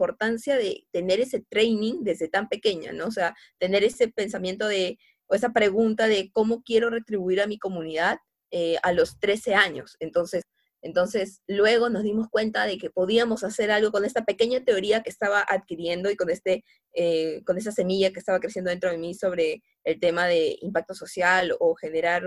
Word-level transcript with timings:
importancia 0.00 0.56
de 0.56 0.86
tener 0.92 1.20
ese 1.20 1.40
training 1.40 2.02
desde 2.02 2.28
tan 2.28 2.48
pequeña, 2.48 2.92
¿no? 2.92 3.06
O 3.06 3.10
sea, 3.10 3.36
tener 3.58 3.84
ese 3.84 4.08
pensamiento 4.08 4.66
de, 4.66 4.98
o 5.26 5.34
esa 5.34 5.52
pregunta 5.52 6.08
de 6.08 6.30
cómo 6.32 6.62
quiero 6.62 6.88
retribuir 6.88 7.42
a 7.42 7.46
mi 7.46 7.58
comunidad 7.58 8.18
eh, 8.50 8.76
a 8.82 8.92
los 8.92 9.20
13 9.20 9.54
años. 9.54 9.96
Entonces, 10.00 10.44
entonces, 10.82 11.42
luego 11.46 11.90
nos 11.90 12.02
dimos 12.02 12.28
cuenta 12.30 12.64
de 12.64 12.78
que 12.78 12.88
podíamos 12.88 13.44
hacer 13.44 13.70
algo 13.70 13.92
con 13.92 14.06
esta 14.06 14.24
pequeña 14.24 14.64
teoría 14.64 15.02
que 15.02 15.10
estaba 15.10 15.44
adquiriendo 15.46 16.10
y 16.10 16.16
con, 16.16 16.30
este, 16.30 16.64
eh, 16.94 17.42
con 17.44 17.58
esa 17.58 17.70
semilla 17.70 18.10
que 18.12 18.18
estaba 18.18 18.40
creciendo 18.40 18.70
dentro 18.70 18.90
de 18.90 18.96
mí 18.96 19.12
sobre 19.12 19.62
el 19.84 20.00
tema 20.00 20.26
de 20.26 20.56
impacto 20.62 20.94
social 20.94 21.54
o 21.60 21.74
generar 21.74 22.24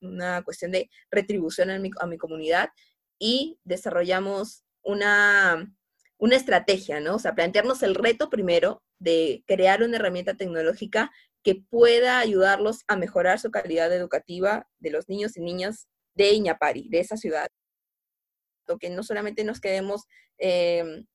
una 0.00 0.42
cuestión 0.42 0.70
de 0.70 0.88
retribución 1.10 1.68
a 1.68 1.78
mi, 1.78 1.90
a 2.00 2.06
mi 2.06 2.16
comunidad 2.16 2.70
y 3.18 3.58
desarrollamos 3.64 4.64
una, 4.82 5.70
una 6.18 6.36
estrategia, 6.36 7.00
¿no? 7.00 7.16
O 7.16 7.18
sea, 7.18 7.34
plantearnos 7.34 7.82
el 7.82 7.94
reto 7.94 8.30
primero 8.30 8.82
de 8.98 9.44
crear 9.46 9.82
una 9.82 9.96
herramienta 9.96 10.34
tecnológica 10.34 11.10
que 11.42 11.56
pueda 11.56 12.18
ayudarlos 12.18 12.84
a 12.88 12.96
mejorar 12.96 13.38
su 13.38 13.50
calidad 13.50 13.92
educativa 13.92 14.66
de 14.78 14.90
los 14.90 15.08
niños 15.08 15.36
y 15.36 15.40
niñas 15.40 15.88
de 16.14 16.32
Iñapari, 16.32 16.88
de 16.88 17.00
esa 17.00 17.16
ciudad. 17.16 17.48
Que 18.80 18.88
no 18.88 19.02
solamente 19.02 19.44
nos 19.44 19.60
quedemos 19.60 20.06
em, 20.38 21.06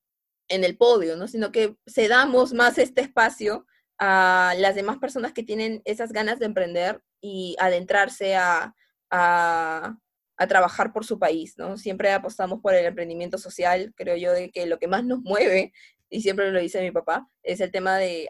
en 0.49 0.63
el 0.63 0.77
podio, 0.77 1.15
¿no? 1.15 1.27
sino 1.27 1.51
que 1.51 1.75
cedamos 1.87 2.53
más 2.53 2.77
este 2.77 3.01
espacio 3.01 3.65
a 3.97 4.53
las 4.57 4.75
demás 4.75 4.99
personas 4.99 5.33
que 5.33 5.43
tienen 5.43 5.81
esas 5.85 6.11
ganas 6.11 6.39
de 6.39 6.45
emprender 6.45 7.01
y 7.21 7.55
adentrarse 7.59 8.35
a, 8.35 8.75
a 9.09 9.97
trabajar 10.47 10.93
por 10.93 11.05
su 11.05 11.19
país, 11.19 11.55
¿no? 11.57 11.77
Siempre 11.77 12.11
apostamos 12.11 12.61
por 12.61 12.73
el 12.73 12.85
emprendimiento 12.85 13.37
social, 13.37 13.93
creo 13.95 14.15
yo, 14.15 14.31
de 14.31 14.51
que 14.51 14.65
lo 14.65 14.79
que 14.79 14.87
más 14.87 15.03
nos 15.03 15.19
mueve, 15.21 15.73
y 16.09 16.21
siempre 16.21 16.51
lo 16.51 16.59
dice 16.59 16.81
mi 16.81 16.91
papá, 16.91 17.29
es 17.43 17.59
el 17.59 17.71
tema 17.71 17.97
de 17.97 18.29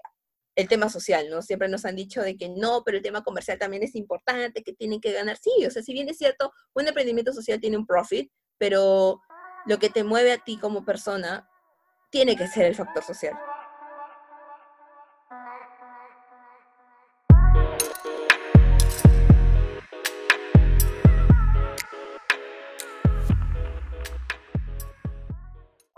el 0.56 0.68
tema 0.68 0.90
social, 0.90 1.30
¿no? 1.30 1.42
Siempre 1.42 1.70
nos 1.70 1.86
han 1.86 1.96
dicho 1.96 2.22
de 2.22 2.36
que 2.36 2.50
no, 2.50 2.84
pero 2.84 2.98
el 2.98 3.04
tema 3.04 3.24
comercial 3.24 3.58
también 3.58 3.82
es 3.84 3.96
importante, 3.96 4.62
que 4.62 4.74
tienen 4.74 5.00
que 5.00 5.14
ganar. 5.14 5.38
Sí, 5.38 5.52
o 5.66 5.72
sea, 5.72 5.82
si 5.82 5.94
bien 5.94 6.10
es 6.10 6.18
cierto, 6.18 6.52
un 6.74 6.86
emprendimiento 6.86 7.32
social 7.32 7.62
tiene 7.62 7.78
un 7.78 7.86
profit, 7.86 8.30
pero 8.58 9.22
lo 9.66 9.80
que 9.80 9.90
te 9.90 10.04
mueve 10.04 10.34
a 10.34 10.38
ti 10.38 10.58
como 10.58 10.84
persona 10.84 11.50
tiene 12.10 12.36
que 12.36 12.48
ser 12.48 12.66
el 12.66 12.76
factor 12.76 13.04
social. 13.04 13.40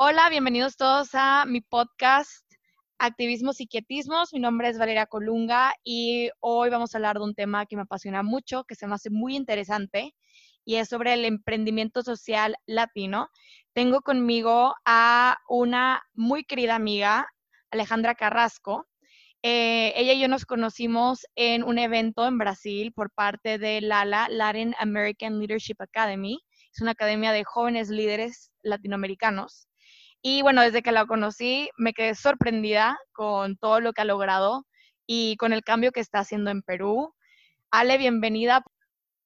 Hola, 0.03 0.29
bienvenidos 0.29 0.77
todos 0.77 1.09
a 1.13 1.45
mi 1.45 1.61
podcast 1.61 2.51
Activismos 2.97 3.61
y 3.61 3.67
Quietismos. 3.67 4.33
Mi 4.33 4.39
nombre 4.39 4.67
es 4.67 4.79
Valeria 4.79 5.05
Colunga 5.05 5.75
y 5.83 6.31
hoy 6.39 6.71
vamos 6.71 6.95
a 6.95 6.97
hablar 6.97 7.17
de 7.17 7.23
un 7.23 7.35
tema 7.35 7.67
que 7.67 7.75
me 7.75 7.83
apasiona 7.83 8.23
mucho, 8.23 8.63
que 8.63 8.73
se 8.73 8.87
me 8.87 8.95
hace 8.95 9.11
muy 9.11 9.35
interesante 9.35 10.15
y 10.65 10.77
es 10.77 10.89
sobre 10.89 11.13
el 11.13 11.23
emprendimiento 11.23 12.01
social 12.01 12.55
latino. 12.65 13.29
Tengo 13.73 14.01
conmigo 14.01 14.73
a 14.85 15.37
una 15.47 16.01
muy 16.15 16.45
querida 16.45 16.73
amiga, 16.73 17.27
Alejandra 17.69 18.15
Carrasco. 18.15 18.87
Eh, 19.43 19.93
ella 19.95 20.13
y 20.13 20.19
yo 20.19 20.27
nos 20.27 20.45
conocimos 20.47 21.27
en 21.35 21.61
un 21.61 21.77
evento 21.77 22.25
en 22.25 22.39
Brasil 22.39 22.91
por 22.91 23.11
parte 23.11 23.59
de 23.59 23.81
LALA, 23.81 24.29
Latin 24.29 24.73
American 24.79 25.37
Leadership 25.37 25.75
Academy. 25.77 26.39
Es 26.73 26.81
una 26.81 26.91
academia 26.91 27.31
de 27.33 27.43
jóvenes 27.43 27.89
líderes 27.89 28.49
latinoamericanos. 28.63 29.67
Y 30.23 30.43
bueno, 30.43 30.61
desde 30.61 30.83
que 30.83 30.91
la 30.91 31.07
conocí 31.07 31.69
me 31.77 31.93
quedé 31.93 32.13
sorprendida 32.13 32.99
con 33.11 33.57
todo 33.57 33.79
lo 33.79 33.91
que 33.91 34.01
ha 34.01 34.05
logrado 34.05 34.67
y 35.07 35.35
con 35.37 35.51
el 35.51 35.63
cambio 35.63 35.91
que 35.91 35.99
está 35.99 36.19
haciendo 36.19 36.51
en 36.51 36.61
Perú. 36.61 37.15
Ale, 37.71 37.97
bienvenida. 37.97 38.63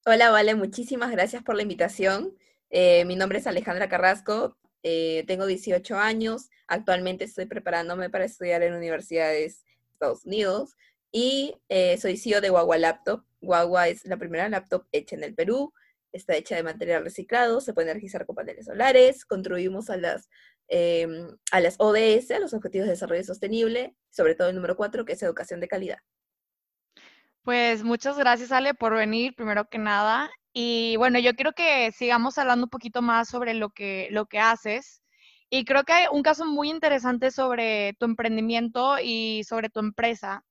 Hola, 0.05 0.29
Vale, 0.29 0.55
muchísimas 0.55 1.11
gracias 1.11 1.43
por 1.43 1.55
la 1.55 1.63
invitación. 1.63 2.33
Eh, 2.69 3.03
mi 3.05 3.17
nombre 3.17 3.39
es 3.39 3.47
Alejandra 3.47 3.89
Carrasco, 3.89 4.57
eh, 4.83 5.25
tengo 5.27 5.45
18 5.45 5.97
años, 5.97 6.49
actualmente 6.67 7.25
estoy 7.25 7.45
preparándome 7.45 8.09
para 8.09 8.25
estudiar 8.25 8.63
en 8.63 8.73
universidades 8.73 9.63
de 9.65 9.93
Estados 9.93 10.25
Unidos 10.25 10.75
y 11.11 11.55
eh, 11.69 11.97
soy 11.97 12.17
CEO 12.17 12.39
de 12.39 12.49
Guagua 12.49 12.77
Laptop. 12.77 13.23
Guagua 13.41 13.89
es 13.89 14.05
la 14.05 14.17
primera 14.17 14.47
laptop 14.47 14.85
hecha 14.91 15.15
en 15.15 15.23
el 15.23 15.35
Perú, 15.35 15.73
está 16.13 16.35
hecha 16.35 16.55
de 16.55 16.63
material 16.63 17.03
reciclado, 17.03 17.59
se 17.61 17.73
puede 17.73 17.91
energizar 17.91 18.25
con 18.25 18.35
paneles 18.35 18.65
solares, 18.65 19.25
contribuimos 19.25 19.89
a 19.89 19.97
las 19.97 20.29
Em, 20.67 21.37
a 21.51 21.59
las 21.59 21.75
ODS, 21.79 22.31
a 22.31 22.39
los 22.39 22.53
Objetivos 22.53 22.87
de 22.87 22.93
Desarrollo 22.93 23.23
Sostenible, 23.23 23.95
sobre 24.09 24.35
todo 24.35 24.49
el 24.49 24.55
número 24.55 24.75
cuatro, 24.75 25.05
que 25.05 25.13
es 25.13 25.23
educación 25.23 25.59
de 25.59 25.67
calidad. 25.67 25.99
Pues 27.43 27.83
muchas 27.83 28.17
gracias, 28.17 28.51
Ale, 28.51 28.73
por 28.73 28.95
venir, 28.95 29.35
primero 29.35 29.65
que 29.69 29.77
nada. 29.77 30.31
Y 30.51 30.95
bueno, 30.97 31.19
yo 31.19 31.35
quiero 31.35 31.51
que 31.51 31.91
sigamos 31.91 32.37
hablando 32.39 32.65
un 32.65 32.69
poquito 32.71 33.03
más 33.03 33.29
sobre 33.29 33.53
lo 33.53 33.69
que, 33.69 34.07
lo 34.09 34.25
que 34.25 34.39
haces. 34.39 35.03
Y 35.51 35.65
creo 35.65 35.83
que 35.83 35.93
hay 35.93 36.05
un 36.11 36.23
caso 36.23 36.45
muy 36.45 36.71
interesante 36.71 37.29
sobre 37.29 37.93
tu 37.99 38.05
emprendimiento 38.05 38.95
y 38.99 39.43
sobre 39.43 39.69
tu 39.69 39.79
empresa. 39.79 40.43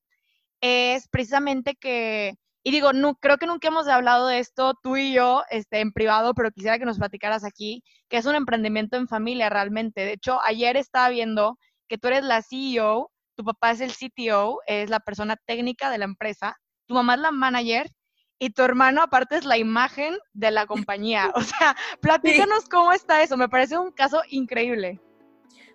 Es 0.61 1.09
precisamente 1.09 1.75
que 1.75 2.35
y 2.67 2.71
digo, 2.71 2.95
no, 2.95 3.17
creo 3.17 3.37
que 3.37 3.47
nunca 3.47 3.69
hemos 3.69 3.87
hablado 3.89 4.27
de 4.27 4.39
esto 4.39 4.73
tú 4.83 4.97
y 4.97 5.13
yo 5.13 5.45
este, 5.51 5.81
en 5.81 5.93
privado, 5.93 6.33
pero 6.33 6.51
quisiera 6.51 6.79
que 6.79 6.87
nos 6.87 6.99
platicaras 6.99 7.45
aquí, 7.45 7.85
que 8.09 8.17
es 8.17 8.25
un 8.25 8.35
emprendimiento 8.35 8.97
en 8.97 9.07
familia 9.07 9.51
realmente. 9.51 10.01
De 10.01 10.15
hecho, 10.15 10.41
ayer 10.43 10.79
estaba 10.79 11.11
viendo 11.11 11.59
que 11.89 11.99
tú 11.99 12.09
eres 12.09 12.25
la 12.25 12.41
CEO, 12.41 13.13
tu 13.37 13.45
papá 13.45 13.73
es 13.73 13.83
el 13.83 13.93
CTO, 13.93 14.61
es 14.67 14.89
la 14.89 15.01
persona 15.01 15.37
técnica 15.45 15.91
de 15.91 15.99
la 15.99 16.07
empresa, 16.07 16.57
tu 16.87 16.95
mamá 16.95 17.17
es 17.17 17.21
la 17.21 17.33
manager 17.33 17.91
y 18.39 18.49
tu 18.49 18.63
hermano 18.63 19.03
aparte 19.03 19.37
es 19.37 19.45
la 19.45 19.59
imagen 19.59 20.17
de 20.33 20.51
la 20.51 20.67
compañía. 20.67 21.33
O 21.35 21.43
sea, 21.43 21.77
platícanos 22.01 22.65
cómo 22.71 22.95
está 22.95 23.23
eso, 23.23 23.37
me 23.37 23.51
parece 23.51 23.77
un 23.77 23.93
caso 23.93 24.23
increíble. 24.31 25.03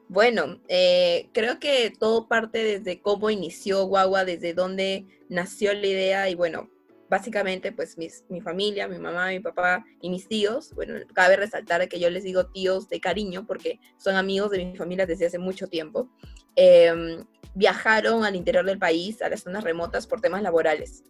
Bueno, 0.08 0.60
eh, 0.68 1.30
creo 1.34 1.60
que 1.60 1.92
todo 1.92 2.28
parte 2.28 2.64
desde 2.64 3.00
cómo 3.00 3.30
inició 3.30 3.86
Guagua, 3.86 4.26
desde 4.26 4.56
dónde 4.56 5.06
nació 5.30 5.72
la 5.76 5.86
idea 5.86 6.30
y 6.30 6.34
bueno, 6.34 6.68
básicamente, 7.10 7.72
pues 7.72 7.98
mi 7.98 8.42
familia, 8.42 8.88
mi 8.88 9.00
mamá, 9.00 9.30
mi 9.30 9.40
papá 9.40 9.84
y 10.02 10.10
mis 10.10 10.28
tíos, 10.28 10.74
bueno, 10.76 10.94
cabe 11.14 11.36
resaltar 11.36 11.88
que 11.90 12.00
yo 12.00 12.10
les 12.10 12.24
digo 12.24 12.48
tíos 12.48 12.88
de 12.88 13.00
cariño 13.00 13.46
porque 13.48 13.80
son 13.98 14.16
amigos 14.16 14.52
de 14.52 14.66
mi 14.66 14.78
familia 14.78 15.06
desde 15.06 15.26
hace 15.26 15.40
mucho 15.40 15.68
tiempo, 15.68 16.10
em, 16.56 17.26
viajaron 17.56 18.24
al 18.24 18.36
interior 18.36 18.66
del 18.66 18.78
país, 18.78 19.22
a 19.22 19.30
las 19.30 19.42
zonas 19.42 19.64
remotas 19.64 20.08
por 20.08 20.22
temas 20.22 20.44
laborales. 20.44 21.04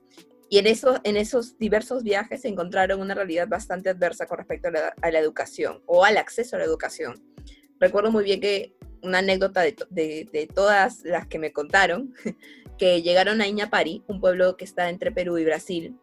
Y 0.49 0.57
en, 0.57 0.65
eso, 0.65 0.99
en 1.03 1.15
esos 1.17 1.59
diversos 1.59 2.03
viajes 2.03 2.41
se 2.41 2.47
encontraron 2.47 3.01
una 3.01 3.13
realidad 3.13 3.47
bastante 3.47 3.89
adversa 3.89 4.25
con 4.25 4.39
respecto 4.39 4.69
a 4.69 5.11
la 5.11 5.19
educación 5.19 5.83
o 5.85 6.05
al 6.05 6.17
acceso 6.17 6.55
a 6.55 6.59
la 6.59 6.65
educación. 6.65 7.21
Recuerdo 7.79 8.11
muy 8.11 8.23
bien 8.23 8.41
que 8.41 8.75
una 9.01 9.19
anécdota 9.19 9.61
de, 9.61 9.75
de, 9.89 10.47
todas 10.53 11.03
las 11.03 11.27
que 11.27 11.39
me 11.39 11.51
contaron 11.51 12.13
que 12.77 13.01
llegaron 13.01 13.41
a 13.41 13.47
Iñapari, 13.47 14.03
un 14.07 14.19
pueblo 14.21 14.57
que 14.57 14.65
está 14.65 14.89
entre 14.89 15.11
Perú 15.11 15.37
y 15.37 15.45
Brasil, 15.45 15.97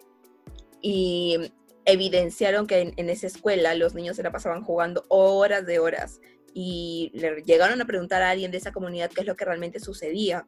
y 0.83 1.53
evidenciaron 1.87 2.67
que 2.67 2.93
en, 2.97 3.11
esa 3.11 3.27
escuela 3.27 3.75
los 3.75 3.95
niños 3.95 4.17
se 4.17 4.23
la 4.23 4.33
pasaban 4.33 4.63
jugando 4.63 5.05
horas 5.09 5.65
de 5.65 5.79
horas 5.79 6.21
y 6.53 7.13
le 7.15 7.43
llegaron 7.43 7.81
a 7.81 7.87
preguntar 7.87 8.23
a 8.23 8.31
alguien 8.31 8.51
de 8.51 8.59
esa 8.59 8.73
comunidad 8.73 9.11
qué 9.11 9.21
es 9.21 9.27
lo 9.27 9.37
que 9.37 9.45
realmente 9.45 9.79
sucedía. 9.79 10.47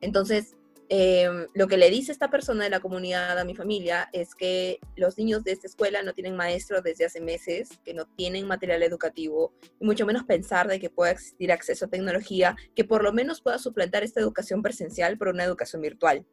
Entonces, 0.00 0.54
Em, 0.88 1.48
lo 1.54 1.66
que 1.66 1.76
le 1.76 1.90
dice 1.90 2.12
esta 2.12 2.30
persona 2.30 2.62
de 2.64 2.70
la 2.70 2.78
comunidad 2.78 3.36
a 3.38 3.44
mi 3.44 3.56
familia 3.56 4.08
es 4.12 4.36
que 4.36 4.78
los 4.94 5.18
niños 5.18 5.42
de 5.42 5.50
esta 5.50 5.66
escuela 5.66 6.02
no 6.02 6.12
tienen 6.12 6.36
maestros 6.36 6.82
desde 6.84 7.06
hace 7.06 7.20
meses, 7.20 7.70
que 7.84 7.92
no 7.92 8.06
tienen 8.06 8.46
material 8.46 8.84
educativo, 8.84 9.52
y 9.80 9.84
mucho 9.84 10.06
menos 10.06 10.24
pensar 10.24 10.68
de 10.68 10.78
que 10.78 10.88
pueda 10.88 11.10
existir 11.10 11.50
acceso 11.50 11.86
a 11.86 11.88
tecnología 11.88 12.54
que 12.76 12.84
por 12.84 13.02
lo 13.02 13.12
menos 13.12 13.40
pueda 13.40 13.58
suplantar 13.58 14.04
esta 14.04 14.20
educación 14.20 14.62
presencial 14.62 15.18
por 15.18 15.28
una 15.28 15.44
educación 15.44 15.82
virtual. 15.82 16.24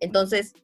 Entonces, 0.00 0.54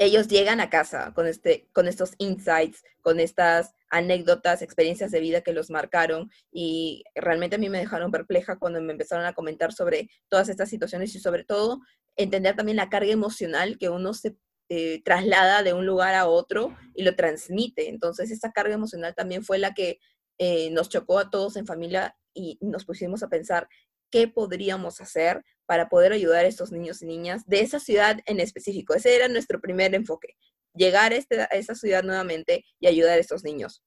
ellos 0.00 0.28
llegan 0.28 0.60
a 0.60 0.70
casa 0.70 1.12
con, 1.14 1.26
este, 1.26 1.68
con 1.74 1.86
estos 1.86 2.14
insights, 2.16 2.82
con 3.02 3.20
estas 3.20 3.74
anécdotas, 3.90 4.62
experiencias 4.62 5.10
de 5.10 5.20
vida 5.20 5.42
que 5.42 5.52
los 5.52 5.68
marcaron 5.68 6.30
y 6.50 7.04
realmente 7.14 7.56
a 7.56 7.58
mí 7.58 7.68
me 7.68 7.80
dejaron 7.80 8.10
perpleja 8.10 8.58
cuando 8.58 8.80
me 8.80 8.92
empezaron 8.92 9.26
a 9.26 9.34
comentar 9.34 9.74
sobre 9.74 10.08
todas 10.28 10.48
estas 10.48 10.70
situaciones 10.70 11.14
y 11.14 11.20
sobre 11.20 11.44
todo 11.44 11.80
entender 12.16 12.56
también 12.56 12.78
la 12.78 12.88
carga 12.88 13.12
emocional 13.12 13.76
que 13.76 13.90
uno 13.90 14.14
se 14.14 14.36
eh, 14.70 15.02
traslada 15.04 15.62
de 15.62 15.74
un 15.74 15.84
lugar 15.84 16.14
a 16.14 16.26
otro 16.26 16.74
y 16.94 17.02
lo 17.02 17.14
transmite. 17.14 17.90
Entonces, 17.90 18.30
esa 18.30 18.52
carga 18.52 18.72
emocional 18.72 19.14
también 19.14 19.44
fue 19.44 19.58
la 19.58 19.74
que 19.74 19.98
eh, 20.38 20.70
nos 20.70 20.88
chocó 20.88 21.18
a 21.18 21.28
todos 21.28 21.56
en 21.56 21.66
familia 21.66 22.16
y 22.32 22.56
nos 22.62 22.86
pusimos 22.86 23.22
a 23.22 23.28
pensar 23.28 23.68
qué 24.10 24.28
podríamos 24.28 25.02
hacer 25.02 25.44
para 25.70 25.88
poder 25.88 26.12
ayudar 26.12 26.44
a 26.46 26.48
estos 26.48 26.72
niños 26.72 27.00
y 27.00 27.06
niñas 27.06 27.46
de 27.46 27.60
esa 27.60 27.78
ciudad 27.78 28.18
en 28.26 28.40
específico. 28.40 28.92
Ese 28.92 29.14
era 29.14 29.28
nuestro 29.28 29.60
primer 29.60 29.94
enfoque, 29.94 30.34
llegar 30.74 31.12
a, 31.12 31.14
este, 31.14 31.42
a 31.42 31.44
esa 31.44 31.76
ciudad 31.76 32.02
nuevamente 32.02 32.64
y 32.80 32.88
ayudar 32.88 33.18
a 33.18 33.20
estos 33.20 33.44
niños. 33.44 33.80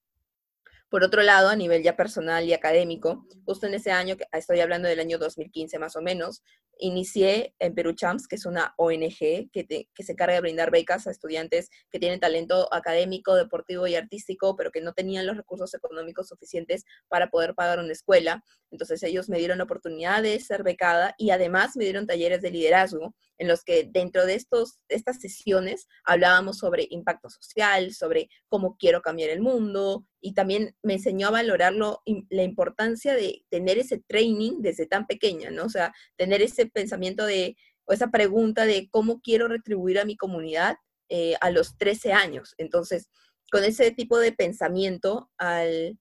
Por 0.87 1.03
otro 1.03 1.23
lado, 1.23 1.49
a 1.49 1.57
nivel 1.57 1.83
ya 1.83 1.97
personal 1.97 2.45
y 2.45 2.53
académico, 2.53 3.27
justo 3.43 3.67
en 3.67 3.73
ese 3.73 3.91
año, 3.91 4.15
estoy 4.31 4.61
hablando 4.61 4.87
del 4.87 5.01
año 5.01 5.17
2015 5.17 5.77
más 5.77 5.97
o 5.97 6.01
menos, 6.01 6.41
inicié 6.79 7.55
en 7.59 7.75
Perú 7.75 7.93
Champs, 7.93 8.27
que 8.27 8.35
es 8.35 8.45
una 8.45 8.73
ONG 8.77 9.49
que, 9.51 9.87
que, 9.93 10.03
se 10.03 10.11
encarga 10.11 10.35
de 10.35 10.41
brindar 10.41 10.71
becas 10.71 11.07
a 11.07 11.11
estudiantes 11.11 11.69
que 11.89 11.99
tienen 11.99 12.19
talento 12.19 12.73
académico, 12.73 13.35
deportivo 13.35 13.87
y 13.87 13.95
artístico, 13.95 14.55
pero 14.55 14.71
que 14.71 14.81
no 14.81 14.93
tenían 14.93 15.25
los 15.25 15.37
recursos 15.37 15.73
económicos 15.73 16.27
suficientes 16.27 16.83
para 17.07 17.29
poder 17.29 17.55
pagar 17.55 17.79
una 17.79 17.93
escuela. 17.93 18.43
Entonces 18.71 19.03
ellos 19.03 19.29
me 19.29 19.37
dieron 19.37 19.59
la 19.59 19.65
oportunidad 19.65 20.23
de 20.23 20.39
ser 20.39 20.63
becada 20.63 21.15
y 21.17 21.29
además 21.29 21.75
me 21.75 21.83
dieron 21.83 22.07
talleres 22.07 22.41
de 22.41 22.51
liderazgo 22.51 23.15
en 23.37 23.47
los 23.47 23.63
que 23.63 23.89
dentro 23.91 24.25
de 24.25 24.35
estos, 24.35 24.79
estas 24.89 25.19
sesiones 25.19 25.87
hablábamos 26.05 26.57
sobre 26.57 26.87
impacto 26.89 27.29
social, 27.29 27.93
sobre 27.93 28.29
cómo 28.47 28.77
quiero 28.77 29.01
cambiar 29.01 29.29
el 29.29 29.41
mundo 29.41 30.05
y 30.21 30.33
también 30.33 30.75
me 30.81 30.93
enseñó 30.93 31.27
a 31.27 31.31
valorar 31.31 31.73
la 31.73 32.43
importancia 32.43 33.13
de 33.13 33.45
tener 33.49 33.77
ese 33.77 33.99
training 34.07 34.61
desde 34.61 34.85
tan 34.85 35.05
pequeña, 35.05 35.51
¿no? 35.51 35.65
O 35.65 35.69
sea, 35.69 35.93
tener 36.15 36.41
ese 36.41 36.65
pensamiento 36.73 37.25
de, 37.25 37.55
o 37.85 37.93
esa 37.93 38.11
pregunta 38.11 38.65
de 38.65 38.89
cómo 38.91 39.21
quiero 39.21 39.47
retribuir 39.47 39.99
a 39.99 40.05
mi 40.05 40.17
comunidad 40.17 40.77
eh, 41.09 41.35
a 41.41 41.51
los 41.51 41.77
13 41.77 42.13
años. 42.13 42.55
Entonces, 42.57 43.09
con 43.51 43.63
ese 43.63 43.91
tipo 43.91 44.19
de 44.19 44.31
pensamiento 44.31 45.29
al, 45.37 45.99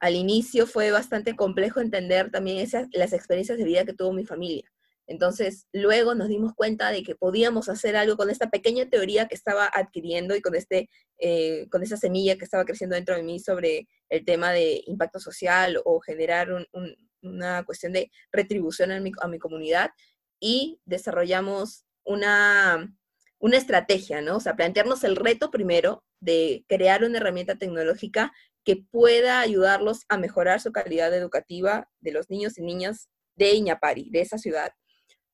al 0.00 0.16
inicio 0.16 0.66
fue 0.66 0.90
bastante 0.90 1.36
complejo 1.36 1.80
entender 1.80 2.30
también 2.30 2.58
esas, 2.58 2.88
las 2.92 3.12
experiencias 3.12 3.58
de 3.58 3.64
vida 3.64 3.84
que 3.84 3.94
tuvo 3.94 4.12
mi 4.12 4.24
familia. 4.24 4.70
Entonces, 5.06 5.66
luego 5.72 6.14
nos 6.14 6.28
dimos 6.28 6.54
cuenta 6.54 6.90
de 6.90 7.02
que 7.02 7.14
podíamos 7.14 7.68
hacer 7.68 7.96
algo 7.96 8.16
con 8.16 8.30
esta 8.30 8.48
pequeña 8.50 8.88
teoría 8.88 9.28
que 9.28 9.34
estaba 9.34 9.70
adquiriendo 9.72 10.34
y 10.34 10.40
con, 10.40 10.54
este, 10.54 10.88
eh, 11.18 11.68
con 11.70 11.82
esa 11.82 11.96
semilla 11.96 12.36
que 12.36 12.44
estaba 12.44 12.64
creciendo 12.64 12.96
dentro 12.96 13.14
de 13.14 13.22
mí 13.22 13.38
sobre 13.38 13.86
el 14.08 14.24
tema 14.24 14.52
de 14.52 14.82
impacto 14.86 15.20
social 15.20 15.78
o 15.84 16.00
generar 16.00 16.48
una 17.22 17.64
cuestión 17.64 17.92
de 17.92 18.10
retribución 18.32 18.92
a 18.92 19.00
mi, 19.00 19.12
a 19.20 19.28
mi 19.28 19.38
comunidad 19.38 19.90
y 20.40 20.80
desarrollamos 20.84 21.84
una, 22.04 22.94
una 23.38 23.56
estrategia, 23.56 24.20
¿no? 24.20 24.36
O 24.36 24.40
sea, 24.40 24.56
plantearnos 24.56 25.04
el 25.04 25.16
reto 25.16 25.50
primero 25.50 26.04
de 26.20 26.64
crear 26.68 27.04
una 27.04 27.18
herramienta 27.18 27.56
tecnológica 27.56 28.32
que 28.64 28.76
pueda 28.76 29.40
ayudarlos 29.40 30.04
a 30.08 30.16
mejorar 30.16 30.60
su 30.60 30.72
calidad 30.72 31.14
educativa 31.14 31.88
de 32.00 32.12
los 32.12 32.30
niños 32.30 32.58
y 32.58 32.62
niñas 32.62 33.08
de 33.36 33.52
Iñapari, 33.52 34.08
de 34.10 34.20
esa 34.20 34.38
ciudad, 34.38 34.72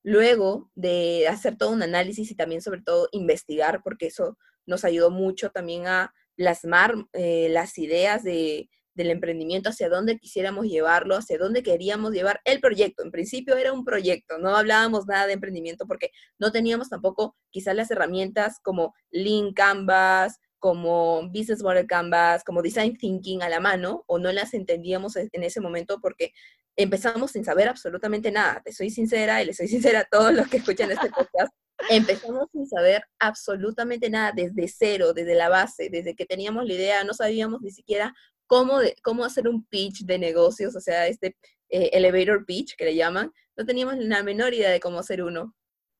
Luego 0.02 0.70
de 0.74 1.28
hacer 1.28 1.58
todo 1.58 1.70
un 1.70 1.82
análisis 1.82 2.30
y 2.30 2.34
también 2.34 2.62
sobre 2.62 2.80
todo 2.80 3.08
investigar, 3.12 3.82
porque 3.82 4.06
eso 4.06 4.38
nos 4.66 4.84
ayudó 4.84 5.10
mucho 5.10 5.50
también 5.50 5.86
a 5.86 6.14
plasmar 6.36 6.94
eh, 7.12 7.48
las 7.50 7.76
ideas 7.76 8.22
de, 8.22 8.70
del 8.94 9.10
emprendimiento, 9.10 9.70
hacia 9.70 9.88
dónde 9.88 10.18
quisiéramos 10.18 10.66
llevarlo, 10.66 11.16
hacia 11.16 11.38
dónde 11.38 11.62
queríamos 11.62 12.12
llevar 12.12 12.40
el 12.44 12.60
proyecto. 12.60 13.02
En 13.02 13.10
principio 13.10 13.56
era 13.56 13.72
un 13.72 13.84
proyecto, 13.84 14.38
no 14.38 14.56
hablábamos 14.56 15.06
nada 15.06 15.26
de 15.26 15.34
emprendimiento 15.34 15.86
porque 15.86 16.10
no 16.38 16.52
teníamos 16.52 16.88
tampoco 16.88 17.36
quizás 17.50 17.74
las 17.74 17.90
herramientas 17.90 18.58
como 18.62 18.94
Lean 19.10 19.52
Canvas, 19.52 20.38
como 20.58 21.28
Business 21.28 21.62
Model 21.62 21.86
Canvas, 21.86 22.44
como 22.44 22.62
Design 22.62 22.96
Thinking 22.96 23.42
a 23.42 23.48
la 23.48 23.60
mano, 23.60 24.04
o 24.06 24.18
no 24.18 24.30
las 24.30 24.52
entendíamos 24.54 25.16
en 25.16 25.42
ese 25.42 25.60
momento 25.60 26.00
porque 26.00 26.32
empezamos 26.76 27.32
sin 27.32 27.44
saber 27.44 27.68
absolutamente 27.68 28.30
nada. 28.30 28.62
Te 28.64 28.72
soy 28.72 28.90
sincera 28.90 29.42
y 29.42 29.46
le 29.46 29.54
soy 29.54 29.68
sincera 29.68 30.00
a 30.00 30.04
todos 30.04 30.32
los 30.32 30.48
que 30.48 30.58
escuchan 30.58 30.90
este 30.90 31.10
podcast. 31.10 31.52
Empezamos 31.88 32.48
sin 32.52 32.68
saber 32.68 33.02
absolutamente 33.18 34.10
nada, 34.10 34.32
desde 34.36 34.68
cero, 34.68 35.14
desde 35.14 35.34
la 35.34 35.48
base, 35.48 35.88
desde 35.90 36.14
que 36.14 36.26
teníamos 36.26 36.66
la 36.66 36.74
idea, 36.74 37.04
no 37.04 37.14
sabíamos 37.14 37.62
ni 37.62 37.70
siquiera 37.70 38.14
cómo, 38.50 38.80
de, 38.80 38.96
cómo 39.04 39.24
hacer 39.24 39.46
un 39.46 39.64
pitch 39.64 40.04
de 40.04 40.18
negocios, 40.18 40.74
o 40.74 40.80
sea, 40.80 41.06
este 41.06 41.36
eh, 41.68 41.90
elevator 41.92 42.44
pitch 42.44 42.74
que 42.74 42.84
le 42.84 42.96
llaman, 42.96 43.32
no 43.56 43.64
teníamos 43.64 43.96
la 43.98 44.24
menor 44.24 44.52
idea 44.54 44.70
de 44.70 44.80
cómo 44.80 44.98
hacer 44.98 45.22
uno. 45.22 45.54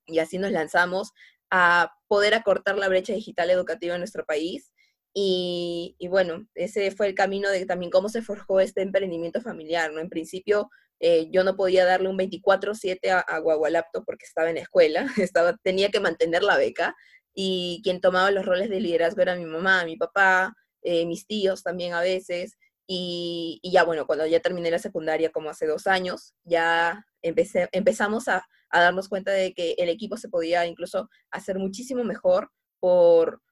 Y 0.04 0.18
así 0.18 0.36
nos 0.36 0.50
lanzamos 0.50 1.12
a 1.48 1.92
poder 2.08 2.34
acortar 2.34 2.76
la 2.76 2.88
brecha 2.88 3.12
digital 3.12 3.50
educativa 3.50 3.94
en 3.94 4.00
nuestro 4.00 4.26
país. 4.26 4.72
Y, 5.14 5.96
bueno, 6.08 6.48
ese 6.56 6.90
fue 6.90 7.06
el 7.06 7.14
camino 7.14 7.48
de 7.50 7.66
también 7.66 7.92
cómo 7.92 8.08
se 8.08 8.20
forjó 8.20 8.58
este 8.58 8.82
emprendimiento 8.82 9.40
familiar, 9.40 9.92
¿no? 9.92 10.00
En 10.00 10.08
principio, 10.08 10.70
eh, 10.98 11.28
yo 11.30 11.44
no 11.44 11.54
podía 11.54 11.84
darle 11.84 12.08
un 12.08 12.18
24/7 12.18 13.10
a, 13.10 13.20
a 13.20 13.38
Guagualapto 13.38 14.02
porque 14.04 14.26
estaba 14.26 14.48
en 14.48 14.56
la 14.56 14.62
escuela, 14.62 15.06
estaba, 15.32 15.56
tenía 15.62 15.90
que 15.90 16.00
mantener 16.00 16.42
la 16.42 16.56
beca 16.56 16.96
y 17.32 17.80
quien 17.84 18.00
tomaba 18.00 18.32
los 18.32 18.44
roles 18.44 18.70
de 18.70 18.80
liderazgo 18.80 19.22
era 19.22 19.36
mi 19.36 19.44
mamá, 19.44 19.84
mi 19.84 19.96
papá, 19.96 20.52
eh, 20.82 21.06
mis 21.06 21.26
tíos 21.26 21.62
también 21.62 21.94
a 21.94 22.00
veces. 22.00 22.56
Y, 22.86 23.60
y, 23.62 23.72
ya 23.72 23.84
bueno, 23.84 24.06
cuando 24.06 24.26
ya 24.26 24.40
terminé 24.40 24.70
la 24.70 24.78
secundaria 24.78 25.30
como 25.30 25.50
hace 25.50 25.66
dos 25.66 25.86
años, 25.86 26.34
ya 26.44 27.06
empecé, 27.22 27.68
empezamos 27.72 28.26
a, 28.28 28.46
a 28.70 28.80
darnos 28.80 29.08
cuenta 29.08 29.32
de 29.32 29.52
que 29.52 29.74
el 29.78 29.88
equipo 29.88 30.16
se 30.16 30.28
podía 30.28 30.66
incluso 30.66 31.08
hacer 31.30 31.58
muchísimo 31.58 32.04
mejor 32.04 32.50
por, 32.80 33.42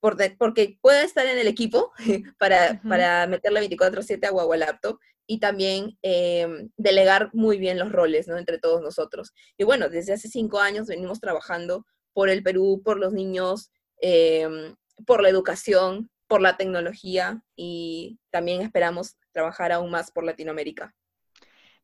por 0.00 0.16
porque 0.38 0.78
puede 0.80 1.04
estar 1.04 1.26
en 1.26 1.38
el 1.38 1.46
equipo 1.46 1.92
para, 2.38 2.80
para 2.88 3.26
meterle 3.26 3.60
24/7 3.68 4.26
a 4.26 4.30
Guagua 4.30 4.56
Laptop 4.56 4.98
y 5.26 5.38
también 5.38 5.96
em, 6.02 6.70
delegar 6.76 7.30
muy 7.32 7.58
bien 7.58 7.78
los 7.78 7.92
roles 7.92 8.26
¿no? 8.26 8.36
entre 8.36 8.58
todos 8.58 8.82
nosotros. 8.82 9.32
Y 9.56 9.62
bueno, 9.62 9.88
desde 9.88 10.12
hace 10.12 10.28
cinco 10.28 10.58
años 10.58 10.88
venimos 10.88 11.20
trabajando 11.20 11.86
por 12.12 12.28
el 12.30 12.42
Perú, 12.42 12.82
por 12.84 12.98
los 12.98 13.12
niños, 13.12 13.70
em, 14.00 14.74
por 15.06 15.22
la 15.22 15.28
educación, 15.28 16.10
por 16.30 16.40
la 16.40 16.56
tecnología 16.56 17.42
y 17.56 18.20
también 18.30 18.62
esperamos 18.62 19.16
trabajar 19.32 19.72
aún 19.72 19.90
más 19.90 20.12
por 20.12 20.22
Latinoamérica. 20.22 20.94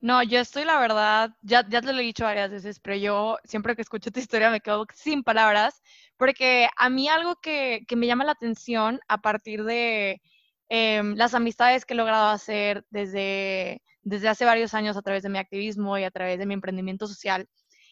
No, 0.00 0.22
yo 0.22 0.38
estoy, 0.38 0.64
la 0.64 0.78
verdad, 0.78 1.30
ya, 1.42 1.68
ya 1.68 1.80
te 1.82 1.92
lo 1.92 1.98
he 1.98 2.04
dicho 2.04 2.22
varias 2.22 2.52
veces, 2.52 2.78
pero 2.78 2.94
yo 2.96 3.38
siempre 3.42 3.74
que 3.74 3.82
escucho 3.82 4.12
tu 4.12 4.20
historia 4.20 4.50
me 4.50 4.60
quedo 4.60 4.86
sin 4.94 5.24
palabras, 5.24 5.82
porque 6.16 6.68
a 6.76 6.88
mí 6.88 7.08
algo 7.08 7.34
que, 7.42 7.84
que 7.88 7.96
me 7.96 8.06
llama 8.06 8.22
la 8.24 8.32
atención 8.32 9.00
a 9.08 9.18
partir 9.18 9.64
de 9.64 10.22
em, 10.68 11.16
las 11.16 11.34
amistades 11.34 11.84
que 11.84 11.94
he 11.94 11.96
logrado 11.96 12.28
hacer 12.28 12.84
desde, 12.90 13.82
desde 14.02 14.28
hace 14.28 14.44
varios 14.44 14.74
años 14.74 14.96
a 14.96 15.02
través 15.02 15.24
de 15.24 15.28
mi 15.28 15.38
activismo 15.38 15.98
y 15.98 16.04
a 16.04 16.12
través 16.12 16.38
de 16.38 16.46
mi 16.46 16.54
emprendimiento 16.54 17.08
social, 17.08 17.48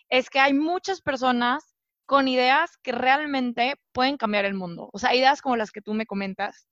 es 0.09 0.31
que 0.31 0.39
hay 0.39 0.53
muchas 0.55 1.01
personas 1.01 1.74
con 2.07 2.29
ideas 2.29 2.77
que 2.83 2.93
realmente 2.93 3.77
pueden 3.93 4.17
cambiar 4.17 4.45
el 4.45 4.55
mundo, 4.55 4.91
o 4.93 4.99
sea, 4.99 5.15
ideas 5.15 5.43
como 5.43 5.57
las 5.57 5.71
que 5.73 5.81
tú 5.81 5.95
me 5.95 6.07
comentas. 6.07 6.67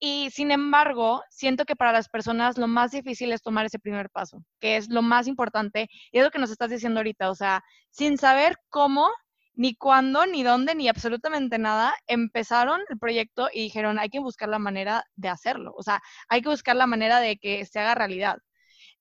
Y 0.00 0.30
sin 0.30 0.52
embargo, 0.52 1.22
siento 1.30 1.64
que 1.64 1.74
para 1.76 1.92
las 1.92 2.08
personas 2.08 2.56
lo 2.56 2.68
más 2.68 2.92
difícil 2.92 3.32
es 3.32 3.42
tomar 3.42 3.66
ese 3.66 3.80
primer 3.80 4.10
paso, 4.10 4.44
que 4.60 4.76
es 4.76 4.88
lo 4.88 5.02
más 5.02 5.26
importante. 5.26 5.88
Y 6.12 6.18
es 6.18 6.24
lo 6.24 6.30
que 6.30 6.38
nos 6.38 6.50
estás 6.50 6.70
diciendo 6.70 7.00
ahorita, 7.00 7.30
o 7.30 7.34
sea, 7.34 7.64
sin 7.90 8.16
saber 8.16 8.56
cómo, 8.68 9.08
ni 9.54 9.74
cuándo, 9.74 10.24
ni 10.26 10.44
dónde, 10.44 10.76
ni 10.76 10.88
absolutamente 10.88 11.58
nada, 11.58 11.94
empezaron 12.06 12.80
el 12.88 12.98
proyecto 12.98 13.48
y 13.52 13.62
dijeron, 13.62 13.98
hay 13.98 14.08
que 14.08 14.20
buscar 14.20 14.48
la 14.48 14.60
manera 14.60 15.04
de 15.16 15.28
hacerlo, 15.28 15.74
o 15.76 15.82
sea, 15.82 16.00
hay 16.28 16.42
que 16.42 16.48
buscar 16.48 16.76
la 16.76 16.86
manera 16.86 17.18
de 17.20 17.38
que 17.38 17.66
se 17.66 17.80
haga 17.80 17.96
realidad. 17.96 18.38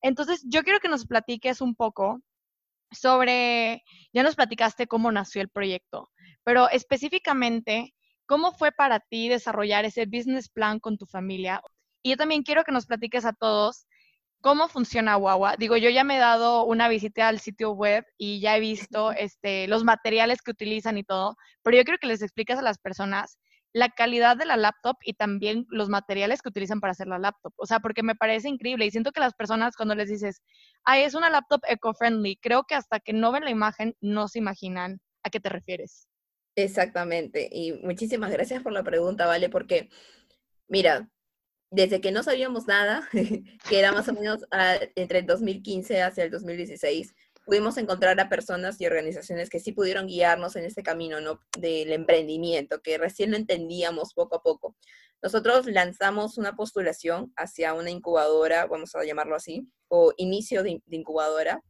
Entonces, 0.02 0.44
yo 0.48 0.64
quiero 0.64 0.80
que 0.80 0.90
nos 0.90 1.06
platiques 1.06 1.62
un 1.62 1.76
poco 1.76 2.22
sobre, 2.91 3.84
ya 4.13 4.24
nos 4.24 4.36
platicaste 4.36 4.88
cómo 4.88 5.12
nació 5.12 5.41
el 5.41 5.50
proyecto, 5.50 6.10
pero 6.44 6.70
específicamente, 6.70 7.94
¿Cómo 8.27 8.51
fue 8.51 8.74
para 8.74 9.00
ti 9.00 9.29
desarrollar 9.29 9.86
ese 9.86 10.06
business 10.06 10.50
plan 10.50 10.79
con 10.82 10.98
tu 10.98 11.06
familia? 11.06 11.62
Y 12.03 12.10
yo 12.12 12.17
también 12.17 12.44
quiero 12.44 12.65
que 12.65 12.74
nos 12.74 12.86
platiques 12.86 13.24
a 13.24 13.32
todos 13.32 13.88
cómo 14.41 14.67
funciona 14.67 15.15
Wawa. 15.17 15.56
Digo, 15.58 15.77
yo 15.77 15.89
ya 15.89 16.03
me 16.03 16.17
he 16.17 16.20
dado 16.20 16.65
una 16.65 16.89
visita 16.89 17.29
al 17.29 17.39
sitio 17.39 17.72
web 17.72 18.06
y 18.17 18.41
ya 18.41 18.58
he 18.58 18.60
visto 18.60 19.13
este, 19.13 19.67
los 19.67 19.86
materiales 19.86 20.41
que 20.41 20.51
utilizan 20.51 20.98
y 20.98 21.06
todo, 21.06 21.38
pero 21.63 21.77
yo 21.77 21.86
quiero 21.86 22.00
que 22.00 22.08
les 22.08 22.22
expliques 22.22 22.60
a 22.60 22.62
las 22.62 22.79
personas 22.79 23.39
la 23.74 23.90
calidad 23.90 24.38
de 24.38 24.46
la 24.46 24.58
laptop 24.58 24.98
y 25.04 25.14
también 25.14 25.66
los 25.70 25.90
materiales 25.90 26.42
que 26.42 26.50
utilizan 26.50 26.80
para 26.80 26.92
hacer 26.92 27.08
la 27.08 27.20
laptop. 27.20 27.54
O 27.58 27.66
sea, 27.66 27.80
porque 27.80 28.04
me 28.04 28.16
parece 28.16 28.50
increíble 28.50 28.86
y 28.86 28.92
siento 28.92 29.12
que 29.12 29.20
las 29.20 29.34
personas 29.34 29.76
cuando 29.76 29.96
les 29.96 30.10
dices, 30.10 30.42
ay, 30.84 31.04
es 31.04 31.14
una 31.14 31.30
laptop 31.30 31.62
eco-friendly, 31.68 32.38
creo 32.38 32.64
que 32.64 32.76
hasta 32.76 33.00
que 33.00 33.14
no 33.14 33.32
ven 33.32 33.44
la 33.44 33.52
imagen 33.52 33.96
no 34.02 34.28
se 34.28 34.40
imaginan 34.40 35.00
a 35.24 35.30
qué 35.30 35.40
te 35.40 35.50
refieres. 35.50 36.08
Exactamente. 36.56 37.50
Y 37.52 37.74
muchísimas 37.74 38.32
gracias 38.32 38.64
por 38.64 38.72
la 38.72 38.84
pregunta, 38.84 39.28
¿vale? 39.28 39.50
Porque, 39.50 39.90
mira, 40.68 41.10
desde 41.70 42.02
que 42.02 42.12
no 42.12 42.24
sabíamos 42.24 42.68
nada, 42.68 43.08
que 43.70 43.80
era 43.80 43.92
más 43.92 44.08
o 44.08 44.14
menos 44.14 44.46
ah, 44.52 44.78
entre 44.96 45.20
el 45.20 45.26
2015 45.26 46.02
hacia 46.02 46.24
el 46.24 46.32
2016, 46.32 47.14
pudimos 47.48 47.77
encontrar 47.77 48.20
a 48.20 48.27
personas 48.27 48.80
y 48.82 48.86
organizaciones 48.86 49.50
que 49.50 49.62
sí 49.62 49.72
pudieron 49.72 50.06
guiarnos 50.06 50.58
en 50.58 50.66
este 50.66 50.84
camino, 50.84 51.22
¿no? 51.22 51.39
Del 51.58 51.94
emprendimiento, 51.94 52.82
que 52.82 52.98
recién 52.98 53.32
lo 53.32 53.38
entendíamos 53.38 54.13
poco 54.13 54.36
a 54.36 54.44
poco. 54.44 54.75
Nosotros 55.24 55.66
lanzamos 55.66 56.38
una 56.38 56.58
postulación 56.58 57.32
hacia 57.38 57.74
una 57.74 57.89
incubadora, 57.89 58.66
vamos 58.66 58.94
a 58.96 59.06
llamarlo 59.06 59.38
así, 59.38 59.66
o 59.88 60.13
inicio 60.18 60.62
de, 60.62 60.82
incubadora 60.89 61.63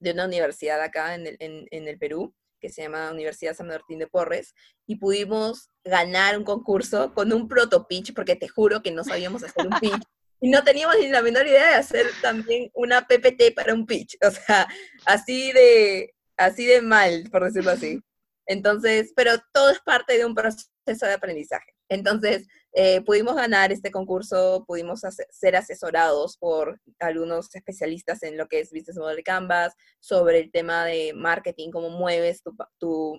de 0.00 0.12
una 0.12 0.26
universidad 0.26 0.82
acá 0.82 1.14
en 1.14 1.26
el, 1.26 1.36
en 1.40 1.88
el 1.88 1.98
Perú 1.98 2.34
que 2.60 2.68
se 2.68 2.82
llama 2.82 3.10
Universidad 3.10 3.54
San 3.54 3.68
Martín 3.68 3.98
de 3.98 4.06
Porres, 4.06 4.54
y 4.86 4.96
pudimos 4.96 5.70
ganar 5.84 6.36
un 6.36 6.44
concurso 6.44 7.14
con 7.14 7.32
un 7.32 7.48
proto 7.48 7.86
pitch, 7.86 8.14
porque 8.14 8.36
te 8.36 8.48
juro 8.48 8.82
que 8.82 8.90
no 8.90 9.02
sabíamos 9.04 9.42
hacer 9.44 9.66
un 9.66 9.78
pitch. 9.80 10.02
Y 10.40 10.50
no 10.50 10.62
teníamos 10.64 10.96
ni 10.98 11.08
la 11.08 11.22
menor 11.22 11.46
idea 11.46 11.68
de 11.68 11.74
hacer 11.74 12.06
también 12.22 12.70
una 12.74 13.06
PPT 13.06 13.54
para 13.54 13.74
un 13.74 13.86
pitch, 13.86 14.16
o 14.26 14.30
sea, 14.30 14.68
así 15.04 15.52
de, 15.52 16.14
así 16.36 16.66
de 16.66 16.82
mal, 16.82 17.28
por 17.30 17.44
decirlo 17.44 17.70
así. 17.70 18.02
Entonces, 18.46 19.12
pero 19.16 19.32
todo 19.52 19.70
es 19.70 19.80
parte 19.80 20.16
de 20.18 20.24
un 20.24 20.34
proceso 20.34 21.06
de 21.06 21.12
aprendizaje. 21.14 21.75
Entonces, 21.88 22.46
eh, 22.78 23.00
pudimos 23.00 23.36
ganar 23.36 23.72
este 23.72 23.90
concurso, 23.90 24.64
pudimos 24.66 25.00
ser 25.30 25.56
asesorados 25.56 26.36
por 26.36 26.78
algunos 26.98 27.54
especialistas 27.54 28.22
en 28.22 28.36
lo 28.36 28.48
que 28.48 28.60
es 28.60 28.70
Business 28.70 28.98
Model 28.98 29.24
Canvas, 29.24 29.72
sobre 29.98 30.40
el 30.40 30.50
tema 30.50 30.84
de 30.84 31.14
marketing, 31.14 31.70
cómo 31.70 31.88
mueves 31.88 32.42
tu, 32.42 32.54
tu, 32.78 33.18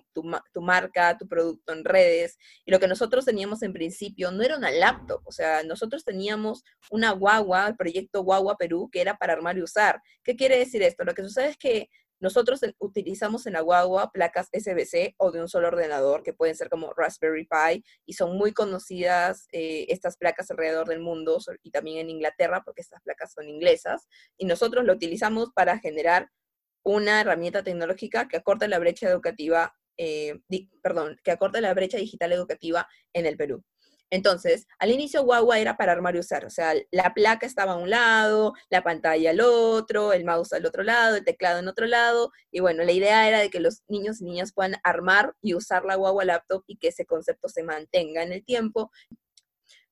tu, 0.52 0.62
marca, 0.62 1.18
tu 1.18 1.26
producto 1.26 1.72
en 1.72 1.84
redes. 1.84 2.38
Y 2.64 2.70
lo 2.70 2.78
que 2.78 2.86
nosotros 2.86 3.24
teníamos 3.24 3.62
en 3.62 3.72
principio 3.72 4.30
no 4.30 4.44
era 4.44 4.56
una 4.56 4.70
laptop, 4.70 5.22
o 5.24 5.32
sea, 5.32 5.64
nosotros 5.64 6.04
teníamos 6.04 6.62
una 6.92 7.10
guagua, 7.10 7.66
el 7.66 7.76
proyecto 7.76 8.22
Guagua 8.22 8.56
Perú, 8.56 8.88
que 8.92 9.00
era 9.00 9.16
para 9.16 9.32
armar 9.32 9.58
y 9.58 9.62
usar. 9.62 10.00
¿Qué 10.22 10.36
quiere 10.36 10.56
decir 10.58 10.82
esto? 10.82 11.02
Lo 11.02 11.14
que 11.14 11.24
sucede 11.24 11.48
es 11.48 11.56
que 11.56 11.88
nosotros 12.20 12.60
utilizamos 12.78 13.46
en 13.46 13.52
la 13.54 13.60
guagua 13.60 14.10
placas 14.12 14.48
SBC 14.52 15.14
o 15.18 15.30
de 15.30 15.40
un 15.40 15.48
solo 15.48 15.68
ordenador, 15.68 16.22
que 16.22 16.32
pueden 16.32 16.54
ser 16.54 16.68
como 16.68 16.92
Raspberry 16.94 17.46
Pi, 17.46 17.84
y 18.06 18.14
son 18.14 18.36
muy 18.36 18.52
conocidas 18.52 19.46
eh, 19.52 19.86
estas 19.88 20.16
placas 20.16 20.50
alrededor 20.50 20.88
del 20.88 21.00
mundo 21.00 21.38
y 21.62 21.70
también 21.70 21.98
en 21.98 22.10
Inglaterra, 22.10 22.62
porque 22.64 22.82
estas 22.82 23.02
placas 23.02 23.32
son 23.32 23.48
inglesas, 23.48 24.06
y 24.36 24.46
nosotros 24.46 24.84
lo 24.84 24.92
utilizamos 24.92 25.50
para 25.54 25.78
generar 25.78 26.28
una 26.84 27.20
herramienta 27.20 27.62
tecnológica 27.62 28.28
que 28.28 28.38
acorta 28.38 28.66
la 28.68 28.78
brecha 28.78 29.08
educativa, 29.08 29.74
eh, 29.96 30.40
perdón, 30.82 31.18
que 31.22 31.30
acorta 31.30 31.60
la 31.60 31.74
brecha 31.74 31.98
digital 31.98 32.32
educativa 32.32 32.88
en 33.12 33.26
el 33.26 33.36
Perú. 33.36 33.62
Entonces, 34.10 34.66
al 34.78 34.90
inicio 34.90 35.22
Guagua 35.22 35.58
era 35.58 35.76
para 35.76 35.92
armar 35.92 36.16
y 36.16 36.20
usar, 36.20 36.44
o 36.46 36.50
sea, 36.50 36.74
la 36.90 37.12
placa 37.12 37.46
estaba 37.46 37.72
a 37.72 37.76
un 37.76 37.90
lado, 37.90 38.54
la 38.70 38.82
pantalla 38.82 39.30
al 39.30 39.40
otro, 39.40 40.12
el 40.14 40.24
mouse 40.24 40.54
al 40.54 40.64
otro 40.64 40.82
lado, 40.82 41.16
el 41.16 41.24
teclado 41.24 41.58
en 41.58 41.68
otro 41.68 41.86
lado, 41.86 42.32
y 42.50 42.60
bueno, 42.60 42.84
la 42.84 42.92
idea 42.92 43.28
era 43.28 43.40
de 43.40 43.50
que 43.50 43.60
los 43.60 43.82
niños 43.86 44.20
y 44.20 44.24
niñas 44.24 44.52
puedan 44.52 44.76
armar 44.82 45.34
y 45.42 45.54
usar 45.54 45.84
la 45.84 45.96
Guagua 45.96 46.24
laptop 46.24 46.64
y 46.66 46.78
que 46.78 46.88
ese 46.88 47.04
concepto 47.04 47.48
se 47.48 47.62
mantenga 47.62 48.22
en 48.22 48.32
el 48.32 48.44
tiempo. 48.44 48.90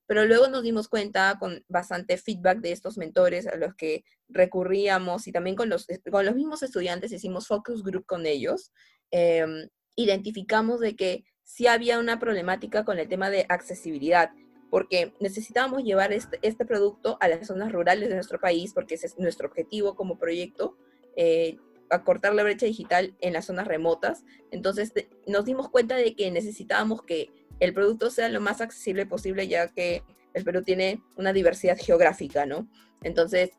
Pero 0.06 0.25
luego 0.25 0.49
nos 0.49 0.62
dimos 0.62 0.88
cuenta 0.88 1.37
con 1.38 1.64
bastante 1.68 2.16
feedback 2.16 2.61
de 2.61 2.73
estos 2.73 2.96
mentores 2.96 3.46
a 3.46 3.56
los 3.56 3.75
que 3.75 4.04
recurríamos 4.28 5.26
y 5.26 5.32
también 5.32 5.56
con 5.56 5.68
los, 5.68 5.87
con 6.11 6.25
los 6.25 6.35
mismos 6.35 6.62
estudiantes 6.62 7.12
hicimos 7.12 7.49
focus 7.49 7.82
group 7.82 8.06
con 8.06 8.25
ellos. 8.25 8.73
Em, 9.11 9.68
identificamos 9.96 10.80
de 10.80 10.94
que 10.94 11.25
sí 11.46 11.68
había 11.68 11.98
una 12.00 12.18
problemática 12.18 12.84
con 12.84 12.98
el 12.98 13.08
tema 13.08 13.30
de 13.30 13.46
accesibilidad, 13.48 14.32
porque 14.68 15.14
necesitábamos 15.20 15.84
llevar 15.84 16.12
este, 16.12 16.64
producto 16.66 17.16
a 17.20 17.28
las 17.28 17.46
zonas 17.46 17.70
rurales 17.72 18.08
de 18.08 18.16
nuestro 18.16 18.40
país, 18.40 18.74
porque 18.74 18.96
ese 18.96 19.06
es 19.06 19.16
nuestro 19.16 19.46
objetivo 19.48 19.94
como 19.94 20.18
proyecto, 20.18 20.76
eh, 21.14 21.56
acortar 21.88 22.34
la 22.34 22.42
brecha 22.42 22.66
digital 22.66 23.16
en 23.20 23.32
las 23.32 23.46
zonas 23.46 23.68
remotas. 23.68 24.24
Entonces 24.50 24.92
nos 25.26 25.44
dimos 25.44 25.70
cuenta 25.70 25.94
de 25.94 26.16
que 26.16 26.32
necesitábamos 26.32 27.02
que 27.02 27.30
el 27.60 27.72
producto 27.72 28.10
sea 28.10 28.28
lo 28.28 28.40
más 28.40 28.60
accesible 28.60 29.06
posible, 29.06 29.46
ya 29.46 29.68
que 29.68 30.02
el 30.34 30.42
Perú 30.42 30.62
tiene 30.64 31.00
una 31.16 31.32
diversidad 31.32 31.78
geográfica, 31.78 32.44
¿no? 32.44 32.68
Entonces, 33.04 33.50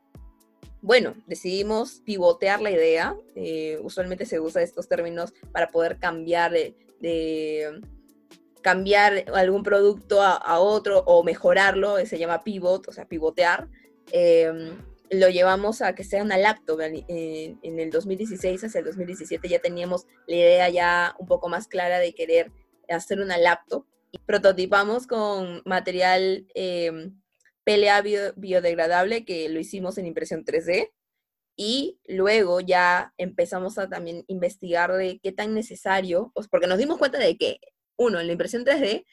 bueno, 0.82 1.16
decidimos 1.26 2.02
pivotear 2.06 2.62
la 2.62 2.70
idea. 2.70 3.16
Eh, 3.36 3.80
usualmente 3.82 4.26
se 4.26 4.42
usa 4.42 4.62
estos 4.62 4.90
términos 4.90 5.34
para 5.54 5.70
poder 5.70 5.98
cambiar 6.00 6.54
de 7.00 7.82
cambiar 8.62 9.26
algún 9.34 9.64
producto 9.64 10.22
a, 10.22 10.60
otro 10.60 11.00
o 11.06 11.24
mejorarlo, 11.24 11.98
se 12.06 12.20
llama 12.20 12.44
pivot, 12.44 12.88
o 12.88 12.92
sea, 12.92 13.08
pivotear. 13.08 13.70
Em, 14.12 14.78
lo 15.10 15.30
llevamos 15.30 15.82
a 15.82 15.96
que 15.96 16.04
sea 16.04 16.24
una 16.24 16.38
laptop. 16.38 16.82
En, 16.82 17.80
el 17.80 17.92
2016 17.92 18.64
hacia 18.64 18.80
el 18.80 18.86
2017 18.86 19.48
ya 19.48 19.60
teníamos 19.60 20.06
la 20.28 20.36
idea 20.36 20.70
ya 20.70 21.16
un 21.20 21.28
poco 21.28 21.50
más 21.50 21.68
clara 21.68 22.00
de 22.00 22.14
querer 22.14 22.52
hacer 22.90 23.20
una 23.20 23.38
laptop. 23.38 23.86
Y 24.12 24.20
prototipamos 24.20 25.08
con 25.08 25.62
material 25.66 26.48
eh, 26.56 27.12
PLA 27.64 28.02
biodegradable 28.36 29.26
que 29.26 29.50
lo 29.50 29.60
hicimos 29.60 29.98
en 29.98 30.08
impresión 30.08 30.46
3D. 30.46 30.92
Y 31.60 32.00
luego 32.06 32.62
ya 32.62 33.14
empezamos 33.18 33.80
a 33.80 33.90
también 33.90 34.24
investigar 34.28 34.94
de 34.94 35.20
qué 35.22 35.32
tan 35.32 35.56
necesario, 35.56 36.32
porque 36.52 36.68
nos 36.68 36.78
dimos 36.78 37.00
cuenta 37.00 37.18
de 37.18 37.36
que, 37.36 37.60
uno, 37.98 38.20
en 38.20 38.28
la 38.28 38.34
impresión 38.34 38.64
3D, 38.64 39.06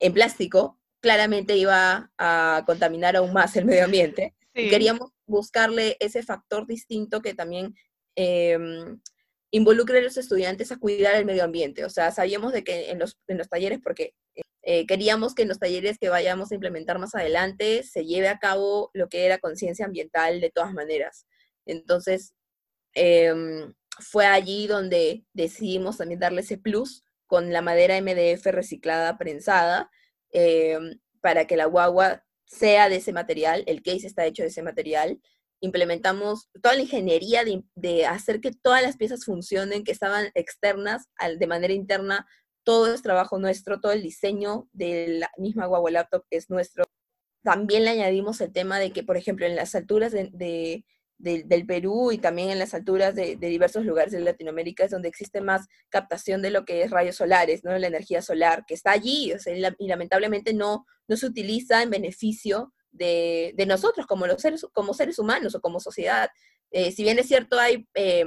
en 0.00 0.12
plástico, 0.14 0.80
claramente 1.00 1.54
iba 1.56 2.10
a 2.16 2.64
contaminar 2.66 3.14
aún 3.16 3.34
más 3.34 3.54
el 3.56 3.66
medio 3.66 3.84
ambiente. 3.84 4.34
Queríamos 4.54 5.10
buscarle 5.26 5.98
ese 6.00 6.22
factor 6.22 6.66
distinto 6.66 7.20
que 7.20 7.34
también 7.34 7.74
em, 8.14 8.98
involucre 9.50 9.98
a 9.98 10.02
los 10.02 10.16
estudiantes 10.16 10.72
a 10.72 10.78
cuidar 10.78 11.14
el 11.14 11.26
medio 11.26 11.44
ambiente. 11.44 11.84
O 11.84 11.90
sea, 11.90 12.10
sabíamos 12.10 12.54
de 12.54 12.64
que 12.64 12.90
en 12.90 12.98
los, 12.98 13.18
en 13.28 13.36
los 13.36 13.50
talleres, 13.50 13.80
porque 13.82 14.14
eh, 14.62 14.86
queríamos 14.86 15.34
que 15.34 15.42
en 15.42 15.48
los 15.48 15.58
talleres 15.58 15.98
que 15.98 16.08
vayamos 16.08 16.50
a 16.50 16.54
implementar 16.54 16.98
más 16.98 17.14
adelante 17.14 17.82
se 17.82 18.04
lleve 18.04 18.28
a 18.28 18.38
cabo 18.38 18.90
lo 18.94 19.08
que 19.08 19.26
era 19.26 19.38
conciencia 19.38 19.84
ambiental 19.84 20.40
de 20.40 20.50
todas 20.50 20.72
maneras. 20.72 21.26
Entonces, 21.66 22.34
em, 22.94 23.74
fue 24.00 24.26
allí 24.26 24.66
donde 24.66 25.24
decidimos 25.32 25.98
también 25.98 26.20
darle 26.20 26.42
ese 26.42 26.58
plus 26.58 27.04
con 27.26 27.52
la 27.52 27.62
madera 27.62 27.96
MDF 27.96 28.46
reciclada 28.52 29.18
prensada 29.18 29.90
em, 30.30 30.98
para 31.20 31.46
que 31.46 31.56
la 31.56 31.66
guagua 31.66 32.24
sea 32.46 32.88
de 32.88 32.96
ese 32.96 33.12
material, 33.12 33.64
el 33.66 33.82
case 33.82 34.06
está 34.06 34.24
hecho 34.26 34.42
de 34.42 34.48
ese 34.48 34.62
material. 34.62 35.20
Implementamos 35.60 36.48
toda 36.62 36.74
la 36.74 36.82
ingeniería 36.82 37.42
de, 37.74 38.06
hacer 38.06 38.40
que 38.40 38.52
todas 38.52 38.82
las 38.82 38.96
piezas 38.96 39.24
funcionen, 39.24 39.84
que 39.84 39.92
estaban 39.92 40.30
externas 40.34 41.08
de 41.38 41.46
manera 41.46 41.72
interna. 41.72 42.26
Todo 42.62 42.92
es 42.92 43.02
trabajo 43.02 43.38
nuestro, 43.38 43.80
todo 43.80 43.92
el 43.92 44.02
diseño 44.02 44.68
de 44.72 45.18
la 45.18 45.30
misma 45.38 45.66
guagua 45.66 45.90
laptop 45.90 46.24
es 46.30 46.50
nuestro. 46.50 46.84
También 47.42 47.84
le 47.84 47.90
añadimos 47.90 48.40
el 48.40 48.52
tema 48.52 48.78
de 48.78 48.92
que, 48.92 49.02
por 49.02 49.16
ejemplo, 49.16 49.46
en 49.46 49.56
las 49.56 49.74
alturas 49.74 50.12
de 50.12 50.84
del 51.18 51.66
Perú 51.66 52.12
y 52.12 52.18
también 52.18 52.50
en 52.50 52.58
las 52.58 52.74
alturas 52.74 53.14
de, 53.14 53.36
diversos 53.36 53.84
lugares 53.84 54.12
de 54.12 54.20
Latinoamérica 54.20 54.84
es 54.84 54.90
donde 54.90 55.08
existe 55.08 55.40
más 55.40 55.66
captación 55.88 56.42
de 56.42 56.50
lo 56.50 56.64
que 56.64 56.82
es 56.82 56.90
rayos 56.90 57.16
solares, 57.16 57.64
¿no? 57.64 57.76
La 57.78 57.86
energía 57.86 58.20
solar, 58.20 58.64
que 58.66 58.74
está 58.74 58.92
allí, 58.92 59.32
y 59.78 59.86
lamentablemente 59.88 60.52
no, 60.52 60.84
no 61.08 61.16
se 61.16 61.26
utiliza 61.26 61.82
en 61.82 61.90
beneficio 61.90 62.72
de, 62.90 63.54
nosotros 63.66 64.06
como, 64.06 64.26
los 64.26 64.42
seres, 64.42 64.66
como 64.72 64.94
seres 64.94 65.18
humanos 65.18 65.54
o 65.54 65.60
como 65.60 65.80
sociedad. 65.80 66.28
Eh, 66.70 66.92
si 66.92 67.02
bien 67.02 67.18
es 67.18 67.26
cierto, 67.26 67.58
hay, 67.58 67.86
eh, 67.94 68.26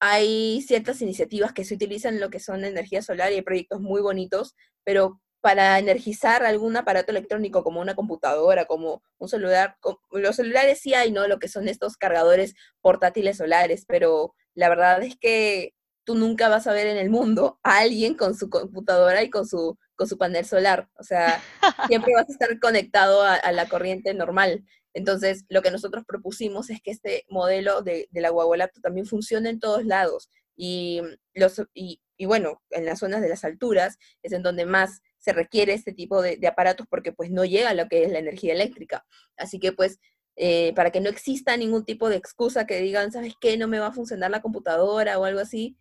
hay 0.00 0.62
ciertas 0.62 1.02
iniciativas 1.02 1.52
que 1.52 1.64
se 1.64 1.74
utilizan 1.74 2.14
en 2.14 2.20
lo 2.20 2.30
que 2.30 2.40
son 2.40 2.64
energía 2.64 3.02
solar 3.02 3.30
y 3.30 3.36
hay 3.36 3.42
proyectos 3.42 3.80
muy 3.80 4.00
bonitos, 4.00 4.54
pero 4.84 5.20
para 5.40 5.78
energizar 5.78 6.44
algún 6.44 6.76
aparato 6.76 7.12
electrónico 7.12 7.64
como 7.64 7.80
una 7.80 7.94
computadora, 7.94 8.66
como 8.66 9.02
un 9.18 9.28
celular. 9.28 9.76
Los 10.10 10.36
celulares 10.36 10.80
sí 10.80 10.94
hay, 10.94 11.12
¿no? 11.12 11.26
Lo 11.28 11.38
que 11.38 11.48
son 11.48 11.68
estos 11.68 11.96
cargadores 11.96 12.54
portátiles 12.80 13.38
solares, 13.38 13.84
pero 13.86 14.34
la 14.54 14.68
verdad 14.68 15.02
es 15.02 15.16
que 15.16 15.74
tú 16.04 16.14
nunca 16.14 16.48
vas 16.48 16.66
a 16.66 16.72
ver 16.72 16.86
en 16.86 16.96
el 16.96 17.10
mundo 17.10 17.58
a 17.62 17.78
alguien 17.78 18.14
con 18.14 18.34
su 18.34 18.50
computadora 18.50 19.22
y 19.22 19.30
con 19.30 19.46
su, 19.46 19.78
con 19.94 20.08
su 20.08 20.18
panel 20.18 20.44
solar. 20.44 20.88
O 20.98 21.04
sea, 21.04 21.42
siempre 21.88 22.12
vas 22.14 22.28
a 22.28 22.32
estar 22.32 22.58
conectado 22.58 23.22
a, 23.22 23.52
la 23.52 23.68
corriente 23.68 24.12
normal. 24.14 24.64
Entonces, 24.92 25.44
lo 25.48 25.62
que 25.62 25.70
nosotros 25.70 26.04
propusimos 26.06 26.68
es 26.70 26.82
que 26.82 26.90
este 26.90 27.24
modelo 27.28 27.82
de, 27.82 28.08
de 28.10 28.20
la 28.20 28.32
Laptop 28.56 28.82
también 28.82 29.06
funcione 29.06 29.50
en 29.50 29.60
todos 29.60 29.84
lados. 29.84 30.28
Y, 30.56 31.00
los, 31.32 31.62
y, 31.74 32.00
y 32.20 32.26
bueno, 32.26 32.60
en 32.68 32.84
las 32.84 32.98
zonas 32.98 33.22
de 33.22 33.30
las 33.30 33.44
alturas 33.44 33.98
es 34.22 34.32
en 34.32 34.42
donde 34.42 34.66
más 34.66 35.00
se 35.16 35.32
requiere 35.32 35.72
este 35.72 35.94
tipo 35.94 36.20
de, 36.20 36.38
aparatos 36.46 36.86
porque 36.86 37.12
pues 37.12 37.30
no 37.30 37.46
llega 37.46 37.70
a 37.70 37.74
lo 37.74 37.88
que 37.88 38.04
es 38.04 38.12
la 38.12 38.18
energía 38.18 38.52
eléctrica. 38.52 39.06
Así 39.38 39.58
que 39.58 39.72
pues 39.72 39.98
eh, 40.36 40.74
para 40.74 40.90
que 40.90 41.00
no 41.00 41.08
exista 41.08 41.56
ningún 41.56 41.86
tipo 41.86 42.10
de 42.10 42.16
excusa 42.16 42.66
que 42.66 42.78
digan, 42.82 43.10
¿sabes 43.10 43.32
qué? 43.40 43.56
No 43.56 43.68
me 43.68 43.78
va 43.78 43.86
a 43.86 43.92
funcionar 43.92 44.30
la 44.30 44.42
computadora 44.42 45.18
o 45.18 45.24
algo 45.24 45.40
así. 45.40 45.78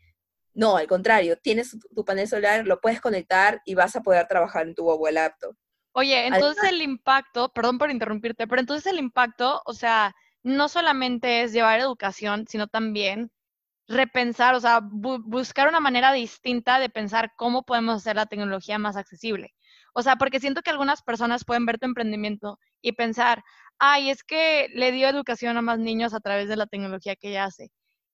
No, 0.53 0.77
al 0.77 0.87
contrario, 0.87 1.35
tienes 1.35 1.77
tu 1.93 2.05
panel 2.05 2.29
solar, 2.29 2.65
lo 2.65 2.79
puedes 2.79 3.01
conectar 3.01 3.61
y 3.65 3.75
vas 3.75 3.97
a 3.97 4.01
poder 4.01 4.25
trabajar 4.25 4.65
en 4.65 4.75
tu 4.75 4.85
Huawei 4.85 5.13
laptop. 5.13 5.57
Oye, 5.91 6.25
entonces 6.25 6.63
el 6.71 6.81
impacto, 6.81 7.51
perdón 7.51 7.79
por 7.79 7.91
interrumpirte, 7.91 8.47
pero 8.47 8.61
entonces 8.61 8.89
el 8.89 8.99
impacto, 8.99 9.61
o 9.65 9.73
sea, 9.73 10.15
no 10.41 10.69
solamente 10.69 11.41
es 11.41 11.51
llevar 11.51 11.81
educación, 11.81 12.45
sino 12.47 12.69
también 12.69 13.29
repensar, 13.89 14.55
o 14.55 14.59
sea, 14.61 14.81
buscar 14.83 15.67
una 15.67 15.79
manera 15.79 16.13
distinta 16.13 16.79
de 16.79 16.89
pensar 16.89 17.33
cómo 17.35 17.63
podemos 17.63 17.97
hacer 17.97 18.15
la 18.15 18.27
tecnología 18.27 18.77
más 18.77 18.95
accesible. 18.95 19.55
O 19.93 20.03
sea, 20.03 20.15
porque 20.15 20.39
siento 20.39 20.61
que 20.61 20.69
algunas 20.69 21.01
personas 21.01 21.43
pueden 21.43 21.65
ver 21.65 21.79
tu 21.79 21.87
emprendimiento 21.87 22.59
y 22.81 22.93
pensar, 22.93 23.43
ay, 23.79 24.11
es 24.11 24.23
que 24.23 24.69
le 24.75 24.91
dio 24.91 25.09
educación 25.09 25.57
a 25.57 25.63
más 25.63 25.79
niños 25.79 26.13
a 26.13 26.19
través 26.19 26.47
de 26.47 26.55
la 26.55 26.67
tecnología 26.67 27.15
que 27.15 27.29
ella 27.29 27.45
hace. 27.45 27.71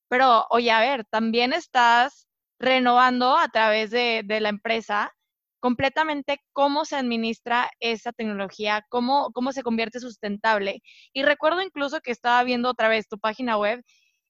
Pero, 0.07 0.45
oye, 0.49 0.71
a 0.71 0.79
ver, 0.79 1.05
también 1.05 1.53
estás 1.53 2.27
renovando 2.59 3.37
a 3.37 3.49
través 3.49 3.91
de, 3.91 4.23
de 4.25 4.39
la 4.39 4.49
empresa 4.49 5.11
completamente 5.59 6.39
cómo 6.53 6.85
se 6.85 6.95
administra 6.95 7.69
esa 7.79 8.13
tecnología, 8.13 8.85
cómo, 8.89 9.31
cómo 9.33 9.51
se 9.51 9.63
convierte 9.63 9.99
sustentable. 9.99 10.81
Y 11.13 11.23
recuerdo 11.23 11.61
incluso 11.61 11.99
que 12.01 12.11
estaba 12.11 12.43
viendo 12.43 12.69
otra 12.69 12.87
vez 12.87 13.07
tu 13.07 13.19
página 13.19 13.57
web 13.57 13.83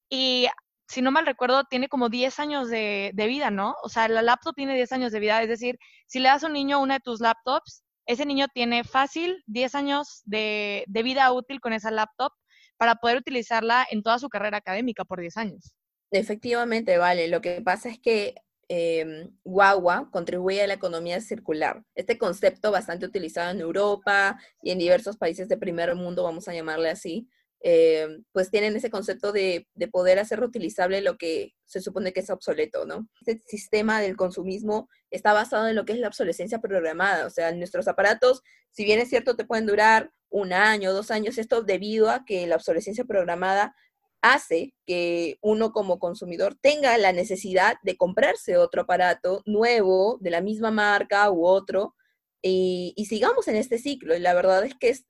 y 0.09 0.47
si 0.87 1.01
no 1.01 1.11
mal 1.11 1.25
recuerdo, 1.25 1.63
tiene 1.65 1.87
como 1.87 2.09
10 2.09 2.39
años 2.39 2.69
de, 2.69 3.11
vida, 3.15 3.49
¿no? 3.49 3.75
O 3.83 3.89
sea, 3.89 4.07
la 4.07 4.21
laptop 4.21 4.55
tiene 4.55 4.75
10 4.75 4.91
años 4.91 5.11
de 5.11 5.19
vida, 5.19 5.41
es 5.41 5.49
decir, 5.49 5.77
si 6.07 6.19
le 6.19 6.29
das 6.29 6.43
a 6.43 6.47
un 6.47 6.53
niño 6.53 6.81
una 6.81 6.95
de 6.95 6.99
tus 6.99 7.19
laptops, 7.19 7.83
ese 8.05 8.25
niño 8.25 8.47
tiene 8.53 8.83
fácil 8.83 9.43
10 9.47 9.75
años 9.75 10.21
de, 10.25 10.85
vida 10.87 11.31
útil 11.31 11.59
con 11.59 11.73
esa 11.73 11.89
laptop 11.89 12.31
para 12.77 12.95
poder 12.95 13.17
utilizarla 13.17 13.85
en 13.89 14.03
toda 14.03 14.19
su 14.19 14.29
carrera 14.29 14.57
académica 14.57 15.05
por 15.05 15.19
10 15.19 15.37
años. 15.37 15.75
Efectivamente, 16.11 16.97
vale. 16.97 17.27
Lo 17.29 17.41
que 17.41 17.61
pasa 17.61 17.89
es 17.89 17.99
que 17.99 18.35
eh, 18.69 19.29
guagua 19.43 20.09
contribuye 20.11 20.61
a 20.61 20.67
la 20.67 20.75
economía 20.75 21.19
circular. 21.19 21.83
Este 21.95 22.17
concepto 22.17 22.71
bastante 22.71 23.05
utilizado 23.05 23.51
en 23.51 23.61
Europa 23.61 24.39
y 24.61 24.71
en 24.71 24.79
diversos 24.79 25.17
países 25.17 25.47
de 25.47 25.57
primer 25.57 25.95
mundo, 25.95 26.23
vamos 26.23 26.47
a 26.47 26.53
llamarle 26.53 26.89
así, 26.89 27.27
eh, 27.61 28.19
pues 28.31 28.51
tienen 28.51 28.75
ese 28.75 28.89
concepto 28.89 29.31
de, 29.31 29.67
poder 29.91 30.19
hacer 30.19 30.39
reutilizable 30.39 31.01
lo 31.01 31.17
que 31.17 31.53
se 31.65 31.81
supone 31.81 32.13
que 32.13 32.19
es 32.19 32.29
obsoleto, 32.29 32.85
¿no? 32.85 33.07
Este 33.25 33.41
sistema 33.45 34.01
del 34.01 34.15
consumismo 34.15 34.89
está 35.09 35.33
basado 35.33 35.67
en 35.67 35.75
lo 35.75 35.85
que 35.85 35.93
es 35.93 35.99
la 35.99 36.07
obsolescencia 36.07 36.59
programada, 36.59 37.25
o 37.25 37.29
sea, 37.29 37.51
nuestros 37.53 37.87
aparatos, 37.87 38.43
si 38.71 38.83
bien 38.83 38.99
es 38.99 39.09
cierto, 39.09 39.35
te 39.35 39.45
pueden 39.45 39.65
durar 39.65 40.11
un 40.29 40.53
año, 40.53 40.93
dos 40.93 41.11
años, 41.11 41.37
esto 41.37 41.63
debido 41.63 42.09
a 42.09 42.25
que 42.25 42.45
la 42.45 42.55
obsolescencia 42.55 43.05
programada 43.05 43.75
hace 44.21 44.73
que 44.85 45.37
uno 45.41 45.71
como 45.71 45.99
consumidor 45.99 46.55
tenga 46.59 46.97
la 46.97 47.13
necesidad 47.13 47.77
de 47.83 47.95
comprarse 47.95 48.57
otro 48.57 48.81
aparato 48.81 49.43
nuevo 49.45 50.17
de 50.19 50.31
la 50.31 50.41
misma 50.41 50.71
marca 50.71 51.29
u 51.29 51.45
otro 51.45 51.95
y, 52.41 52.93
y 52.95 53.05
sigamos 53.05 53.47
en 53.47 53.55
este 53.55 53.77
ciclo. 53.77 54.15
Y 54.15 54.19
la 54.19 54.33
verdad 54.33 54.65
es 54.65 54.73
que 54.75 54.89
es 54.89 55.05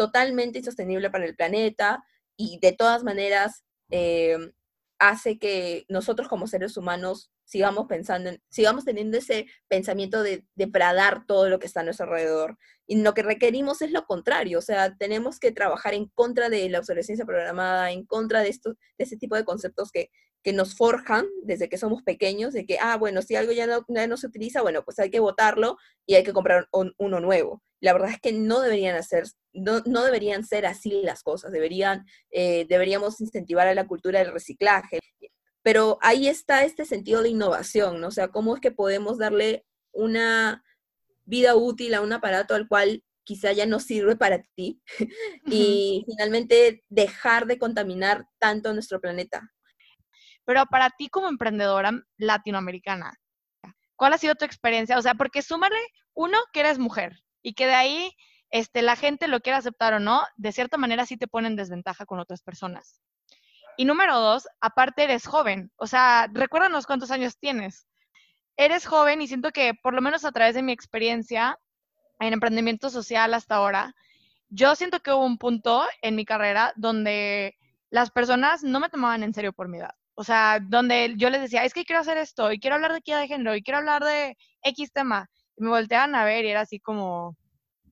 totalmente 0.00 0.60
insostenible 0.60 1.10
para 1.10 1.26
el 1.26 1.36
planeta 1.36 2.02
y 2.34 2.58
de 2.62 2.72
todas 2.72 3.04
maneras 3.04 3.64
eh, 3.90 4.38
hace 4.98 5.38
que 5.38 5.84
nosotros 5.90 6.26
como 6.26 6.46
seres 6.46 6.78
humanos 6.78 7.30
sigamos 7.44 7.86
pensando, 7.86 8.30
sigamos 8.48 8.86
teniendo 8.86 9.18
ese 9.18 9.44
pensamiento 9.68 10.22
de 10.22 10.46
depredar 10.54 11.26
todo 11.26 11.50
lo 11.50 11.58
que 11.58 11.66
está 11.66 11.80
a 11.80 11.82
nuestro 11.82 12.06
alrededor. 12.06 12.56
Y 12.86 13.02
lo 13.02 13.12
que 13.12 13.22
requerimos 13.22 13.82
es 13.82 13.90
lo 13.90 14.06
contrario, 14.06 14.60
o 14.60 14.62
sea, 14.62 14.96
tenemos 14.96 15.38
que 15.38 15.52
trabajar 15.52 15.92
en 15.92 16.06
contra 16.06 16.48
de 16.48 16.66
la 16.70 16.78
obsolescencia 16.78 17.26
programada, 17.26 17.90
en 17.90 18.06
contra 18.06 18.40
de, 18.40 18.48
esto, 18.48 18.70
de 18.96 19.04
ese 19.04 19.18
tipo 19.18 19.36
de 19.36 19.44
conceptos 19.44 19.92
que, 19.92 20.08
que 20.42 20.52
nos 20.52 20.74
forjan 20.74 21.26
desde 21.42 21.68
que 21.68 21.78
somos 21.78 22.02
pequeños, 22.02 22.52
de 22.52 22.64
que, 22.64 22.78
ah, 22.80 22.96
bueno, 22.96 23.22
si 23.22 23.36
algo 23.36 23.52
ya 23.52 23.66
no, 23.66 23.84
no 23.88 24.16
se 24.16 24.26
utiliza, 24.26 24.62
bueno, 24.62 24.84
pues 24.84 24.98
hay 24.98 25.10
que 25.10 25.20
botarlo 25.20 25.76
y 26.06 26.14
hay 26.14 26.24
que 26.24 26.32
comprar 26.32 26.68
uno 26.72 27.20
nuevo. 27.20 27.62
La 27.80 27.92
verdad 27.92 28.10
es 28.10 28.20
que 28.20 28.32
no 28.32 28.60
deberían 28.60 28.96
hacer, 28.96 29.24
no, 29.52 29.80
no 29.86 30.04
deberían 30.04 30.44
ser 30.44 30.66
así 30.66 31.02
las 31.02 31.22
cosas, 31.22 31.52
deberían, 31.52 32.06
eh, 32.30 32.66
deberíamos 32.68 33.20
incentivar 33.20 33.66
a 33.66 33.74
la 33.74 33.86
cultura 33.86 34.20
del 34.20 34.32
reciclaje. 34.32 35.00
Pero 35.62 35.98
ahí 36.00 36.26
está 36.26 36.64
este 36.64 36.84
sentido 36.86 37.22
de 37.22 37.30
innovación, 37.30 38.00
¿no? 38.00 38.08
O 38.08 38.10
sea, 38.10 38.28
cómo 38.28 38.54
es 38.54 38.60
que 38.60 38.70
podemos 38.70 39.18
darle 39.18 39.66
una 39.92 40.64
vida 41.24 41.54
útil 41.54 41.94
a 41.94 42.00
un 42.00 42.12
aparato 42.12 42.54
al 42.54 42.66
cual 42.66 43.04
quizá 43.24 43.52
ya 43.52 43.66
no 43.66 43.78
sirve 43.78 44.16
para 44.16 44.42
ti 44.56 44.80
y 45.46 46.04
finalmente 46.06 46.82
dejar 46.88 47.46
de 47.46 47.58
contaminar 47.58 48.26
tanto 48.38 48.72
nuestro 48.72 49.00
planeta. 49.00 49.52
Pero 50.44 50.66
para 50.66 50.90
ti 50.90 51.08
como 51.08 51.28
emprendedora 51.28 51.92
latinoamericana, 52.16 53.14
¿cuál 53.96 54.12
ha 54.12 54.18
sido 54.18 54.34
tu 54.34 54.44
experiencia? 54.44 54.98
O 54.98 55.02
sea, 55.02 55.14
porque 55.14 55.42
súmale, 55.42 55.76
uno, 56.14 56.38
que 56.52 56.60
eres 56.60 56.78
mujer 56.78 57.22
y 57.42 57.54
que 57.54 57.66
de 57.66 57.74
ahí 57.74 58.12
este, 58.50 58.82
la 58.82 58.96
gente 58.96 59.28
lo 59.28 59.40
quiera 59.40 59.58
aceptar 59.58 59.94
o 59.94 60.00
no, 60.00 60.22
de 60.36 60.52
cierta 60.52 60.76
manera 60.76 61.06
sí 61.06 61.16
te 61.16 61.28
pone 61.28 61.48
en 61.48 61.56
desventaja 61.56 62.04
con 62.04 62.18
otras 62.18 62.42
personas. 62.42 63.00
Y 63.76 63.84
número 63.84 64.18
dos, 64.18 64.48
aparte 64.60 65.04
eres 65.04 65.26
joven, 65.26 65.70
o 65.76 65.86
sea, 65.86 66.28
recuérdanos 66.32 66.86
cuántos 66.86 67.10
años 67.10 67.38
tienes. 67.38 67.86
Eres 68.56 68.86
joven 68.86 69.22
y 69.22 69.28
siento 69.28 69.52
que 69.52 69.74
por 69.74 69.94
lo 69.94 70.02
menos 70.02 70.24
a 70.24 70.32
través 70.32 70.54
de 70.54 70.62
mi 70.62 70.72
experiencia 70.72 71.58
en 72.18 72.34
emprendimiento 72.34 72.90
social 72.90 73.32
hasta 73.32 73.54
ahora, 73.54 73.94
yo 74.50 74.74
siento 74.74 75.00
que 75.00 75.12
hubo 75.12 75.24
un 75.24 75.38
punto 75.38 75.84
en 76.02 76.16
mi 76.16 76.24
carrera 76.24 76.72
donde 76.76 77.56
las 77.88 78.10
personas 78.10 78.62
no 78.62 78.80
me 78.80 78.90
tomaban 78.90 79.22
en 79.22 79.32
serio 79.32 79.52
por 79.52 79.68
mi 79.68 79.78
edad. 79.78 79.94
O 80.20 80.22
sea, 80.22 80.60
donde 80.60 81.14
yo 81.16 81.30
les 81.30 81.40
decía, 81.40 81.64
es 81.64 81.72
que 81.72 81.86
quiero 81.86 82.02
hacer 82.02 82.18
esto, 82.18 82.52
y 82.52 82.60
quiero 82.60 82.76
hablar 82.76 82.92
de 82.92 82.98
equidad 82.98 83.20
de 83.22 83.26
género, 83.26 83.56
y 83.56 83.62
quiero 83.62 83.78
hablar 83.78 84.04
de 84.04 84.36
X 84.62 84.92
tema. 84.92 85.30
Y 85.56 85.62
me 85.64 85.70
volteaban 85.70 86.14
a 86.14 86.26
ver 86.26 86.44
y 86.44 86.50
era 86.50 86.60
así 86.60 86.78
como, 86.78 87.38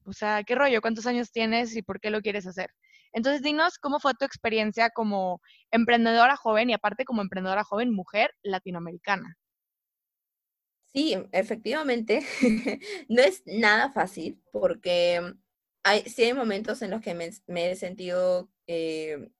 o 0.04 0.12
sea, 0.12 0.44
¿qué 0.44 0.54
rollo? 0.54 0.82
¿Cuántos 0.82 1.06
años 1.06 1.32
tienes 1.32 1.74
y 1.74 1.80
por 1.80 2.00
qué 2.00 2.10
lo 2.10 2.20
quieres 2.20 2.46
hacer? 2.46 2.68
Entonces, 3.14 3.40
dinos 3.40 3.78
cómo 3.78 3.98
fue 3.98 4.12
tu 4.12 4.26
experiencia 4.26 4.90
como 4.90 5.40
emprendedora 5.70 6.36
joven 6.36 6.68
y 6.68 6.74
aparte 6.74 7.06
como 7.06 7.22
emprendedora 7.22 7.64
joven 7.64 7.94
mujer 7.94 8.30
latinoamericana. 8.42 9.38
Sí, 10.92 11.16
efectivamente, 11.32 12.26
no 13.08 13.22
es 13.22 13.42
nada 13.46 13.90
fácil 13.90 14.38
porque 14.52 15.34
hay, 15.82 16.02
sí 16.02 16.24
hay 16.24 16.34
momentos 16.34 16.82
en 16.82 16.90
los 16.90 17.00
que 17.00 17.14
me, 17.14 17.70
he 17.70 17.74
sentido 17.74 18.50
eh, 18.66 19.30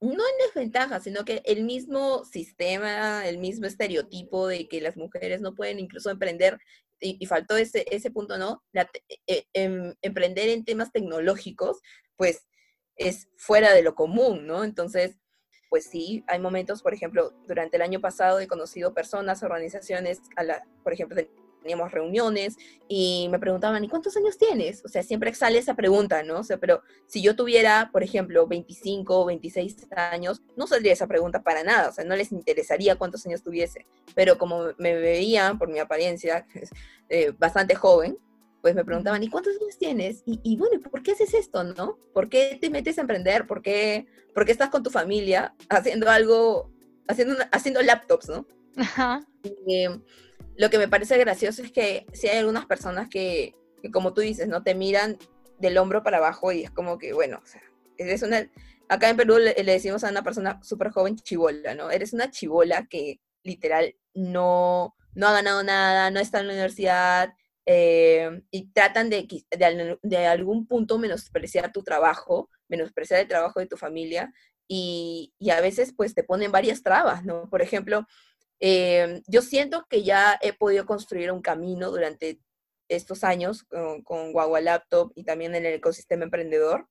no 0.00 0.10
en 0.10 0.46
desventaja, 0.46 1.00
sino 1.00 1.24
que 1.24 1.42
el 1.44 1.64
mismo 1.64 2.24
sistema, 2.24 3.26
el 3.26 3.38
mismo 3.38 3.66
estereotipo 3.66 4.46
de 4.46 4.68
que 4.68 4.80
las 4.80 4.96
mujeres 4.96 5.40
no 5.40 5.54
pueden 5.54 5.78
incluso 5.78 6.10
emprender, 6.10 6.58
y, 7.00 7.26
faltó 7.26 7.56
ese, 7.56 7.84
ese 7.90 8.10
punto, 8.10 8.38
¿no? 8.38 8.62
Eh, 9.26 9.44
em, 9.52 9.94
emprender 10.02 10.48
en 10.48 10.64
temas 10.64 10.92
tecnológicos, 10.92 11.80
pues 12.16 12.46
es 12.96 13.28
fuera 13.36 13.74
de 13.74 13.82
lo 13.82 13.94
común, 13.94 14.46
¿no? 14.46 14.64
Entonces, 14.64 15.16
pues 15.68 15.84
sí, 15.84 16.24
hay 16.26 16.38
momentos, 16.38 16.82
por 16.82 16.94
ejemplo, 16.94 17.34
durante 17.46 17.76
el 17.76 17.82
año 17.82 18.00
pasado 18.00 18.40
he 18.40 18.46
conocido 18.46 18.94
personas, 18.94 19.42
organizaciones, 19.42 20.20
a 20.36 20.44
la, 20.44 20.62
por 20.82 20.92
ejemplo, 20.92 21.20
teníamos 21.66 21.90
reuniones 21.90 22.56
y 22.88 23.26
me 23.28 23.40
preguntaban, 23.40 23.82
¿y 23.82 23.88
cuántos 23.88 24.16
años 24.16 24.38
tienes? 24.38 24.84
O 24.84 24.88
sea, 24.88 25.02
siempre 25.02 25.34
sale 25.34 25.58
esa 25.58 25.74
pregunta, 25.74 26.22
¿no? 26.22 26.38
O 26.38 26.44
sea, 26.44 26.58
pero 26.58 26.80
si 27.06 27.20
yo 27.22 27.34
tuviera, 27.34 27.90
por 27.92 28.04
ejemplo, 28.04 28.46
25 28.46 29.22
o 29.22 29.24
26 29.24 29.88
años, 29.90 30.42
no 30.56 30.68
saldría 30.68 30.92
esa 30.92 31.08
pregunta 31.08 31.42
para 31.42 31.64
nada, 31.64 31.88
o 31.88 31.92
sea, 31.92 32.04
no 32.04 32.14
les 32.14 32.30
interesaría 32.30 32.94
cuántos 32.94 33.26
años 33.26 33.42
tuviese. 33.42 33.84
Pero 34.14 34.38
como 34.38 34.68
me 34.78 34.94
veían 34.94 35.58
por 35.58 35.68
mi 35.68 35.80
apariencia, 35.80 36.46
eh, 37.08 37.32
bastante 37.36 37.74
joven, 37.74 38.16
pues 38.62 38.76
me 38.76 38.84
preguntaban, 38.84 39.22
¿y 39.24 39.28
cuántos 39.28 39.54
años 39.60 39.76
tienes? 39.76 40.22
Y, 40.24 40.40
y, 40.44 40.56
bueno, 40.56 40.80
¿por 40.80 41.02
qué 41.02 41.12
haces 41.12 41.34
esto, 41.34 41.64
no? 41.64 41.98
¿Por 42.14 42.28
qué 42.28 42.58
te 42.60 42.70
metes 42.70 42.98
a 42.98 43.00
emprender? 43.00 43.48
¿Por 43.48 43.60
qué, 43.60 44.06
por 44.34 44.44
qué 44.44 44.52
estás 44.52 44.70
con 44.70 44.84
tu 44.84 44.90
familia 44.90 45.54
haciendo 45.68 46.08
algo, 46.08 46.70
haciendo, 47.08 47.34
haciendo 47.50 47.82
laptops, 47.82 48.28
no? 48.28 48.46
Ajá. 48.76 49.26
Eh, 49.66 49.88
lo 50.56 50.70
que 50.70 50.78
me 50.78 50.88
parece 50.88 51.18
gracioso 51.18 51.62
es 51.62 51.70
que 51.70 52.06
si 52.12 52.28
hay 52.28 52.38
algunas 52.38 52.66
personas 52.66 53.08
que, 53.08 53.54
como 53.92 54.14
tú 54.14 54.20
dices, 54.22 54.48
¿no? 54.48 54.62
Te 54.62 54.74
miran 54.74 55.18
del 55.58 55.78
hombro 55.78 56.02
para 56.02 56.18
abajo 56.18 56.52
y 56.52 56.64
es 56.64 56.70
como 56.70 56.98
que, 56.98 57.12
bueno, 57.12 57.40
o 57.42 57.46
sea, 57.46 57.62
eres 57.98 58.22
una... 58.22 58.50
Acá 58.88 59.08
en 59.08 59.16
Perú 59.16 59.38
le, 59.38 59.54
decimos 59.54 60.04
a 60.04 60.10
una 60.10 60.22
persona 60.22 60.60
súper 60.62 60.90
joven 60.90 61.16
chivola, 61.16 61.74
¿no? 61.74 61.90
Eres 61.90 62.12
una 62.12 62.30
chivola 62.30 62.86
que 62.88 63.20
literal 63.42 63.96
no, 64.14 64.94
no 65.14 65.28
ha 65.28 65.32
ganado 65.32 65.62
nada, 65.62 66.10
no 66.10 66.20
está 66.20 66.40
en 66.40 66.46
la 66.46 66.52
universidad, 66.52 67.34
eh, 67.66 68.42
y 68.52 68.70
tratan 68.70 69.10
de, 69.10 69.26
de, 69.50 69.98
de, 70.00 70.26
algún 70.26 70.68
punto 70.68 70.98
menospreciar 70.98 71.72
tu 71.72 71.82
trabajo, 71.82 72.48
menospreciar 72.68 73.20
el 73.20 73.28
trabajo 73.28 73.58
de 73.58 73.66
tu 73.66 73.76
familia, 73.76 74.32
y, 74.68 75.34
y, 75.40 75.50
a 75.50 75.60
veces 75.60 75.92
pues 75.96 76.14
te 76.14 76.22
ponen 76.22 76.52
varias 76.52 76.84
trabas, 76.84 77.24
¿no? 77.24 77.50
Por 77.50 77.62
ejemplo, 77.62 78.06
eh, 78.60 79.22
yo 79.26 79.42
siento 79.42 79.86
que 79.88 80.02
ya 80.02 80.38
he 80.42 80.52
podido 80.52 80.86
construir 80.86 81.30
un 81.32 81.42
camino 81.42 81.90
durante 81.90 82.40
estos 82.88 83.24
años 83.24 83.64
con, 83.64 84.02
con 84.02 84.32
Guagua 84.32 84.60
Laptop 84.60 85.12
y 85.14 85.24
también 85.24 85.54
en 85.54 85.66
el 85.66 85.74
ecosistema 85.74 86.24
emprendedor. 86.24 86.88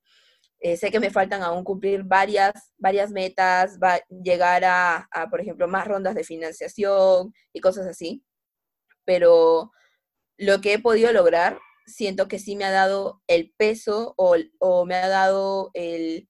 Eh, 0.59 0.77
sé 0.77 0.89
que 0.89 0.99
me 0.99 1.11
faltan 1.11 1.43
aún 1.43 1.63
cumplir 1.63 2.03
varias, 2.03 2.73
varias 2.77 3.11
metas, 3.11 3.77
va, 3.81 3.99
llegar 4.09 4.63
a, 4.65 5.07
a, 5.11 5.29
por 5.29 5.41
ejemplo, 5.41 5.67
más 5.67 5.87
rondas 5.87 6.15
de 6.15 6.23
financiación 6.23 7.33
y 7.53 7.59
cosas 7.59 7.87
así, 7.87 8.23
pero 9.03 9.71
lo 10.37 10.61
que 10.61 10.73
he 10.73 10.79
podido 10.79 11.11
lograr, 11.11 11.59
siento 11.85 12.27
que 12.27 12.39
sí 12.39 12.55
me 12.55 12.65
ha 12.65 12.71
dado 12.71 13.21
el 13.27 13.53
peso 13.57 14.15
o, 14.17 14.35
o 14.59 14.85
me 14.85 14.95
ha 14.95 15.07
dado 15.07 15.71
el, 15.73 16.27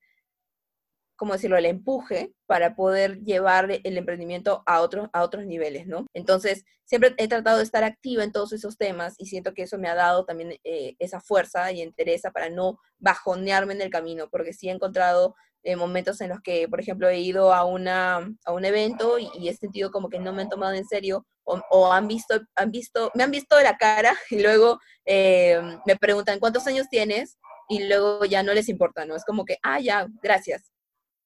¿cómo 1.15 1.33
decirlo?, 1.33 1.57
el 1.57 1.65
empuje 1.65 2.33
para 2.45 2.75
poder 2.75 3.19
llevar 3.23 3.69
el 3.71 3.97
emprendimiento 3.97 4.63
a 4.65 4.81
otros, 4.81 5.09
a 5.13 5.23
otros 5.23 5.45
niveles, 5.45 5.87
¿no? 5.87 6.05
Entonces, 6.13 6.63
siempre 6.85 7.13
he 7.17 7.27
tratado 7.27 7.57
de 7.57 7.63
estar 7.63 7.83
activa 7.83 8.23
en 8.23 8.31
todos 8.31 8.53
esos 8.53 8.77
temas 8.77 9.15
y 9.17 9.25
siento 9.25 9.53
que 9.53 9.63
eso 9.63 9.77
me 9.77 9.89
ha 9.89 9.95
dado 9.95 10.25
también 10.25 10.55
eh, 10.63 10.95
esa 10.99 11.19
fuerza 11.19 11.71
y 11.71 11.81
entereza 11.81 12.31
para 12.31 12.49
no 12.49 12.79
bajonearme 12.99 13.73
en 13.73 13.81
el 13.81 13.89
camino, 13.89 14.29
porque 14.29 14.53
sí 14.53 14.69
he 14.69 14.71
encontrado 14.71 15.35
eh, 15.63 15.75
momentos 15.75 16.21
en 16.21 16.29
los 16.29 16.41
que, 16.41 16.67
por 16.69 16.79
ejemplo, 16.79 17.09
he 17.09 17.19
ido 17.19 17.51
a, 17.51 17.65
una, 17.65 18.17
a 18.45 18.51
un 18.51 18.65
evento 18.65 19.17
y, 19.17 19.49
he 19.49 19.53
sentido 19.55 19.89
como 19.89 20.09
que 20.09 20.19
no 20.19 20.31
me 20.31 20.43
han 20.43 20.49
tomado 20.49 20.73
en 20.73 20.85
serio 20.85 21.25
o, 21.43 21.91
han 21.91 22.07
visto, 22.07 22.39
han 22.55 22.71
visto, 22.71 23.11
me 23.15 23.23
han 23.23 23.31
visto 23.31 23.59
la 23.61 23.75
cara 23.75 24.15
y 24.29 24.41
luego 24.41 24.79
eh, 25.05 25.59
me 25.85 25.95
preguntan 25.95 26.39
cuántos 26.39 26.67
años 26.67 26.87
tienes 26.89 27.37
y 27.67 27.87
luego 27.87 28.25
ya 28.25 28.43
no 28.43 28.53
les 28.53 28.69
importa, 28.69 29.05
¿no? 29.05 29.15
Es 29.15 29.25
como 29.25 29.43
que, 29.43 29.57
ah, 29.63 29.79
ya, 29.79 30.07
gracias. 30.21 30.74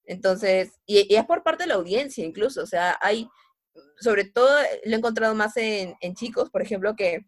Entonces, 0.09 0.71
y, 0.87 1.15
es 1.15 1.25
por 1.25 1.43
parte 1.43 1.63
de 1.63 1.67
la 1.67 1.75
audiencia 1.75 2.25
incluso, 2.25 2.63
o 2.63 2.65
sea, 2.65 2.97
hay, 2.99 3.29
sobre 3.99 4.25
todo 4.25 4.49
lo 4.85 4.95
he 4.95 4.97
encontrado 4.97 5.35
más 5.35 5.55
en, 5.55 5.95
en 6.01 6.15
chicos, 6.15 6.49
por 6.49 6.63
ejemplo, 6.63 6.95
que 6.95 7.27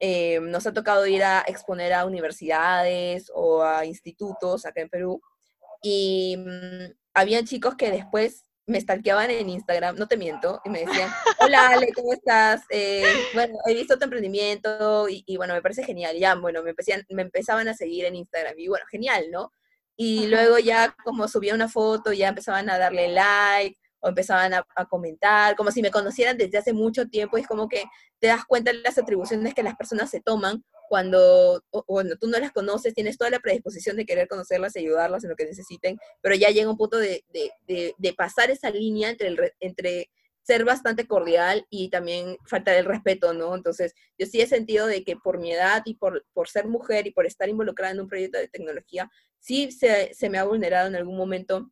eh, 0.00 0.40
nos 0.40 0.66
ha 0.66 0.72
tocado 0.72 1.06
ir 1.06 1.22
a 1.22 1.44
exponer 1.46 1.92
a 1.92 2.04
universidades 2.06 3.30
o 3.32 3.62
a 3.62 3.84
institutos 3.84 4.66
acá 4.66 4.80
en 4.80 4.88
Perú 4.88 5.22
y 5.80 6.36
mm, 6.38 6.92
habían 7.14 7.44
chicos 7.46 7.76
que 7.76 7.92
después 7.92 8.44
me 8.66 8.80
stalkeaban 8.80 9.30
en 9.30 9.48
Instagram, 9.48 9.94
no 9.96 10.08
te 10.08 10.16
miento, 10.16 10.60
y 10.64 10.70
me 10.70 10.84
decían, 10.84 11.10
hola 11.40 11.68
Ale, 11.68 11.92
¿cómo 11.94 12.12
estás? 12.12 12.62
Eh, 12.68 13.04
bueno, 13.32 13.58
he 13.64 13.74
visto 13.74 13.96
tu 13.96 14.04
emprendimiento 14.04 15.06
y, 15.08 15.36
bueno, 15.36 15.54
me 15.54 15.62
parece 15.62 15.84
genial. 15.84 16.16
Ya, 16.18 16.34
bueno, 16.34 16.62
me, 16.64 16.74
me 17.10 17.22
empezaban 17.22 17.68
a 17.68 17.74
seguir 17.74 18.04
en 18.06 18.16
Instagram 18.16 18.58
y 18.58 18.68
bueno, 18.68 18.84
genial, 18.90 19.30
¿no? 19.30 19.52
Y 19.98 20.28
luego 20.28 20.58
ya 20.58 20.96
como 21.04 21.28
subía 21.28 21.54
una 21.54 21.68
foto, 21.68 22.12
ya 22.12 22.28
empezaban 22.28 22.70
a 22.70 22.78
darle 22.78 23.08
like 23.08 23.78
o 24.00 24.08
empezaban 24.08 24.54
a, 24.54 24.64
a, 24.76 24.86
comentar, 24.86 25.56
como 25.56 25.72
si 25.72 25.82
me 25.82 25.90
conocieran 25.90 26.38
desde 26.38 26.56
hace 26.56 26.72
mucho 26.72 27.08
tiempo. 27.08 27.36
Y 27.36 27.40
es 27.42 27.48
como 27.48 27.68
que 27.68 27.82
te 28.20 28.28
das 28.28 28.44
cuenta 28.46 28.72
de 28.72 28.78
las 28.78 28.96
atribuciones 28.96 29.54
que 29.54 29.62
las 29.62 29.76
personas 29.76 30.08
se 30.08 30.20
toman 30.20 30.62
cuando, 30.88 31.62
cuando 31.86 32.16
tú 32.16 32.26
no 32.28 32.38
las 32.38 32.50
conoces, 32.52 32.94
tienes 32.94 33.18
toda 33.18 33.30
la 33.30 33.40
predisposición 33.40 33.96
de 33.96 34.06
querer 34.06 34.26
conocerlas 34.26 34.74
y 34.74 34.80
ayudarlas 34.80 35.22
en 35.22 35.30
lo 35.30 35.36
que 35.36 35.44
necesiten, 35.44 35.98
pero 36.22 36.34
ya 36.34 36.48
llega 36.48 36.70
un 36.70 36.78
punto 36.78 36.96
de, 36.96 37.24
de, 37.28 37.94
de, 37.96 38.12
pasar 38.14 38.50
esa 38.50 38.70
línea 38.70 39.10
entre, 39.10 39.28
el, 39.28 39.52
entre 39.60 40.10
ser 40.48 40.64
bastante 40.64 41.06
cordial 41.06 41.66
y 41.68 41.90
también 41.90 42.38
faltar 42.46 42.74
el 42.76 42.86
respeto, 42.86 43.34
¿no? 43.34 43.54
Entonces, 43.54 43.94
yo 44.16 44.24
sí 44.24 44.40
he 44.40 44.46
sentido 44.46 44.86
de 44.86 45.04
que 45.04 45.14
por 45.14 45.38
mi 45.38 45.52
edad 45.52 45.82
y 45.84 45.96
por, 45.96 46.24
por 46.32 46.48
ser 46.48 46.66
mujer 46.66 47.06
y 47.06 47.10
por 47.10 47.26
estar 47.26 47.50
involucrada 47.50 47.92
en 47.92 48.00
un 48.00 48.08
proyecto 48.08 48.38
de 48.38 48.48
tecnología, 48.48 49.10
sí 49.38 49.70
se, 49.70 50.14
se 50.14 50.30
me 50.30 50.38
ha 50.38 50.44
vulnerado 50.44 50.88
en 50.88 50.96
algún 50.96 51.18
momento 51.18 51.70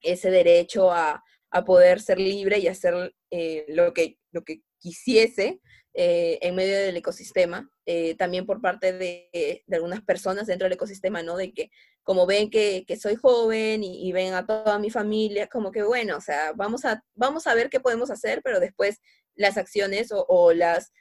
ese 0.00 0.32
derecho 0.32 0.90
a, 0.90 1.22
a 1.50 1.64
poder 1.64 2.00
ser 2.00 2.18
libre 2.18 2.58
y 2.58 2.66
hacer 2.66 3.14
eh, 3.30 3.64
lo, 3.68 3.94
que, 3.94 4.18
lo 4.32 4.42
que 4.42 4.60
quisiese 4.80 5.60
eh, 5.94 6.40
en 6.42 6.56
medio 6.56 6.76
del 6.76 6.96
ecosistema, 6.96 7.70
eh, 7.86 8.16
también 8.16 8.44
por 8.44 8.60
parte 8.60 8.92
de, 8.92 9.30
de, 9.32 9.76
algunas 9.76 10.02
personas 10.02 10.48
dentro 10.48 10.64
del 10.64 10.72
ecosistema, 10.74 11.22
¿no? 11.22 11.36
De 11.36 11.52
que 11.52 11.70
como 12.06 12.24
ven 12.24 12.50
que, 12.50 12.84
que 12.86 12.96
soy 12.96 13.16
joven 13.16 13.82
y, 13.82 14.12
ven 14.12 14.32
a 14.32 14.46
toda 14.46 14.78
mi 14.78 14.90
familia, 14.90 15.48
como 15.48 15.72
que 15.72 15.82
bueno, 15.82 16.16
o 16.16 16.20
sea, 16.20 16.52
vamos 16.54 16.84
a, 16.84 17.02
vamos 17.16 17.48
a 17.48 17.54
ver 17.54 17.68
qué 17.68 17.80
podemos 17.80 18.12
hacer, 18.12 18.42
pero 18.44 18.60
después 18.60 19.00
las 19.34 19.56
acciones 19.56 20.12
o, 20.12 20.52
las 20.52 20.92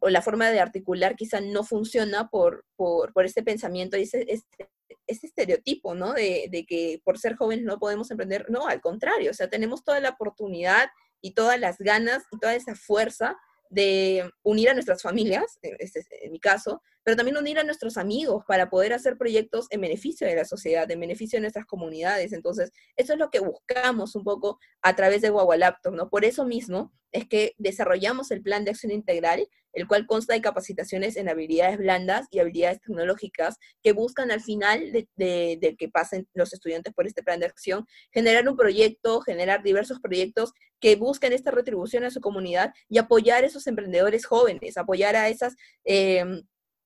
o 0.00 0.08
la 0.08 0.22
forma 0.22 0.50
de 0.50 0.58
articular 0.58 1.14
quizá 1.14 1.42
no 1.42 1.62
funciona 1.62 2.30
por, 2.30 2.64
por, 2.74 3.12
por 3.12 3.26
este 3.26 3.42
pensamiento 3.42 3.98
y 3.98 4.04
ese, 4.04 4.24
este, 4.28 4.70
este 5.06 5.26
estereotipo, 5.26 5.94
¿no? 5.94 6.14
De, 6.14 6.48
de, 6.50 6.64
que 6.64 7.02
por 7.04 7.18
ser 7.18 7.36
jóvenes 7.36 7.66
no 7.66 7.78
podemos 7.78 8.10
emprender. 8.10 8.46
No, 8.48 8.66
al 8.66 8.80
contrario, 8.80 9.32
o 9.32 9.34
sea, 9.34 9.50
tenemos 9.50 9.84
toda 9.84 10.00
la 10.00 10.08
oportunidad 10.08 10.88
y 11.20 11.34
todas 11.34 11.60
las 11.60 11.76
ganas 11.76 12.22
y 12.32 12.38
toda 12.38 12.54
esa 12.54 12.74
fuerza 12.74 13.36
de 13.70 14.30
unir 14.42 14.70
a 14.70 14.74
nuestras 14.74 15.02
familias, 15.02 15.58
este 15.62 16.00
es 16.00 16.06
en 16.22 16.32
mi 16.32 16.40
caso, 16.40 16.82
pero 17.02 17.16
también 17.16 17.36
unir 17.36 17.58
a 17.58 17.64
nuestros 17.64 17.96
amigos 17.96 18.44
para 18.46 18.68
poder 18.68 18.92
hacer 18.92 19.16
proyectos 19.16 19.66
en 19.70 19.80
beneficio 19.80 20.26
de 20.26 20.34
la 20.34 20.44
sociedad, 20.44 20.90
en 20.90 21.00
beneficio 21.00 21.36
de 21.36 21.42
nuestras 21.42 21.66
comunidades. 21.66 22.32
Entonces, 22.32 22.72
eso 22.96 23.12
es 23.12 23.18
lo 23.18 23.30
que 23.30 23.38
buscamos 23.38 24.16
un 24.16 24.24
poco 24.24 24.58
a 24.82 24.96
través 24.96 25.22
de 25.22 25.30
Guagua 25.30 25.56
Laptop, 25.56 25.94
¿no? 25.94 26.08
Por 26.08 26.24
eso 26.24 26.44
mismo 26.44 26.92
es 27.12 27.28
que 27.28 27.54
desarrollamos 27.58 28.30
el 28.30 28.42
plan 28.42 28.64
de 28.64 28.72
acción 28.72 28.92
integral, 28.92 29.48
el 29.72 29.86
cual 29.86 30.06
consta 30.06 30.34
de 30.34 30.40
capacitaciones 30.40 31.16
en 31.16 31.28
habilidades 31.28 31.78
blandas 31.78 32.26
y 32.30 32.40
habilidades 32.40 32.80
tecnológicas 32.80 33.56
que 33.82 33.92
buscan 33.92 34.30
al 34.30 34.40
final 34.40 34.90
de 34.92 35.76
que 35.78 35.88
pasen 35.88 36.26
los 36.34 36.52
estudiantes 36.52 36.92
por 36.92 37.06
este 37.06 37.22
plan 37.22 37.40
de 37.40 37.46
acción, 37.46 37.86
generar 38.10 38.48
un 38.48 38.56
proyecto, 38.56 39.20
generar 39.20 39.62
diversos 39.62 40.00
proyectos 40.00 40.52
que 40.80 40.96
busquen 40.96 41.32
esta 41.32 41.50
retribución 41.50 42.04
a 42.04 42.10
su 42.10 42.20
comunidad 42.20 42.72
y 42.88 42.98
apoyar 42.98 43.44
a 43.44 43.46
esos 43.46 43.66
emprendedores 43.66 44.26
jóvenes, 44.26 44.76
apoyar 44.76 45.16
a 45.16 45.28
esas... 45.28 45.54
Eh, 45.84 46.24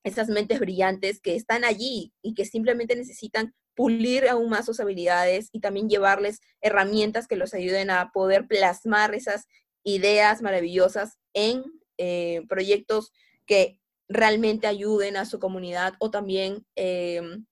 esas 0.03 0.29
mentes 0.29 0.61
brillantes 0.61 1.21
que 1.21 1.35
están 1.35 1.63
allí 1.65 2.15
y 2.23 2.35
que 2.35 2.45
simplemente 2.47 2.97
necesitan 2.97 3.55
pulir 3.75 4.29
aún 4.29 4.51
más 4.51 4.67
sus 4.67 4.81
habilidades 4.81 5.49
y 5.53 5.61
también 5.61 5.89
llevarles 5.89 6.41
herramientas 6.61 7.27
que 7.27 7.37
los 7.37 7.55
ayuden 7.55 7.91
a 7.91 8.11
poder 8.13 8.47
plasmar 8.47 9.15
esas 9.15 9.47
ideas 9.85 10.43
maravillosas 10.43 11.19
en 11.35 11.63
eh, 11.99 12.43
proyectos 12.49 13.13
que 13.47 13.79
realmente 14.09 14.67
ayuden 14.67 15.17
a 15.17 15.25
su 15.25 15.39
comunidad 15.39 15.95
o 15.99 16.11
también, 16.11 16.67
em, 16.75 17.47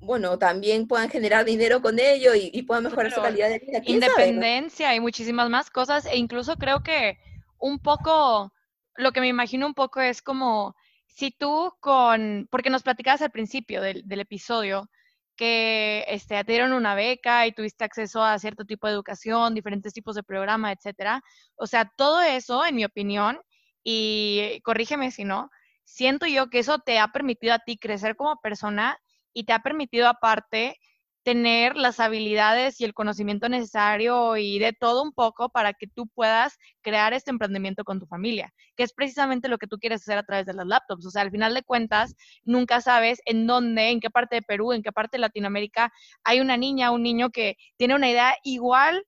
bueno, 0.00 0.38
también 0.38 0.86
puedan 0.86 1.08
generar 1.08 1.44
dinero 1.44 1.80
con 1.80 1.98
ello 1.98 2.32
y, 2.34 2.62
puedan 2.62 2.84
mejorar 2.84 3.12
su 3.12 3.20
calidad 3.20 3.48
de 3.48 3.58
vida. 3.58 3.80
Independencia 3.84 4.94
y 4.94 5.00
muchísimas 5.00 5.50
más 5.50 5.70
cosas 5.70 6.06
e 6.06 6.16
incluso 6.16 6.56
creo 6.56 6.82
que 6.82 7.18
un 7.58 7.78
poco, 7.78 8.52
lo 8.96 9.12
que 9.12 9.20
me 9.20 9.28
imagino 9.28 9.66
un 9.66 9.74
poco 9.74 10.00
es 10.00 10.22
como 10.22 10.74
si 11.06 11.30
tú 11.30 11.72
con, 11.80 12.46
porque 12.50 12.70
nos 12.70 12.82
platicabas 12.82 13.22
al 13.22 13.30
principio 13.30 13.80
del, 13.80 14.04
episodio, 14.20 14.88
que 15.34 16.04
este, 16.08 16.42
te 16.44 16.52
dieron 16.52 16.72
una 16.72 16.94
beca 16.94 17.46
y 17.46 17.52
tuviste 17.52 17.84
acceso 17.84 18.22
a 18.22 18.38
cierto 18.38 18.64
tipo 18.64 18.86
de 18.86 18.94
educación, 18.94 19.54
diferentes 19.54 19.92
tipos 19.92 20.14
de 20.14 20.22
programa, 20.22 20.72
etcétera. 20.72 21.22
O 21.56 21.66
sea, 21.66 21.90
todo 21.96 22.20
eso, 22.20 22.64
en 22.64 22.76
mi 22.76 22.84
opinión, 22.84 23.38
y 23.82 24.60
corrígeme 24.62 25.10
si 25.10 25.24
no, 25.24 25.50
siento 25.84 26.26
yo 26.26 26.50
que 26.50 26.58
eso 26.58 26.78
te 26.80 26.98
ha 26.98 27.08
permitido 27.08 27.54
a 27.54 27.60
ti 27.60 27.78
crecer 27.78 28.16
como 28.16 28.40
persona 28.40 28.98
y 29.36 29.44
te 29.44 29.52
ha 29.52 29.58
permitido 29.58 30.08
aparte 30.08 30.78
tener 31.22 31.76
las 31.76 32.00
habilidades 32.00 32.80
y 32.80 32.84
el 32.84 32.94
conocimiento 32.94 33.50
necesario 33.50 34.38
y 34.38 34.58
de 34.58 34.72
todo 34.72 35.02
un 35.02 35.12
poco 35.12 35.50
para 35.50 35.74
que 35.74 35.86
tú 35.88 36.06
puedas 36.06 36.56
crear 36.80 37.12
este 37.12 37.32
emprendimiento 37.32 37.84
con 37.84 38.00
tu 38.00 38.06
familia, 38.06 38.54
que 38.76 38.84
es 38.84 38.94
precisamente 38.94 39.48
lo 39.48 39.58
que 39.58 39.66
tú 39.66 39.76
quieres 39.76 40.00
hacer 40.00 40.16
a 40.16 40.22
través 40.22 40.46
de 40.46 40.54
las 40.54 40.66
laptops. 40.66 41.04
O 41.04 41.10
sea, 41.10 41.20
al 41.22 41.30
final 41.30 41.52
de 41.52 41.64
cuentas, 41.64 42.14
nunca 42.44 42.80
sabes 42.80 43.20
en 43.26 43.46
dónde, 43.46 43.90
en 43.90 44.00
qué 44.00 44.08
parte 44.08 44.36
de 44.36 44.42
Perú, 44.42 44.72
en 44.72 44.82
qué 44.82 44.92
parte 44.92 45.18
de 45.18 45.22
Latinoamérica 45.22 45.92
hay 46.24 46.40
una 46.40 46.56
niña, 46.56 46.92
un 46.92 47.02
niño 47.02 47.28
que 47.28 47.56
tiene 47.76 47.94
una 47.94 48.08
idea 48.08 48.36
igual 48.42 49.04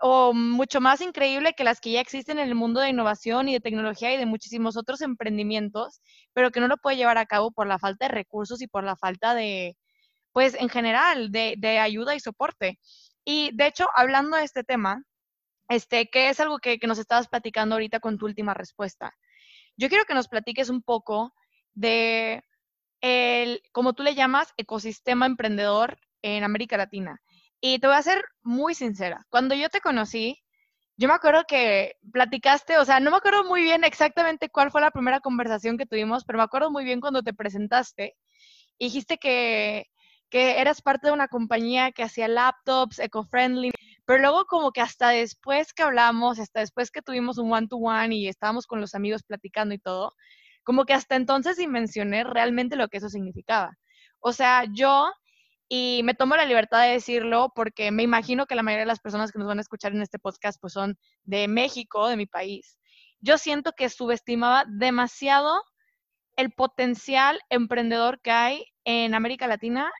o 0.00 0.32
mucho 0.32 0.80
más 0.80 1.00
increíble 1.00 1.52
que 1.54 1.64
las 1.64 1.80
que 1.80 1.92
ya 1.92 2.00
existen 2.00 2.38
en 2.38 2.48
el 2.48 2.54
mundo 2.54 2.80
de 2.80 2.88
innovación 2.88 3.48
y 3.48 3.52
de 3.52 3.60
tecnología 3.60 4.12
y 4.14 4.16
de 4.16 4.26
muchísimos 4.26 4.76
otros 4.76 5.02
emprendimientos, 5.02 6.00
pero 6.32 6.50
que 6.50 6.60
no 6.60 6.68
lo 6.68 6.78
puede 6.78 6.96
llevar 6.96 7.18
a 7.18 7.26
cabo 7.26 7.52
por 7.52 7.66
la 7.66 7.78
falta 7.78 8.06
de 8.06 8.14
recursos 8.14 8.62
y 8.62 8.66
por 8.66 8.84
la 8.84 8.96
falta 8.96 9.34
de, 9.34 9.76
pues 10.32 10.54
en 10.54 10.68
general, 10.68 11.30
de, 11.30 11.54
de 11.58 11.78
ayuda 11.78 12.14
y 12.14 12.20
soporte. 12.20 12.78
Y 13.24 13.50
de 13.54 13.66
hecho, 13.66 13.88
hablando 13.94 14.36
de 14.36 14.44
este 14.44 14.64
tema, 14.64 15.04
este, 15.68 16.08
que 16.08 16.30
es 16.30 16.40
algo 16.40 16.58
que, 16.58 16.78
que, 16.78 16.86
nos 16.86 16.98
estabas 16.98 17.28
platicando 17.28 17.74
ahorita 17.74 18.00
con 18.00 18.18
tu 18.18 18.26
última 18.26 18.54
respuesta. 18.54 19.12
Yo 19.76 19.88
quiero 19.88 20.04
que 20.04 20.14
nos 20.14 20.28
platiques 20.28 20.68
un 20.70 20.82
poco 20.82 21.32
de 21.74 22.42
el, 23.00 23.62
como 23.72 23.92
tú 23.92 24.02
le 24.02 24.14
llamas, 24.14 24.52
ecosistema 24.56 25.26
emprendedor 25.26 25.98
en 26.22 26.44
América 26.44 26.76
Latina. 26.76 27.20
Y 27.60 27.78
te 27.78 27.86
voy 27.86 27.96
a 27.96 28.02
ser 28.02 28.22
muy 28.42 28.74
sincera. 28.74 29.24
Cuando 29.28 29.54
yo 29.54 29.68
te 29.68 29.80
conocí, 29.80 30.38
yo 30.96 31.08
me 31.08 31.14
acuerdo 31.14 31.44
que 31.48 31.94
platicaste, 32.12 32.78
o 32.78 32.84
sea, 32.84 33.00
no 33.00 33.10
me 33.10 33.18
acuerdo 33.18 33.44
muy 33.44 33.62
bien 33.62 33.84
exactamente 33.84 34.50
cuál 34.50 34.70
fue 34.70 34.80
la 34.80 34.90
primera 34.90 35.20
conversación 35.20 35.78
que 35.78 35.86
tuvimos, 35.86 36.24
pero 36.24 36.38
me 36.38 36.44
acuerdo 36.44 36.70
muy 36.70 36.84
bien 36.84 37.00
cuando 37.00 37.22
te 37.22 37.34
presentaste 37.34 38.16
y 38.78 38.86
dijiste 38.86 39.18
que 39.18 39.86
que 40.30 40.60
eras 40.60 40.80
parte 40.80 41.08
de 41.08 41.12
una 41.12 41.28
compañía 41.28 41.92
que 41.92 42.04
hacía 42.04 42.28
laptops 42.28 43.00
eco-friendly, 43.00 43.72
pero 44.06 44.20
luego 44.20 44.46
como 44.46 44.72
que 44.72 44.80
hasta 44.80 45.10
después 45.10 45.74
que 45.74 45.82
hablamos, 45.82 46.38
hasta 46.38 46.60
después 46.60 46.90
que 46.90 47.02
tuvimos 47.02 47.36
un 47.38 47.52
one-to-one 47.52 48.14
y 48.14 48.28
estábamos 48.28 48.66
con 48.66 48.80
los 48.80 48.94
amigos 48.94 49.22
platicando 49.24 49.74
y 49.74 49.78
todo, 49.78 50.14
como 50.62 50.84
que 50.84 50.94
hasta 50.94 51.16
entonces 51.16 51.58
mencioné 51.68 52.24
realmente 52.24 52.76
lo 52.76 52.88
que 52.88 52.98
eso 52.98 53.08
significaba. 53.08 53.76
O 54.20 54.32
sea, 54.32 54.64
yo, 54.72 55.10
y 55.72 56.02
me 56.02 56.14
tomo 56.14 56.34
la 56.34 56.46
libertad 56.46 56.82
de 56.82 56.94
decirlo 56.94 57.52
porque 57.54 57.92
me 57.92 58.02
imagino 58.02 58.46
que 58.46 58.56
la 58.56 58.64
mayoría 58.64 58.82
de 58.82 58.88
las 58.88 58.98
personas 58.98 59.30
que 59.30 59.38
nos 59.38 59.46
van 59.46 59.58
a 59.58 59.60
escuchar 59.60 59.92
en 59.92 60.02
este 60.02 60.18
podcast 60.18 60.60
pues 60.60 60.72
son 60.72 60.98
de 61.22 61.46
México, 61.46 62.08
de 62.08 62.16
mi 62.16 62.26
país. 62.26 62.76
Yo 63.20 63.38
siento 63.38 63.70
que 63.76 63.88
subestimaba 63.88 64.64
demasiado 64.66 65.62
el 66.34 66.50
potencial 66.50 67.38
emprendedor 67.50 68.20
que 68.20 68.32
hay 68.32 68.64
en 68.84 69.14
América 69.14 69.46
Latina 69.46 69.92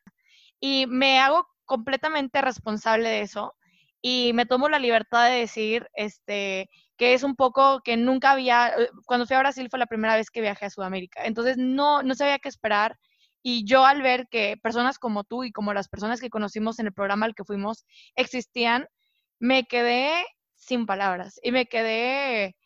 y 0.59 0.87
me 0.89 1.21
hago 1.21 1.47
completamente 1.67 2.43
responsable 2.43 3.09
de 3.09 3.21
eso 3.21 3.55
y 4.03 4.33
me 4.35 4.47
tomo 4.47 4.69
la 4.69 4.81
libertad 4.81 5.31
de 5.31 5.37
decir 5.37 5.89
este 5.95 6.69
que 6.97 7.15
es 7.15 7.23
un 7.23 7.37
poco 7.37 7.81
que 7.85 7.97
nunca 7.97 8.33
había 8.33 8.71
eh, 8.77 8.91
cuando 9.07 9.25
fui 9.25 9.37
a 9.37 9.41
Brasil 9.41 9.69
fue 9.71 9.79
la 9.79 9.87
primera 9.87 10.17
vez 10.17 10.31
que 10.31 10.41
viajé 10.41 10.67
a 10.67 10.71
Sudamérica 10.71 11.25
entonces 11.25 11.59
no 11.59 12.03
no 12.03 12.15
sabía 12.17 12.39
qué 12.41 12.49
esperar 12.49 12.99
Y 13.43 13.65
yo 13.65 13.85
al 13.87 14.03
ver 14.03 14.29
que 14.31 14.57
personas 14.63 14.99
como 14.99 15.25
tú 15.25 15.45
y 15.45 15.53
como 15.53 15.73
las 15.73 15.89
personas 15.89 16.21
que 16.21 16.31
conocimos 16.31 16.79
en 16.79 16.87
el 16.87 16.93
programa 16.93 17.27
al 17.27 17.35
que 17.35 17.45
fuimos 17.45 17.85
existían, 18.15 18.87
me 19.39 19.65
quedé 19.65 20.13
sin 20.55 20.87
palabras 20.87 21.41
y 21.43 21.53
me 21.53 21.67
quedé 21.67 22.57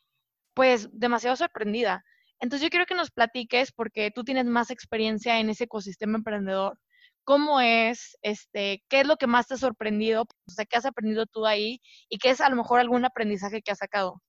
pues 0.55 0.89
demasiado 0.93 1.37
sorprendida. 1.37 2.05
Entonces 2.41 2.65
yo 2.65 2.71
quiero 2.71 2.87
que 2.87 2.95
nos 2.95 3.11
platiques, 3.11 3.73
porque 3.73 4.11
tú 4.11 4.25
tienes 4.25 4.45
más 4.47 4.71
experiencia 4.71 5.39
en 5.39 5.51
ese 5.51 5.65
ecosistema 5.65 6.19
emprendedor, 6.19 6.79
cómo 7.25 7.61
es, 7.61 8.19
este, 8.23 8.85
qué 8.89 9.01
es 9.01 9.07
lo 9.07 9.17
que 9.17 9.27
más 9.27 9.47
te 9.47 9.55
ha 9.55 9.57
sorprendido, 9.57 10.23
o 10.23 10.51
sea, 10.51 10.65
qué 10.67 10.77
has 10.77 10.85
aprendido 10.85 11.27
tú 11.27 11.47
ahí 11.47 11.81
y 12.09 12.19
qué 12.19 12.31
es 12.31 12.41
a 12.41 12.51
lo 12.51 12.57
mejor 12.57 12.81
algún 12.81 13.05
aprendizaje 13.05 13.63
que 13.63 13.73
has 13.73 13.79
sacado. 13.79 14.21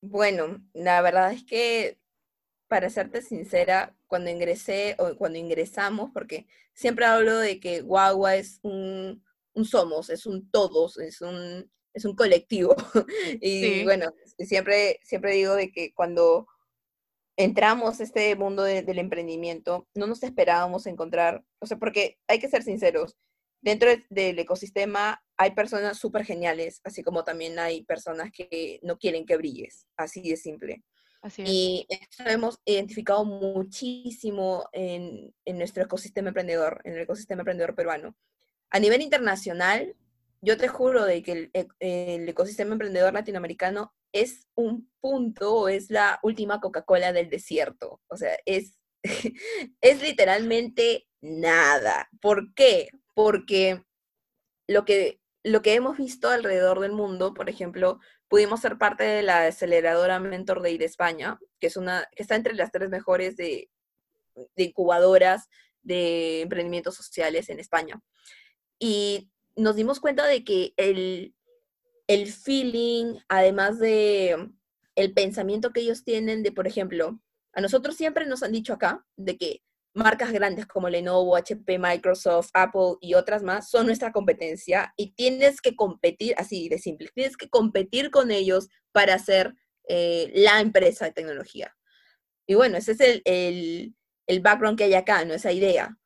Bueno, 0.00 0.62
la 0.72 1.00
verdad 1.02 1.32
es 1.32 1.42
que, 1.42 1.98
para 2.68 2.90
serte 2.90 3.22
sincera, 3.22 3.96
cuando 4.08 4.30
ingresé 4.30 4.96
o 4.98 5.14
cuando 5.16 5.38
ingresamos, 5.38 6.10
porque 6.12 6.46
siempre 6.74 7.04
hablo 7.06 7.38
de 7.38 7.60
que 7.60 7.82
Guagua 7.82 8.36
es 8.36 8.58
un, 8.62 9.22
un 9.54 9.64
somos, 9.64 10.10
es 10.10 10.26
un 10.26 10.50
todos, 10.50 10.98
es 10.98 11.20
un, 11.20 11.70
es 11.94 12.04
un 12.04 12.16
colectivo. 12.16 12.74
y 13.40 13.84
bueno, 13.84 14.12
siempre, 14.38 14.98
siempre 15.04 15.34
digo 15.34 15.54
de 15.54 15.70
que 15.70 15.92
cuando 15.94 16.46
entramos 17.36 18.00
a 18.00 18.02
este 18.02 18.34
mundo 18.34 18.64
del 18.64 18.98
emprendimiento, 18.98 19.86
no 19.94 20.08
nos 20.08 20.24
esperábamos 20.24 20.86
encontrar, 20.86 21.44
o 21.60 21.66
sea, 21.66 21.78
porque 21.78 22.18
hay 22.26 22.40
que 22.40 22.48
ser 22.48 22.64
sinceros, 22.64 23.16
dentro 23.60 23.90
del 24.10 24.38
ecosistema 24.38 25.22
hay 25.36 25.52
personas 25.52 25.98
súper 25.98 26.24
geniales, 26.24 26.80
así 26.82 27.04
como 27.04 27.22
también 27.24 27.58
hay 27.60 27.84
personas 27.84 28.30
que 28.32 28.80
no 28.82 28.98
quieren 28.98 29.24
que 29.24 29.36
brilles, 29.36 29.86
así 29.96 30.28
de 30.28 30.36
simple. 30.36 30.82
Y 31.38 31.86
eso 31.88 32.22
lo 32.24 32.30
hemos 32.30 32.58
identificado 32.64 33.24
muchísimo 33.24 34.68
en, 34.72 35.34
en, 35.44 35.58
nuestro 35.58 35.82
ecosistema 35.82 36.28
emprendedor, 36.28 36.80
en 36.84 36.94
el 36.94 37.00
ecosistema 37.00 37.42
emprendedor 37.42 37.74
peruano. 37.74 38.16
A 38.70 38.78
nivel 38.78 39.02
internacional, 39.02 39.96
yo 40.40 40.56
te 40.56 40.68
juro 40.68 41.04
de 41.04 41.22
que 41.22 41.50
el, 41.52 41.68
el 41.80 42.28
ecosistema 42.28 42.72
emprendedor 42.72 43.12
latinoamericano 43.12 43.92
es 44.12 44.46
un 44.54 44.90
punto 45.00 45.68
es 45.68 45.90
la 45.90 46.18
última 46.22 46.60
Coca-Cola 46.60 47.12
del 47.12 47.30
desierto. 47.30 48.00
O 48.08 48.16
sea, 48.16 48.36
es, 48.46 48.78
es 49.80 50.02
literalmente 50.02 51.06
nada. 51.20 52.08
¿Por 52.20 52.54
qué? 52.54 52.88
Porque 53.14 53.82
lo 54.66 54.84
que, 54.84 55.20
lo 55.44 55.62
que 55.62 55.74
hemos 55.74 55.96
visto 55.96 56.28
alrededor 56.28 56.80
del 56.80 56.92
mundo, 56.92 57.34
por 57.34 57.48
ejemplo, 57.48 58.00
pudimos 58.28 58.60
ser 58.60 58.78
parte 58.78 59.04
de 59.04 59.22
la 59.22 59.46
aceleradora 59.46 60.20
Mentor 60.20 60.62
Day 60.62 60.78
de 60.78 60.84
España, 60.84 61.38
que, 61.60 61.68
es 61.68 61.76
una, 61.76 62.08
que 62.14 62.22
está 62.22 62.34
entre 62.34 62.54
las 62.54 62.72
tres 62.72 62.90
mejores 62.90 63.36
de, 63.36 63.70
de 64.56 64.62
incubadoras 64.64 65.48
de 65.82 66.42
emprendimientos 66.42 66.94
sociales 66.94 67.48
en 67.48 67.60
España. 67.60 68.00
Y 68.78 69.30
nos 69.56 69.76
dimos 69.76 70.00
cuenta 70.00 70.26
de 70.26 70.44
que 70.44 70.72
el, 70.76 71.34
el 72.06 72.26
feeling, 72.26 73.18
además 73.28 73.78
de 73.78 74.50
el 74.94 75.14
pensamiento 75.14 75.72
que 75.72 75.80
ellos 75.80 76.04
tienen 76.04 76.42
de, 76.42 76.52
por 76.52 76.66
ejemplo, 76.66 77.20
a 77.52 77.60
nosotros 77.60 77.96
siempre 77.96 78.26
nos 78.26 78.42
han 78.42 78.52
dicho 78.52 78.72
acá 78.72 79.06
de 79.16 79.36
que 79.36 79.62
marcas 79.98 80.32
grandes 80.32 80.66
como 80.66 80.88
Lenovo, 80.88 81.36
HP, 81.36 81.78
Microsoft, 81.78 82.50
Apple 82.54 82.96
y 83.00 83.14
otras 83.14 83.42
más 83.42 83.68
son 83.68 83.86
nuestra 83.86 84.12
competencia 84.12 84.94
y 84.96 85.12
tienes 85.12 85.60
que 85.60 85.76
competir, 85.76 86.34
así 86.38 86.68
de 86.68 86.78
simple, 86.78 87.10
tienes 87.14 87.36
que 87.36 87.50
competir 87.50 88.10
con 88.10 88.30
ellos 88.30 88.68
para 88.92 89.18
ser 89.18 89.54
eh, 89.88 90.30
la 90.34 90.60
empresa 90.60 91.04
de 91.04 91.12
tecnología. 91.12 91.76
Y 92.46 92.54
bueno, 92.54 92.78
ese 92.78 92.92
es 92.92 93.00
el, 93.00 93.22
el, 93.26 93.94
el 94.26 94.40
background 94.40 94.78
que 94.78 94.84
hay 94.84 94.94
acá, 94.94 95.24
¿no? 95.24 95.34
Esa 95.34 95.52
idea. 95.52 95.98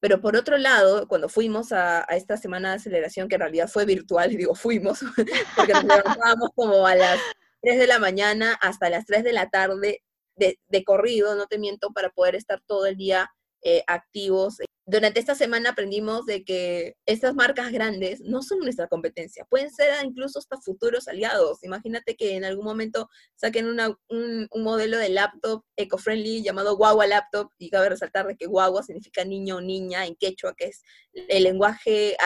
Pero 0.00 0.20
por 0.20 0.36
otro 0.36 0.58
lado, 0.58 1.08
cuando 1.08 1.28
fuimos 1.28 1.72
a, 1.72 2.02
esta 2.10 2.36
semana 2.36 2.70
de 2.70 2.76
aceleración, 2.76 3.28
que 3.28 3.36
en 3.36 3.40
realidad 3.40 3.68
fue 3.68 3.86
virtual, 3.86 4.32
y 4.32 4.36
digo 4.36 4.54
fuimos, 4.54 5.00
porque 5.56 5.72
nos 5.72 5.84
levantábamos 5.84 6.50
como 6.54 6.86
a 6.86 6.94
las 6.94 7.18
3 7.62 7.78
de 7.78 7.86
la 7.86 7.98
mañana 7.98 8.58
hasta 8.60 8.90
las 8.90 9.06
3 9.06 9.24
de 9.24 9.32
la 9.32 9.48
tarde 9.48 10.02
de, 10.36 10.58
de 10.68 10.84
corrido, 10.84 11.34
no 11.34 11.46
te 11.46 11.58
miento, 11.58 11.92
para 11.92 12.10
poder 12.10 12.34
estar 12.34 12.60
todo 12.66 12.86
el 12.86 12.96
día 12.96 13.30
eh, 13.66 13.82
activos. 13.86 14.58
Durante 14.84 15.18
esta 15.18 15.34
semana 15.34 15.70
aprendimos 15.70 16.26
de 16.26 16.44
que 16.44 16.96
estas 17.06 17.34
marcas 17.34 17.72
grandes 17.72 18.20
no 18.20 18.42
son 18.42 18.58
nuestra 18.58 18.88
competencia, 18.88 19.46
pueden 19.48 19.70
ser 19.70 20.04
incluso 20.04 20.38
hasta 20.38 20.60
futuros 20.60 21.08
aliados. 21.08 21.64
Imagínate 21.64 22.14
que 22.14 22.36
en 22.36 22.44
algún 22.44 22.66
momento 22.66 23.08
saquen 23.36 23.66
un, 23.66 24.48
modelo 24.62 24.98
de 24.98 25.08
laptop 25.08 25.62
eco-friendly 25.76 26.42
llamado 26.42 26.76
Guagua 26.76 27.06
Laptop, 27.06 27.48
y 27.56 27.70
cabe 27.70 27.88
resaltar 27.88 28.26
de 28.26 28.36
que 28.36 28.44
Guagua 28.44 28.82
significa 28.82 29.24
niño 29.24 29.56
o 29.56 29.60
niña 29.62 30.04
en 30.04 30.14
quechua, 30.14 30.54
que 30.54 30.66
es 30.66 30.82
el 31.14 31.44
lenguaje 31.44 32.18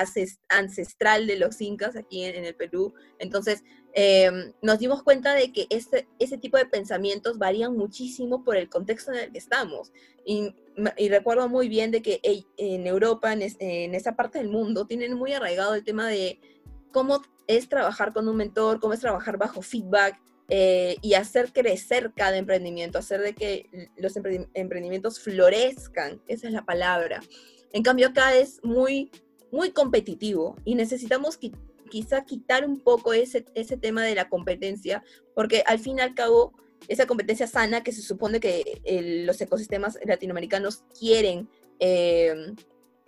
ancestral 0.49 1.29
de 1.29 1.37
los 1.37 1.61
incas 1.61 1.95
aquí 1.95 2.25
en 2.25 2.45
el 2.45 2.57
Perú. 2.57 2.93
Entonces, 3.21 3.63
Em, 4.01 4.53
nos 4.63 4.79
dimos 4.79 5.03
cuenta 5.03 5.35
de 5.35 5.53
que 5.53 5.67
este, 5.71 6.07
ese 6.21 6.39
tipo 6.39 6.57
de 6.57 6.67
pensamientos 6.67 7.37
varían 7.37 7.77
muchísimo 7.77 8.45
por 8.45 8.57
el 8.57 8.69
contexto 8.69 9.11
en 9.11 9.19
el 9.19 9.33
que 9.33 9.39
estamos. 9.39 9.93
Y, 10.25 10.55
recuerdo 11.09 11.49
muy 11.49 11.69
bien 11.69 11.91
de 11.91 12.01
que 12.01 12.21
en 12.57 12.87
Europa, 12.87 13.33
en, 13.33 13.43
en 13.59 13.95
esa 13.97 14.15
parte 14.15 14.39
del 14.39 14.51
mundo, 14.51 14.87
tienen 14.87 15.15
muy 15.15 15.33
arraigado 15.33 15.75
el 15.75 15.83
tema 15.83 16.07
de 16.07 16.39
cómo 16.93 17.23
es 17.49 17.69
trabajar 17.69 18.13
con 18.13 18.29
un 18.29 18.37
mentor, 18.37 18.79
cómo 18.79 18.93
es 18.93 19.01
trabajar 19.01 19.37
bajo 19.37 19.63
feedback, 19.63 20.21
eh, 20.49 20.97
y 21.03 21.15
hacer 21.15 21.53
crecer 21.53 22.13
cada 22.15 22.37
emprendimiento, 22.37 22.99
hacer 22.99 23.21
de 23.21 23.35
que 23.35 23.91
los 23.97 24.15
emprendimientos 24.17 25.19
florezcan, 25.19 26.23
esa 26.29 26.47
es 26.47 26.53
la 26.53 26.65
palabra. 26.65 27.21
En 27.73 27.83
cambio 27.83 28.07
acá 28.07 28.35
es 28.37 28.61
muy, 28.63 29.11
muy 29.51 29.73
competitivo 29.73 30.55
y 30.65 30.77
necesitamos 30.77 31.37
quizá 31.89 32.25
quitar 32.25 32.65
un 32.67 32.81
poco 32.81 33.13
ese, 33.13 33.45
ese 33.55 33.77
tema 33.77 34.05
de 34.05 34.15
la 34.15 34.29
competencia, 34.29 35.03
porque 35.35 35.63
al 35.67 35.79
fin 35.79 35.99
y 35.99 36.01
al 36.01 36.15
cabo, 36.15 36.53
esa 36.89 37.07
competencia 37.07 37.47
sana 37.47 37.83
que 37.83 37.93
se 37.93 38.03
supone 38.03 38.41
que 38.41 38.81
los 39.27 39.41
ecosistemas 39.41 39.99
latinoamericanos 40.05 40.85
quieren, 40.99 41.49
eh, 41.81 42.55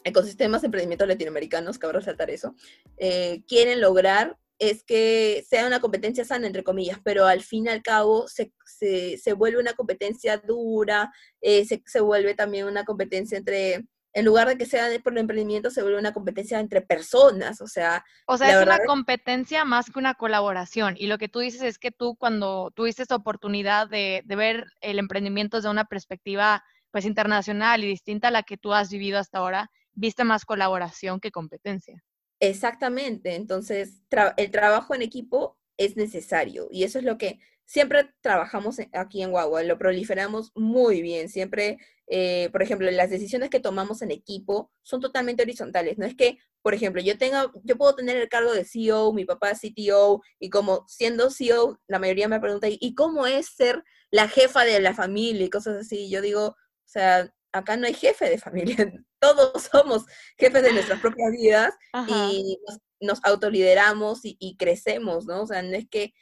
ecosistemas 0.05 0.63
de 0.63 0.67
emprendimiento 0.67 1.07
latinoamericanos, 1.07 1.79
cabe 1.79 1.95
resaltar 1.95 2.31
eso, 2.31 2.55
eh, 2.99 3.43
quieren 3.47 3.81
lograr 3.81 4.39
es 4.61 4.85
que 4.85 5.43
sea 5.49 5.67
una 5.67 5.81
competencia 5.81 6.23
sana, 6.23 6.47
entre 6.47 6.63
comillas, 6.63 6.99
pero 7.03 7.25
al 7.25 7.41
fin 7.41 7.65
y 7.65 7.69
al 7.71 7.83
cabo 7.83 8.29
se, 8.29 8.53
se, 8.67 9.33
vuelve 9.33 9.59
una 9.59 9.73
competencia 9.73 10.37
dura, 10.37 11.11
eh, 11.41 11.65
se, 11.65 11.83
se, 11.87 12.01
vuelve 12.01 12.35
también 12.35 12.67
una 12.67 12.85
competencia 12.85 13.39
entre 13.39 13.87
en 14.13 14.25
lugar 14.25 14.49
de 14.49 14.59
que 14.59 14.67
sea 14.67 14.89
por 15.03 15.13
el 15.13 15.21
emprendimiento, 15.21 15.71
se 15.71 15.83
vuelve 15.83 15.99
una 15.99 16.13
competencia 16.13 16.59
entre 16.59 16.81
personas, 16.81 17.61
o 17.61 17.69
sea... 17.69 18.05
O 18.27 18.37
sea, 18.37 18.61
es 18.61 18.67
una 18.67 18.81
competencia 18.85 19.65
más 19.65 19.91
que 19.91 19.99
una 19.99 20.15
colaboración. 20.15 20.97
Y 20.99 21.07
lo 21.07 21.19
que 21.19 21.29
tú 21.29 21.39
dices 21.39 21.63
es 21.63 21.79
que 21.79 21.93
tú 21.93 22.17
cuando 22.17 22.73
tuviste 22.75 23.03
esta 23.03 23.15
oportunidad 23.15 23.89
de, 23.89 24.23
ver 24.27 24.67
el 24.81 24.99
emprendimiento 24.99 25.57
desde 25.57 25.71
una 25.71 25.85
perspectiva 25.85 26.65
pues 26.91 27.05
internacional 27.05 27.85
y 27.85 27.87
distinta 27.87 28.29
a 28.29 28.33
la 28.33 28.43
que 28.43 28.57
tú 28.57 28.73
has 28.73 28.91
vivido 28.91 29.19
hasta 29.19 29.39
ahora, 29.39 29.71
viste 29.93 30.25
más 30.25 30.45
colaboración 30.45 31.21
que 31.21 31.31
competencia. 31.31 32.03
Exactamente, 32.41 33.37
entonces 33.37 34.03
el 34.37 34.51
trabajo 34.51 34.95
en 34.95 35.03
equipo 35.03 35.59
es 35.77 35.97
necesario 35.97 36.69
y 36.71 36.85
eso 36.85 36.99
es 36.99 37.05
lo 37.05 37.17
que 37.17 37.39
siempre 37.71 38.11
trabajamos 38.21 38.79
aquí 38.93 39.23
en 39.23 39.31
Guagua, 39.31 39.63
lo 39.63 39.79
proliferamos 39.79 40.51
muy 40.57 41.03
bien, 41.03 41.29
siempre 41.29 41.79
eh, 42.13 42.49
por 42.51 42.61
ejemplo, 42.61 42.91
las 42.91 43.09
decisiones 43.09 43.51
que 43.51 43.61
tomamos 43.61 44.03
en 44.03 44.11
equipo 44.11 44.73
son 44.83 45.01
totalmente 45.01 45.45
horizontales. 45.45 45.97
No 45.97 46.07
es 46.07 46.17
que, 46.17 46.39
por 46.61 46.75
ejemplo, 46.75 47.01
yo 47.01 47.17
tenga, 47.17 47.53
yo 47.63 47.79
puedo 47.79 47.95
tener 47.95 48.17
el 48.17 48.29
cargo 48.29 48.53
de 48.53 48.65
CEO, 48.65 49.13
mi 49.13 49.25
papá 49.25 49.53
es 49.53 49.61
CTO, 49.61 50.21
y 50.41 50.51
como 50.51 50.85
siendo 50.89 51.31
CEO, 51.31 51.81
la 51.87 52.01
mayoría 52.01 52.27
me 52.27 52.41
pregunta, 52.41 52.67
¿y 52.69 52.95
cómo 52.97 53.29
es 53.29 53.47
ser 53.47 53.85
la 54.11 54.29
jefa 54.29 54.65
de 54.65 54.81
la 54.81 54.93
familia 54.93 55.47
y 55.47 55.51
cosas 55.51 55.77
así? 55.77 56.11
Yo 56.11 56.21
digo, 56.21 56.47
o 56.47 56.57
sea, 56.85 57.33
acá 57.53 57.77
no 57.77 57.87
hay 57.87 57.95
jefe 57.95 58.29
de 58.29 58.39
familia, 58.39 58.77
todos 59.21 59.69
somos 59.71 60.05
jefes 60.37 60.65
de 60.65 60.73
nuestras 60.73 61.01
propias 61.01 61.31
vidas 61.31 61.75
y 62.09 62.59
nos, 63.01 63.21
autolideramos 63.23 64.25
y, 64.25 64.37
y, 64.41 64.57
crecemos, 64.57 65.27
¿no? 65.27 65.43
O 65.43 65.47
sea, 65.47 65.63
no 65.63 65.77
es 65.77 65.89
que 65.89 66.13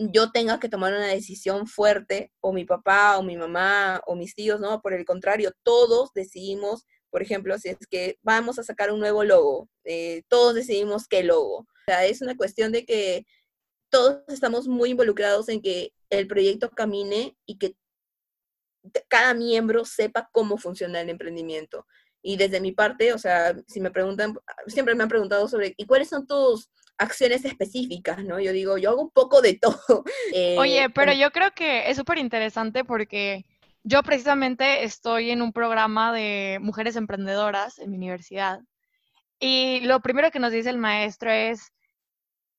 yo 0.00 0.30
tenga 0.32 0.58
que 0.58 0.68
tomar 0.68 0.94
una 0.94 1.08
decisión 1.08 1.66
fuerte, 1.66 2.32
o 2.40 2.52
mi 2.52 2.64
papá, 2.64 3.18
o 3.18 3.22
mi 3.22 3.36
mamá, 3.36 4.00
o 4.06 4.16
mis 4.16 4.34
tíos, 4.34 4.58
¿no? 4.58 4.80
Por 4.80 4.94
el 4.94 5.04
contrario, 5.04 5.52
todos 5.62 6.10
decidimos, 6.14 6.86
por 7.10 7.22
ejemplo, 7.22 7.58
si 7.58 7.68
es 7.68 7.78
que 7.90 8.18
vamos 8.22 8.58
a 8.58 8.62
sacar 8.62 8.92
un 8.92 9.00
nuevo 9.00 9.24
logo, 9.24 9.68
eh, 9.84 10.22
todos 10.28 10.54
decidimos 10.54 11.06
qué 11.06 11.22
logo. 11.22 11.58
O 11.58 11.84
sea, 11.86 12.06
es 12.06 12.22
una 12.22 12.34
cuestión 12.36 12.72
de 12.72 12.86
que 12.86 13.26
todos 13.90 14.22
estamos 14.28 14.68
muy 14.68 14.90
involucrados 14.90 15.48
en 15.50 15.60
que 15.60 15.92
el 16.08 16.26
proyecto 16.26 16.70
camine 16.70 17.36
y 17.44 17.58
que 17.58 17.76
cada 19.08 19.34
miembro 19.34 19.84
sepa 19.84 20.30
cómo 20.32 20.56
funciona 20.56 21.02
el 21.02 21.10
emprendimiento. 21.10 21.86
Y 22.22 22.36
desde 22.36 22.60
mi 22.60 22.72
parte, 22.72 23.12
o 23.12 23.18
sea, 23.18 23.54
si 23.66 23.80
me 23.80 23.90
preguntan, 23.90 24.38
siempre 24.66 24.94
me 24.94 25.02
han 25.02 25.08
preguntado 25.08 25.46
sobre, 25.48 25.74
¿y 25.76 25.86
cuáles 25.86 26.08
son 26.08 26.26
tus 26.26 26.70
acciones 27.00 27.44
específicas, 27.44 28.22
¿no? 28.24 28.38
Yo 28.38 28.52
digo, 28.52 28.78
yo 28.78 28.90
hago 28.90 29.02
un 29.02 29.10
poco 29.10 29.40
de 29.40 29.54
todo. 29.54 30.04
Oye, 30.58 30.84
eh, 30.84 30.90
pero 30.90 31.12
yo 31.12 31.30
creo 31.32 31.50
que 31.52 31.90
es 31.90 31.96
súper 31.96 32.18
interesante 32.18 32.84
porque 32.84 33.44
Yo 33.82 34.02
precisamente 34.02 34.84
estoy 34.84 35.30
en 35.30 35.40
un 35.40 35.52
programa 35.52 36.12
de 36.12 36.58
mujeres 36.60 36.96
emprendedoras 36.96 37.78
en 37.78 37.90
mi 37.90 37.96
universidad 37.96 38.60
y 39.38 39.80
lo 39.80 40.00
primero 40.00 40.30
que 40.30 40.38
nos 40.38 40.52
dice 40.52 40.68
el 40.68 40.76
maestro 40.76 41.30
es, 41.30 41.72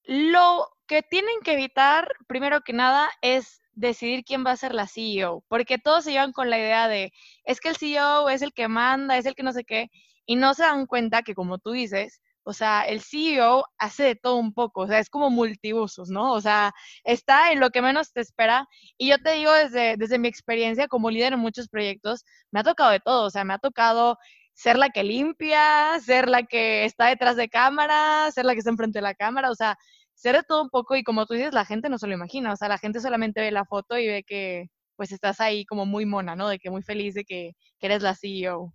lo 0.04 0.67
que 0.88 1.04
tienen 1.04 1.39
que 1.43 1.54
evitar, 1.54 2.12
primero 2.27 2.62
que 2.62 2.73
nada, 2.73 3.10
es 3.21 3.62
decidir 3.73 4.23
quién 4.25 4.43
va 4.45 4.51
a 4.51 4.58
ser 4.58 4.73
la 4.73 4.88
CEO, 4.88 5.43
porque 5.47 5.77
todos 5.77 6.04
se 6.04 6.12
llevan 6.12 6.34
con 6.34 6.49
la 6.49 6.58
idea 6.58 6.88
de, 6.88 7.13
es 7.45 7.60
que 7.60 7.69
el 7.69 7.77
CEO 7.77 8.30
es 8.30 8.41
el 8.41 8.51
que 8.54 8.67
manda, 8.67 9.17
es 9.17 9.25
el 9.27 9.36
que 9.36 9.43
no 9.43 9.54
sé 9.54 9.63
qué, 9.63 9.89
y 10.25 10.36
no 10.36 10.54
se 10.56 10.63
dan 10.63 10.88
cuenta 10.88 11.21
que, 11.21 11.36
como 11.36 11.60
tú 11.60 11.71
dices, 11.71 12.19
o 12.43 12.54
sea, 12.54 12.84
el 12.84 13.01
CEO 13.01 13.65
hace 13.77 14.04
de 14.04 14.15
todo 14.15 14.36
un 14.38 14.54
poco, 14.54 14.82
o 14.82 14.88
sea, 14.88 14.99
es 14.99 15.10
como 15.10 15.30
multibusos, 15.30 16.10
¿no? 16.10 16.34
O 16.34 16.41
sea, 16.41 16.73
está 17.04 17.51
en 17.51 17.60
lo 17.60 17.69
que 17.69 17.82
menos 17.82 18.12
te 18.13 18.21
espera. 18.21 18.67
Y 18.97 19.10
yo 19.10 19.17
te 19.19 19.34
digo 19.34 19.51
desde, 19.54 19.95
desde 19.97 20.19
mi 20.19 20.27
experiencia 20.27 20.88
como 20.88 21.10
líder 21.12 21.34
en 21.34 21.39
muchos 21.39 21.67
proyectos, 21.69 22.23
me 22.51 22.62
ha 22.62 22.63
tocado 22.63 22.91
de 22.91 22.99
todo, 22.99 23.25
o 23.27 23.30
sea, 23.30 23.43
me 23.43 23.54
ha 23.54 23.60
tocado 23.60 24.17
ser 24.54 24.77
la 24.77 24.89
que 24.89 25.04
limpia, 25.04 25.99
ser 25.99 26.30
la 26.30 26.43
que 26.43 26.86
está 26.86 27.08
detrás 27.08 27.36
de 27.36 27.49
cámara, 27.49 28.32
ser 28.32 28.45
la 28.45 28.54
que 28.54 28.60
está 28.60 28.71
enfrente 28.71 28.99
de 28.99 29.04
la 29.04 29.15
cámara, 29.15 29.49
o 29.51 29.56
sea, 29.56 29.77
ser 30.13 30.36
de 30.36 30.43
todo 30.43 30.62
un 30.62 30.69
poco 30.69 30.95
y 30.95 31.04
como 31.04 31.25
tú 31.25 31.34
dices, 31.34 31.54
la 31.54 31.65
gente 31.65 31.89
no 31.89 31.97
se 31.97 32.08
lo 32.08 32.13
imagina, 32.13 32.54
o 32.54 32.56
sea, 32.56 32.67
la 32.67 32.77
gente 32.77 32.99
solamente 32.99 33.41
ve 33.41 33.51
la 33.51 33.65
foto 33.65 33.97
y 33.97 34.08
ve 34.08 34.23
que 34.23 34.67
pues 34.95 35.12
estás 35.12 35.39
ahí 35.41 35.65
como 35.65 35.86
muy 35.88 36.06
mona, 36.06 36.36
¿no? 36.36 36.47
De 36.47 36.60
que 36.60 36.69
muy 36.69 36.84
feliz 36.84 37.15
de 37.15 37.23
que, 37.23 37.54
que 37.80 37.88
eres 37.88 38.04
la 38.04 38.15
CEO. 38.15 38.73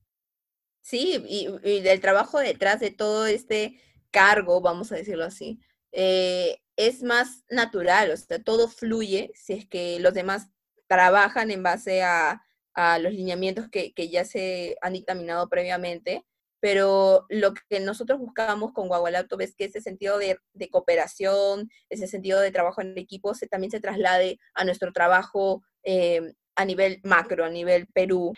Sí, 0.87 1.21
y, 1.29 1.49
y, 1.69 1.81
del 1.81 2.01
trabajo 2.01 2.39
detrás 2.39 2.79
de 2.79 2.93
todo 2.93 3.27
este 3.27 3.77
cargo, 4.13 4.61
vamos 4.61 4.93
a 4.93 4.95
decirlo 4.95 5.25
así, 5.25 5.59
eh, 5.91 6.59
es 6.77 7.03
más 7.03 7.43
natural, 7.51 8.13
o 8.13 8.17
sea, 8.17 8.39
todo 8.41 8.69
fluye 8.69 9.33
si 9.35 9.55
es 9.55 9.67
que 9.67 9.99
los 9.99 10.15
demás 10.15 10.49
trabajan 10.87 11.51
en 11.51 11.65
base 11.65 12.05
a, 12.05 12.41
a 12.75 13.01
los 13.01 13.13
lineamientos 13.13 13.69
que, 13.69 13.95
que, 13.95 14.11
ya 14.11 14.25
se 14.25 14.77
han 14.81 14.93
dictaminado 14.93 15.49
previamente, 15.49 16.25
pero 16.61 17.27
lo 17.31 17.53
que 17.69 17.81
nosotros 17.81 18.21
buscamos 18.21 18.73
con 18.73 18.87
Guagualaptop 18.87 19.41
es 19.41 19.57
que 19.57 19.65
ese 19.65 19.81
sentido 19.81 20.19
de, 20.19 20.39
de, 20.53 20.71
cooperación, 20.71 21.69
ese 21.91 22.07
sentido 22.07 22.41
de 22.41 22.53
trabajo 22.53 22.81
en 22.81 22.97
equipo 22.97 23.35
se, 23.35 23.49
también 23.49 23.73
se 23.73 23.81
traslade 23.81 24.39
a 24.55 24.65
nuestro 24.65 24.93
trabajo 24.93 25.65
eh, 25.83 26.33
a 26.55 26.65
nivel 26.65 27.01
macro, 27.03 27.45
a 27.45 27.51
nivel 27.51 27.89
Perú 27.89 28.35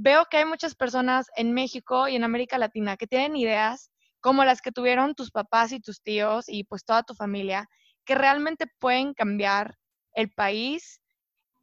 veo 0.00 0.26
que 0.30 0.36
hay 0.36 0.44
muchas 0.44 0.76
personas 0.76 1.26
en 1.34 1.52
México 1.52 2.06
y 2.06 2.14
en 2.14 2.22
América 2.22 2.56
Latina 2.56 2.96
que 2.96 3.08
tienen 3.08 3.34
ideas 3.34 3.90
como 4.20 4.44
las 4.44 4.62
que 4.62 4.70
tuvieron 4.70 5.16
tus 5.16 5.32
papás 5.32 5.72
y 5.72 5.80
tus 5.80 6.02
tíos 6.02 6.44
y 6.48 6.62
pues 6.62 6.84
toda 6.84 7.02
tu 7.02 7.14
familia, 7.14 7.68
que 8.04 8.14
realmente 8.14 8.66
pueden 8.78 9.12
cambiar 9.12 9.76
el 10.12 10.30
país, 10.30 11.00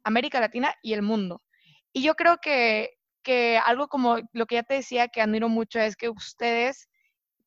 América 0.04 0.38
Latina 0.38 0.74
y 0.82 0.92
el 0.92 1.00
mundo. 1.00 1.42
Y 1.94 2.02
yo 2.02 2.14
creo 2.14 2.36
que, 2.36 2.90
que 3.22 3.58
algo 3.58 3.88
como 3.88 4.18
lo 4.32 4.46
que 4.46 4.56
ya 4.56 4.62
te 4.62 4.74
decía 4.74 5.08
que 5.08 5.22
admiro 5.22 5.48
mucho 5.48 5.80
es 5.80 5.96
que 5.96 6.10
ustedes 6.10 6.88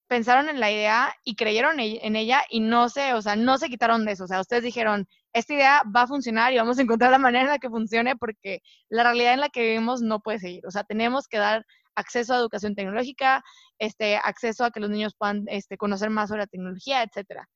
pensaron 0.08 0.50
en 0.50 0.60
la 0.60 0.72
idea 0.72 1.14
y 1.24 1.36
creyeron 1.36 1.80
en 1.80 2.16
ella 2.16 2.44
y 2.50 2.62
no 2.62 2.90
se, 2.90 3.14
o 3.14 3.22
sea, 3.22 3.36
no 3.36 3.60
se 3.60 3.70
quitaron 3.70 4.06
de 4.06 4.14
eso. 4.14 4.24
O 4.24 4.28
sea, 4.28 4.42
ustedes 4.42 4.64
dijeron, 4.64 5.08
esta 5.34 5.54
idea 5.54 5.84
va 5.96 6.04
a 6.04 6.08
funcionar 6.08 6.54
y 6.54 6.58
vamos 6.58 6.80
a 6.80 6.82
encontrar 6.82 7.12
la 7.12 7.18
manera 7.18 7.44
en 7.44 7.50
la 7.50 7.60
que 7.60 7.70
funcione 7.70 8.16
porque 8.16 8.62
la 8.90 9.04
realidad 9.04 9.34
en 9.34 9.42
la 9.42 9.50
que 9.50 9.62
vivimos 9.62 10.02
no 10.02 10.20
puede 10.20 10.40
seguir. 10.40 10.66
O 10.66 10.72
sea, 10.72 10.84
tenemos 10.84 11.28
que 11.28 11.38
dar 11.38 11.66
acceso 11.96 12.34
a 12.34 12.38
educación 12.38 12.76
tecnológica, 12.76 13.44
este, 13.78 14.18
acceso 14.18 14.64
a 14.66 14.72
que 14.72 14.80
los 14.80 14.90
niños 14.90 15.16
puedan 15.18 15.46
este, 15.48 15.78
conocer 15.78 16.10
más 16.10 16.30
sobre 16.30 16.42
la 16.42 16.48
tecnología, 16.48 17.04
etcétera. 17.04 17.48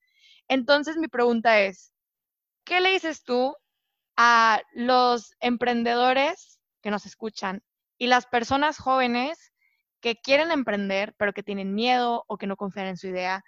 Entonces, 0.48 0.96
mi 0.96 1.08
pregunta 1.08 1.60
es, 1.60 1.92
¿qué 2.64 2.80
le 2.80 2.90
dices 2.90 3.24
tú 3.24 3.56
a 4.16 4.60
los 4.72 5.32
emprendedores 5.40 6.60
que 6.82 6.90
nos 6.90 7.06
escuchan 7.06 7.62
y 7.98 8.06
las 8.06 8.26
personas 8.26 8.78
jóvenes 8.78 9.52
que 10.00 10.16
quieren 10.16 10.50
emprender, 10.50 11.14
pero 11.16 11.32
que 11.32 11.42
tienen 11.42 11.74
miedo 11.74 12.24
o 12.28 12.36
que 12.36 12.46
no 12.46 12.56
confían 12.56 12.88
en 12.88 12.98
su 12.98 13.06
idea, 13.06 13.42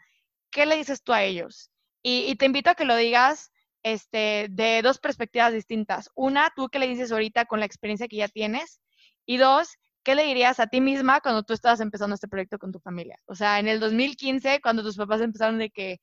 ¿qué 0.51 0.65
le 0.65 0.77
dices 0.77 1.03
tú 1.03 1.13
a 1.13 1.23
ellos? 1.23 1.71
Y, 2.03 2.35
te 2.37 2.47
invito 2.47 2.71
a 2.71 2.75
que 2.75 2.85
lo 2.85 2.97
digas 2.97 3.51
este, 3.83 4.49
de 4.51 4.83
dos 4.83 4.99
perspectivas 4.99 5.53
distintas. 5.53 6.11
Una, 6.15 6.53
tú 6.55 6.69
qué 6.69 6.79
le 6.79 6.89
dices 6.89 7.13
ahorita 7.13 7.47
con 7.47 7.61
la 7.61 7.67
experiencia 7.67 8.09
que 8.09 8.17
ya 8.17 8.29
tienes. 8.29 8.81
Y 9.25 9.39
dos, 9.39 9.77
¿qué 10.03 10.15
le 10.15 10.25
dirías 10.25 10.61
a 10.61 10.67
ti 10.67 10.81
misma 10.81 11.21
cuando 11.21 11.43
tú 11.43 11.53
estabas 11.53 11.81
empezando 11.81 12.15
este 12.15 12.29
proyecto 12.29 12.59
con 12.59 12.73
tu 12.73 12.81
familia? 12.81 13.19
O 13.27 13.35
sea, 13.35 13.59
en 13.59 13.69
el 13.69 13.81
2015, 13.81 14.61
cuando 14.61 14.83
tus 14.83 14.97
papás 14.97 15.21
empezaron 15.21 15.59
de 15.59 15.71
que 15.71 15.99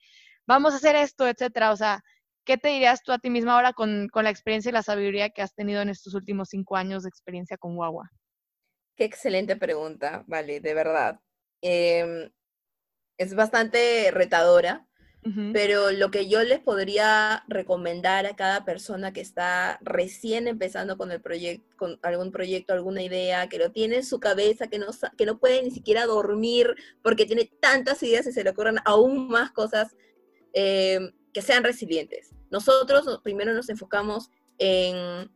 vamos 0.45 0.73
a 0.73 0.77
hacer 0.77 0.95
esto, 0.95 1.27
etcétera. 1.27 1.71
O 1.71 1.75
sea, 1.75 2.01
¿qué 2.45 2.57
te 2.57 2.69
dirías 2.69 3.03
tú 3.03 3.11
a 3.11 3.19
ti 3.19 3.29
misma 3.29 3.55
ahora 3.55 3.73
con, 3.73 4.07
con 4.09 4.23
la 4.23 4.29
experiencia 4.29 4.69
y 4.69 4.73
la 4.73 4.83
sabiduría 4.83 5.29
que 5.29 5.41
has 5.41 5.53
tenido 5.53 5.81
en 5.81 5.89
estos 5.89 6.13
últimos 6.13 6.49
cinco 6.49 6.75
años 6.75 7.03
de 7.03 7.09
experiencia 7.09 7.57
con 7.57 7.75
Guagua? 7.75 8.09
Qué 8.95 9.05
excelente 9.05 9.55
pregunta, 9.55 10.23
vale, 10.27 10.59
de 10.59 10.73
verdad. 10.73 11.19
Eh, 11.61 12.29
es 13.17 13.35
bastante 13.35 14.11
retadora, 14.11 14.85
pero 15.53 15.91
lo 15.91 16.11
que 16.11 16.27
yo 16.27 16.43
les 16.43 16.59
podría 16.59 17.43
recomendar 17.47 18.25
a 18.25 18.35
cada 18.35 18.65
persona 18.65 19.13
que 19.13 19.21
está 19.21 19.79
recién 19.81 20.47
empezando 20.47 20.97
con 20.97 21.11
el 21.11 21.21
proyecto, 21.21 21.65
con 21.77 21.99
algún 22.01 22.31
proyecto, 22.31 22.73
alguna 22.73 23.03
idea, 23.03 23.47
que 23.47 23.57
lo 23.57 23.71
tiene 23.71 23.97
en 23.97 24.05
su 24.05 24.19
cabeza, 24.19 24.67
que 24.67 24.79
no, 24.79 24.87
que 25.17 25.25
no 25.25 25.39
puede 25.39 25.63
ni 25.63 25.71
siquiera 25.71 26.05
dormir 26.05 26.75
porque 27.01 27.25
tiene 27.25 27.49
tantas 27.61 28.03
ideas 28.03 28.27
y 28.27 28.33
se 28.33 28.43
le 28.43 28.49
ocurran 28.49 28.77
aún 28.85 29.29
más 29.29 29.51
cosas, 29.51 29.95
eh, 30.53 30.99
que 31.33 31.41
sean 31.41 31.63
resilientes. 31.63 32.31
Nosotros 32.51 33.21
primero 33.23 33.53
nos 33.53 33.69
enfocamos 33.69 34.29
en 34.57 35.31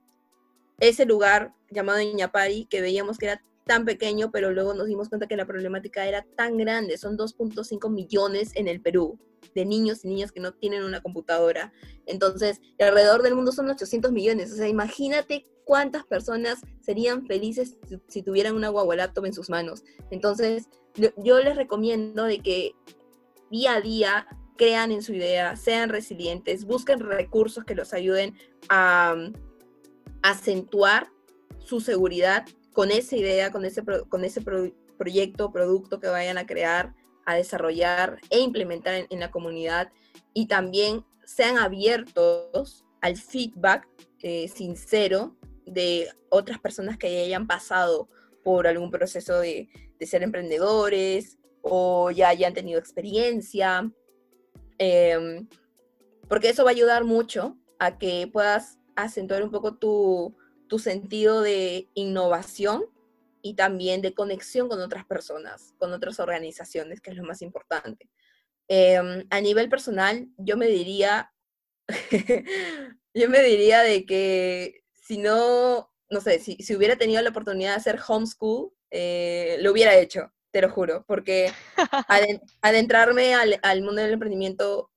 ese 0.80 1.06
lugar 1.06 1.54
llamado 1.70 2.02
Iñapari, 2.02 2.66
que 2.66 2.82
veíamos 2.82 3.18
que 3.18 3.28
era 3.28 3.44
tan 3.68 3.86
pequeño, 3.86 4.32
pero 4.32 4.52
luego 4.52 4.74
nos 4.74 4.88
dimos 4.88 5.10
cuenta 5.10 5.28
que 5.28 5.38
la 5.38 5.46
problemática 5.46 6.08
era 6.08 6.26
tan 6.36 6.58
grande. 6.58 6.98
Son 6.98 7.18
2.5 7.18 7.92
millones 7.92 8.52
en 8.56 8.68
el 8.68 8.82
Perú 8.82 9.20
de 9.54 9.66
niños 9.66 10.04
y 10.04 10.08
niñas 10.08 10.32
que 10.32 10.40
no 10.40 10.54
tienen 10.54 10.84
una 10.84 11.02
computadora. 11.02 11.72
Entonces, 12.06 12.62
alrededor 12.80 13.22
del 13.22 13.36
mundo 13.36 13.52
son 13.52 13.70
800 13.70 14.12
millones. 14.12 14.52
O 14.52 14.56
sea, 14.56 14.68
imagínate 14.68 15.46
cuántas 15.64 16.06
personas 16.06 16.62
serían 16.80 17.26
felices 17.28 17.78
si, 18.08 18.24
tuvieran 18.24 18.56
una 18.56 18.70
guagua 18.70 18.96
laptop 18.96 19.26
en 19.26 19.34
sus 19.34 19.50
manos. 19.50 19.84
Entonces, 20.10 20.70
yo 21.18 21.40
les 21.40 21.56
recomiendo 21.56 22.24
de 22.24 22.40
que 22.40 22.72
día 23.52 23.76
a 23.76 23.82
día 23.82 24.28
crean 24.58 24.92
en 24.92 25.04
su 25.04 25.14
idea, 25.14 25.56
sean 25.56 25.90
resilientes, 25.90 26.66
busquen 26.66 27.00
recursos 27.00 27.64
que 27.64 27.76
los 27.76 27.94
ayuden 27.94 28.36
a 28.70 29.16
acentuar 30.24 31.12
su 31.60 31.80
seguridad 31.80 32.46
con 32.78 32.92
esa 32.92 33.16
idea, 33.16 33.52
con 33.52 33.66
ese, 33.66 33.82
con 34.08 34.24
ese 34.24 34.40
pro, 34.40 34.72
proyecto, 35.00 35.52
producto 35.52 36.00
que 36.00 36.10
vayan 36.10 36.38
a 36.38 36.46
crear, 36.46 36.94
a 37.26 37.34
desarrollar 37.34 38.20
e 38.30 38.38
implementar 38.38 39.08
en, 39.10 39.20
la 39.20 39.32
comunidad. 39.32 39.92
Y 40.36 40.46
también 40.46 41.04
sean 41.26 41.58
abiertos 41.58 42.86
al 43.02 43.18
feedback 43.18 43.88
eh, 44.22 44.48
sincero 44.48 45.36
de 45.66 46.08
otras 46.30 46.60
personas 46.60 47.00
que 47.00 47.24
hayan 47.24 47.48
pasado 47.48 48.10
por 48.44 48.68
algún 48.68 48.92
proceso 48.92 49.40
de, 49.40 49.68
ser 50.02 50.22
emprendedores 50.22 51.40
o 51.64 52.12
ya 52.12 52.30
hayan 52.30 52.54
tenido 52.54 52.78
experiencia, 52.78 53.92
eh, 54.78 55.48
porque 56.30 56.50
eso 56.50 56.64
va 56.64 56.70
a 56.70 56.74
ayudar 56.74 57.06
mucho 57.06 57.58
a 57.80 57.98
que 57.98 58.30
puedas 58.32 58.78
acentuar 58.96 59.42
un 59.42 59.50
poco 59.50 59.78
tu, 59.78 60.37
tu 60.68 60.80
sentido 60.80 61.42
de 61.42 61.90
innovación 61.94 62.86
y 63.42 63.56
también 63.56 64.02
de 64.02 64.14
conexión 64.14 64.68
con 64.68 64.82
otras 64.82 65.06
personas, 65.06 65.74
con 65.78 65.94
otras 65.94 66.20
organizaciones, 66.20 67.02
que 67.02 67.12
es 67.12 67.18
lo 67.18 67.24
más 67.24 67.42
importante. 67.42 68.10
Eh, 68.68 69.26
a 69.30 69.42
nivel 69.42 69.70
personal, 69.70 70.28
yo 70.38 70.58
me 70.58 70.68
diría, 70.68 71.34
yo 73.14 73.30
me 73.30 73.42
diría 73.44 73.82
de 73.82 74.06
que 74.06 74.84
si 74.94 75.18
no, 75.18 75.90
no 76.10 76.22
sé, 76.22 76.40
si, 76.40 76.58
si 76.58 76.76
hubiera 76.76 76.98
tenido 76.98 77.22
la 77.22 77.30
oportunidad 77.30 77.72
de 77.72 77.78
hacer 77.78 78.00
homeschool, 78.06 78.72
eh, 78.92 79.58
lo 79.62 79.72
hubiera 79.72 79.96
hecho, 79.96 80.34
te 80.52 80.62
lo 80.62 80.70
juro, 80.70 81.06
porque 81.08 81.54
adentrarme 82.62 83.36
al, 83.36 83.60
al 83.64 83.82
mundo 83.82 84.02
del 84.02 84.14
emprendimiento 84.14 84.92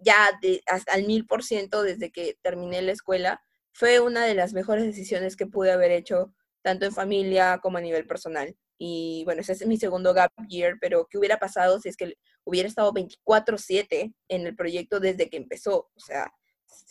ya 0.00 0.38
de, 0.40 0.62
hasta 0.66 0.92
al 0.92 1.04
mil 1.04 1.26
por 1.26 1.42
ciento 1.42 1.82
desde 1.82 2.10
que 2.10 2.38
terminé 2.42 2.82
la 2.82 2.92
escuela, 2.92 3.42
fue 3.76 4.00
una 4.00 4.24
de 4.24 4.34
las 4.34 4.54
mejores 4.54 4.86
decisiones 4.86 5.36
que 5.36 5.46
pude 5.46 5.70
haber 5.70 5.90
hecho, 5.90 6.32
tanto 6.62 6.86
en 6.86 6.92
familia 6.92 7.58
como 7.62 7.76
a 7.76 7.82
nivel 7.82 8.06
personal. 8.06 8.56
Y 8.78 9.22
bueno, 9.26 9.42
ese 9.42 9.52
es 9.52 9.66
mi 9.66 9.76
segundo 9.76 10.14
gap 10.14 10.30
year, 10.48 10.78
pero 10.80 11.06
¿qué 11.10 11.18
hubiera 11.18 11.38
pasado 11.38 11.78
si 11.78 11.90
es 11.90 11.96
que 11.98 12.14
hubiera 12.44 12.68
estado 12.68 12.94
24/7 12.94 14.14
en 14.28 14.46
el 14.46 14.56
proyecto 14.56 14.98
desde 14.98 15.28
que 15.28 15.36
empezó? 15.36 15.90
O 15.94 16.00
sea, 16.00 16.32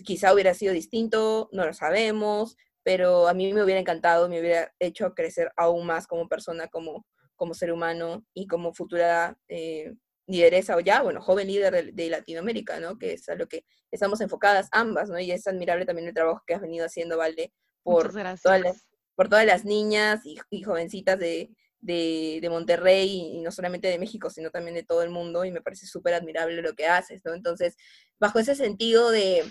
quizá 0.03 0.31
hubiera 0.31 0.53
sido 0.53 0.73
distinto, 0.73 1.49
no 1.51 1.65
lo 1.65 1.73
sabemos, 1.73 2.55
pero 2.83 3.27
a 3.27 3.33
mí 3.33 3.51
me 3.51 3.63
hubiera 3.63 3.81
encantado, 3.81 4.29
me 4.29 4.39
hubiera 4.39 4.71
hecho 4.77 5.15
crecer 5.15 5.51
aún 5.57 5.87
más 5.87 6.05
como 6.05 6.27
persona, 6.29 6.67
como, 6.67 7.07
como 7.35 7.55
ser 7.55 7.71
humano 7.71 8.23
y 8.35 8.45
como 8.45 8.75
futura 8.75 9.39
eh, 9.47 9.95
lideresa 10.27 10.75
o 10.75 10.79
ya, 10.79 11.01
bueno, 11.01 11.21
joven 11.21 11.47
líder 11.47 11.73
de, 11.73 11.91
de, 11.91 12.09
Latinoamérica, 12.09 12.79
¿no? 12.79 12.97
Que 12.97 13.13
es 13.13 13.29
a 13.29 13.35
lo 13.35 13.47
que 13.47 13.65
estamos 13.91 14.21
enfocadas 14.21 14.67
ambas, 14.71 15.09
¿no? 15.09 15.19
Y 15.19 15.31
es 15.31 15.47
admirable 15.47 15.85
también 15.85 16.07
el 16.07 16.13
trabajo 16.13 16.43
que 16.45 16.55
has 16.55 16.61
venido 16.61 16.85
haciendo, 16.85 17.17
Valde, 17.17 17.53
por 17.83 18.11
todas 18.11 18.61
las, 18.61 18.87
por 19.15 19.29
todas 19.29 19.45
las 19.45 19.65
niñas 19.65 20.21
y, 20.23 20.63
jovencitas 20.63 21.19
de, 21.19 21.51
de, 21.79 22.47
Monterrey, 22.49 23.35
y 23.35 23.41
no 23.41 23.51
solamente 23.51 23.87
de 23.87 23.99
México, 23.99 24.29
sino 24.29 24.49
también 24.49 24.75
de 24.75 24.83
todo 24.83 25.03
el 25.03 25.11
mundo, 25.11 25.45
y 25.45 25.51
me 25.51 25.61
parece 25.61 25.85
súper 25.85 26.15
admirable 26.15 26.61
lo 26.61 26.73
que 26.73 26.87
haces, 26.87 27.21
¿no? 27.23 27.33
Entonces, 27.33 27.75
bajo 28.19 28.39
ese 28.39 28.55
sentido 28.55 29.11
de, 29.11 29.43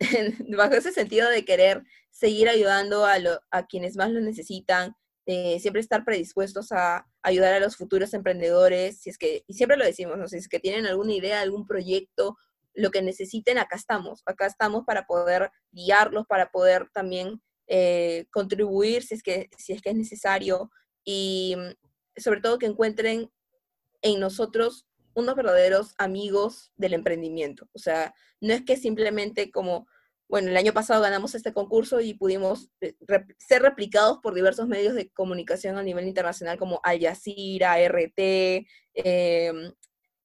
bajo 0.56 0.74
ese 0.74 0.92
sentido 0.92 1.30
de 1.30 1.44
querer 1.44 1.82
seguir 2.10 2.48
ayudando 2.48 3.06
a, 3.06 3.16
a 3.50 3.66
quienes 3.66 3.96
más 3.96 4.10
lo 4.10 4.20
necesitan, 4.20 4.94
eh, 5.26 5.58
siempre 5.60 5.80
estar 5.80 6.04
predispuestos 6.04 6.70
a 6.72 7.06
ayudar 7.22 7.54
a 7.54 7.60
los 7.60 7.76
futuros 7.76 8.12
emprendedores, 8.12 9.00
si 9.00 9.10
es 9.10 9.18
que, 9.18 9.44
y 9.46 9.54
siempre 9.54 9.76
lo 9.76 9.84
decimos, 9.84 10.30
si 10.30 10.36
es 10.36 10.48
que 10.48 10.60
tienen 10.60 10.86
alguna 10.86 11.14
idea, 11.14 11.40
algún 11.40 11.66
proyecto, 11.66 12.36
lo 12.74 12.90
que 12.90 13.02
necesiten, 13.02 13.58
acá 13.58 13.76
estamos, 13.76 14.22
acá 14.26 14.46
estamos 14.46 14.84
para 14.84 15.06
poder 15.06 15.50
guiarlos, 15.72 16.26
para 16.26 16.50
poder 16.50 16.88
también 16.92 17.40
eh, 17.66 18.26
contribuir 18.30 19.02
si 19.02 19.14
es, 19.14 19.22
que, 19.22 19.48
si 19.56 19.72
es 19.72 19.80
que 19.80 19.90
es 19.90 19.96
necesario 19.96 20.70
y 21.04 21.54
mm, 21.56 22.20
sobre 22.20 22.40
todo 22.40 22.58
que 22.58 22.66
encuentren 22.66 23.30
en 24.02 24.20
nosotros 24.20 24.86
unos 25.14 25.36
verdaderos 25.36 25.94
amigos 25.96 26.72
del 26.76 26.92
emprendimiento. 26.92 27.68
O 27.72 27.78
sea, 27.78 28.14
no 28.40 28.52
es 28.52 28.62
que 28.62 28.76
simplemente 28.76 29.50
como 29.50 29.86
bueno, 30.34 30.50
el 30.50 30.56
año 30.56 30.72
pasado 30.72 31.00
ganamos 31.00 31.36
este 31.36 31.52
concurso 31.52 32.00
y 32.00 32.14
pudimos 32.14 32.68
eh, 32.80 32.96
ser 33.38 33.62
replicados 33.62 34.18
por 34.18 34.34
diversos 34.34 34.66
medios 34.66 34.96
de 34.96 35.08
comunicación 35.10 35.78
a 35.78 35.82
nivel 35.84 36.08
internacional 36.08 36.58
como 36.58 36.80
Al 36.82 37.00
Jazeera, 37.00 37.78
RT, 37.78 38.66
em, 38.94 39.72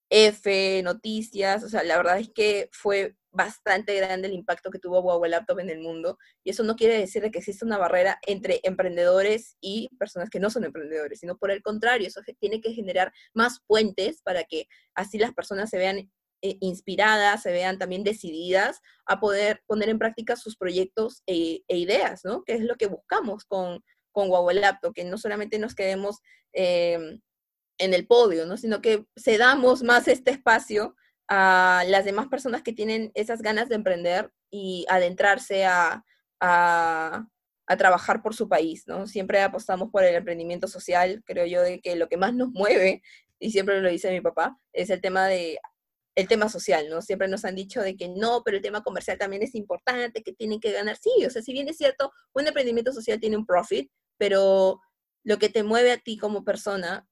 F, 0.09 0.81
Noticias. 0.81 1.63
O 1.63 1.69
sea, 1.69 1.83
la 1.83 1.95
verdad 1.97 2.17
es 2.17 2.31
que 2.33 2.69
fue 2.71 3.17
bastante 3.29 3.95
grande 3.97 4.27
el 4.27 4.33
impacto 4.33 4.71
que 4.71 4.79
tuvo 4.79 5.01
Huawei 5.01 5.29
Laptop 5.29 5.59
en 5.59 5.69
el 5.69 5.79
mundo. 5.79 6.17
Y 6.43 6.49
eso 6.49 6.63
no 6.63 6.75
quiere 6.75 6.97
decir 6.97 7.21
que 7.29 7.37
exista 7.37 7.63
una 7.63 7.77
barrera 7.77 8.17
entre 8.25 8.61
emprendedores 8.63 9.57
y 9.61 9.89
personas 9.99 10.31
que 10.31 10.39
no 10.39 10.49
son 10.49 10.63
emprendedores, 10.63 11.19
sino 11.19 11.37
por 11.37 11.51
el 11.51 11.61
contrario, 11.61 12.07
eso 12.07 12.21
tiene 12.39 12.61
que 12.61 12.73
generar 12.73 13.13
más 13.35 13.59
puentes 13.67 14.23
para 14.23 14.43
que 14.45 14.65
así 14.95 15.19
las 15.19 15.35
personas 15.35 15.69
se 15.69 15.77
vean 15.77 16.11
eh, 16.41 16.57
inspiradas, 16.61 17.41
se 17.41 17.51
vean 17.51 17.77
también 17.77 18.03
decididas 18.03 18.81
a 19.05 19.19
poder 19.19 19.61
poner 19.67 19.89
en 19.89 19.99
práctica 19.99 20.37
sus 20.37 20.55
proyectos 20.55 21.21
e, 21.27 21.63
e 21.67 21.77
ideas, 21.77 22.23
¿no? 22.23 22.43
Que 22.43 22.53
es 22.53 22.61
lo 22.61 22.75
que 22.75 22.87
buscamos 22.87 23.43
con, 23.43 23.83
con 24.13 24.29
Huawei 24.29 24.57
Laptop, 24.57 24.93
que 24.93 25.03
no 25.03 25.17
solamente 25.17 25.59
nos 25.59 25.75
quedemos 25.75 26.21
em, 26.53 27.19
en 27.77 27.93
el 27.93 28.07
podio, 28.07 28.45
¿no? 28.45 28.55
Sino 28.55 28.81
que 28.81 29.05
cedamos 29.21 29.83
más 29.83 30.07
este 30.07 30.31
espacio 30.31 30.95
a 31.27 31.83
las 31.87 32.05
demás 32.05 32.27
personas 32.27 32.63
que 32.63 32.73
tienen 32.73 33.11
esas 33.15 33.41
ganas 33.41 33.67
de 33.67 33.75
emprender 33.75 34.31
y 34.49 34.85
adentrarse 34.89 35.65
a, 35.65 36.03
a, 36.39 37.27
a, 37.67 37.77
trabajar 37.77 38.21
por 38.21 38.33
su 38.33 38.47
país, 38.47 38.83
¿no? 38.87 39.07
Siempre 39.07 39.41
apostamos 39.41 39.89
por 39.91 40.03
el 40.03 40.15
emprendimiento 40.15 40.67
social, 40.67 41.21
creo 41.25 41.45
yo, 41.45 41.61
de 41.61 41.81
que 41.81 41.97
lo 41.97 42.07
que 42.07 42.17
más 42.17 42.33
nos 42.33 42.49
mueve, 42.51 43.01
y 43.39 43.51
siempre 43.51 43.81
lo 43.81 43.89
dice 43.89 44.11
mi 44.11 44.21
papá, 44.21 44.57
es 44.73 44.89
el 44.89 45.01
tema 45.01 45.27
de 45.27 45.59
el 46.15 46.27
tema 46.27 46.49
social, 46.49 46.89
¿no? 46.89 47.01
Siempre 47.01 47.27
nos 47.27 47.45
han 47.45 47.55
dicho 47.55 47.81
de 47.81 47.95
que 47.95 48.09
no, 48.09 48.41
pero 48.43 48.57
el 48.57 48.63
tema 48.63 48.83
comercial 48.83 49.17
también 49.17 49.43
es 49.43 49.55
importante, 49.55 50.23
que 50.23 50.33
tienen 50.33 50.59
que 50.59 50.71
ganar. 50.71 50.97
Sí, 50.97 51.25
o 51.25 51.29
sea, 51.29 51.41
si 51.41 51.53
bien 51.53 51.69
es 51.69 51.77
cierto, 51.77 52.11
un 52.33 52.47
emprendimiento 52.47 52.91
social 52.91 53.19
tiene 53.19 53.37
un 53.37 53.45
profit, 53.45 53.89
pero 54.17 54.81
lo 55.23 55.37
que 55.37 55.49
te 55.49 55.63
mueve 55.63 55.91
a 55.91 55.97
ti 55.97 56.17
como 56.17 56.43
persona 56.43 57.07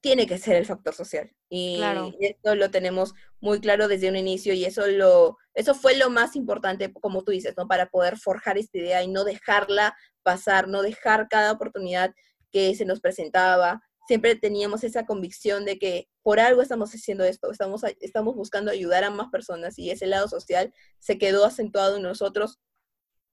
tiene 0.00 0.26
que 0.26 0.38
ser 0.38 0.56
el 0.56 0.66
factor 0.66 0.94
social. 0.94 1.30
Y 1.48 1.80
esto 2.20 2.54
lo 2.54 2.70
tenemos 2.70 3.12
muy 3.40 3.60
claro 3.60 3.88
desde 3.88 4.08
un 4.08 4.16
inicio 4.16 4.54
y 4.54 4.64
eso 4.64 4.86
lo 4.86 5.36
eso 5.54 5.74
fue 5.74 5.96
lo 5.96 6.10
más 6.10 6.36
importante, 6.36 6.92
como 6.92 7.22
tú 7.22 7.32
dices, 7.32 7.54
¿no? 7.56 7.66
Para 7.66 7.86
poder 7.90 8.16
forjar 8.18 8.56
esta 8.56 8.78
idea 8.78 9.02
y 9.02 9.08
no 9.08 9.24
dejarla 9.24 9.96
pasar, 10.22 10.68
no 10.68 10.82
dejar 10.82 11.28
cada 11.28 11.52
oportunidad 11.52 12.14
que 12.52 12.74
se 12.74 12.84
nos 12.84 13.00
presentaba, 13.00 13.82
siempre 14.06 14.34
teníamos 14.34 14.84
esa 14.84 15.06
convicción 15.06 15.64
de 15.64 15.78
que 15.78 16.08
por 16.22 16.40
algo 16.40 16.62
estamos 16.62 16.92
haciendo 16.94 17.24
esto, 17.24 17.50
estamos, 17.50 17.82
estamos 18.00 18.34
buscando 18.34 18.70
ayudar 18.70 19.04
a 19.04 19.10
más 19.10 19.28
personas 19.30 19.78
y 19.78 19.90
ese 19.90 20.06
lado 20.06 20.28
social 20.28 20.72
se 20.98 21.18
quedó 21.18 21.44
acentuado 21.44 21.96
en 21.96 22.02
nosotros 22.02 22.58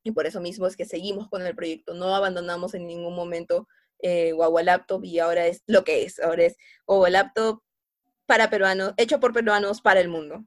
y 0.04 0.12
por 0.12 0.26
eso 0.26 0.40
mismo 0.40 0.68
es 0.68 0.78
que 0.78 0.86
seguimos 0.86 1.30
con 1.30 1.46
el 1.46 1.56
proyecto, 1.56 1.94
no 1.94 2.16
abandonamos 2.16 2.74
en 2.74 2.88
ningún 2.88 3.16
momento 3.16 3.68
eh, 4.00 4.34
Laptop 4.64 5.04
y 5.04 5.20
ahora 5.20 5.48
es 5.48 5.64
lo 5.66 5.84
que 5.84 6.04
es, 6.04 6.20
ahora 6.20 6.46
es 6.46 6.58
Guagua 6.86 7.10
Laptop 7.10 7.62
para 8.26 8.50
peruanos, 8.50 8.94
hecho 8.98 9.20
por 9.20 9.34
peruanos 9.34 9.82
para 9.82 10.00
el 10.00 10.10
mundo. 10.10 10.46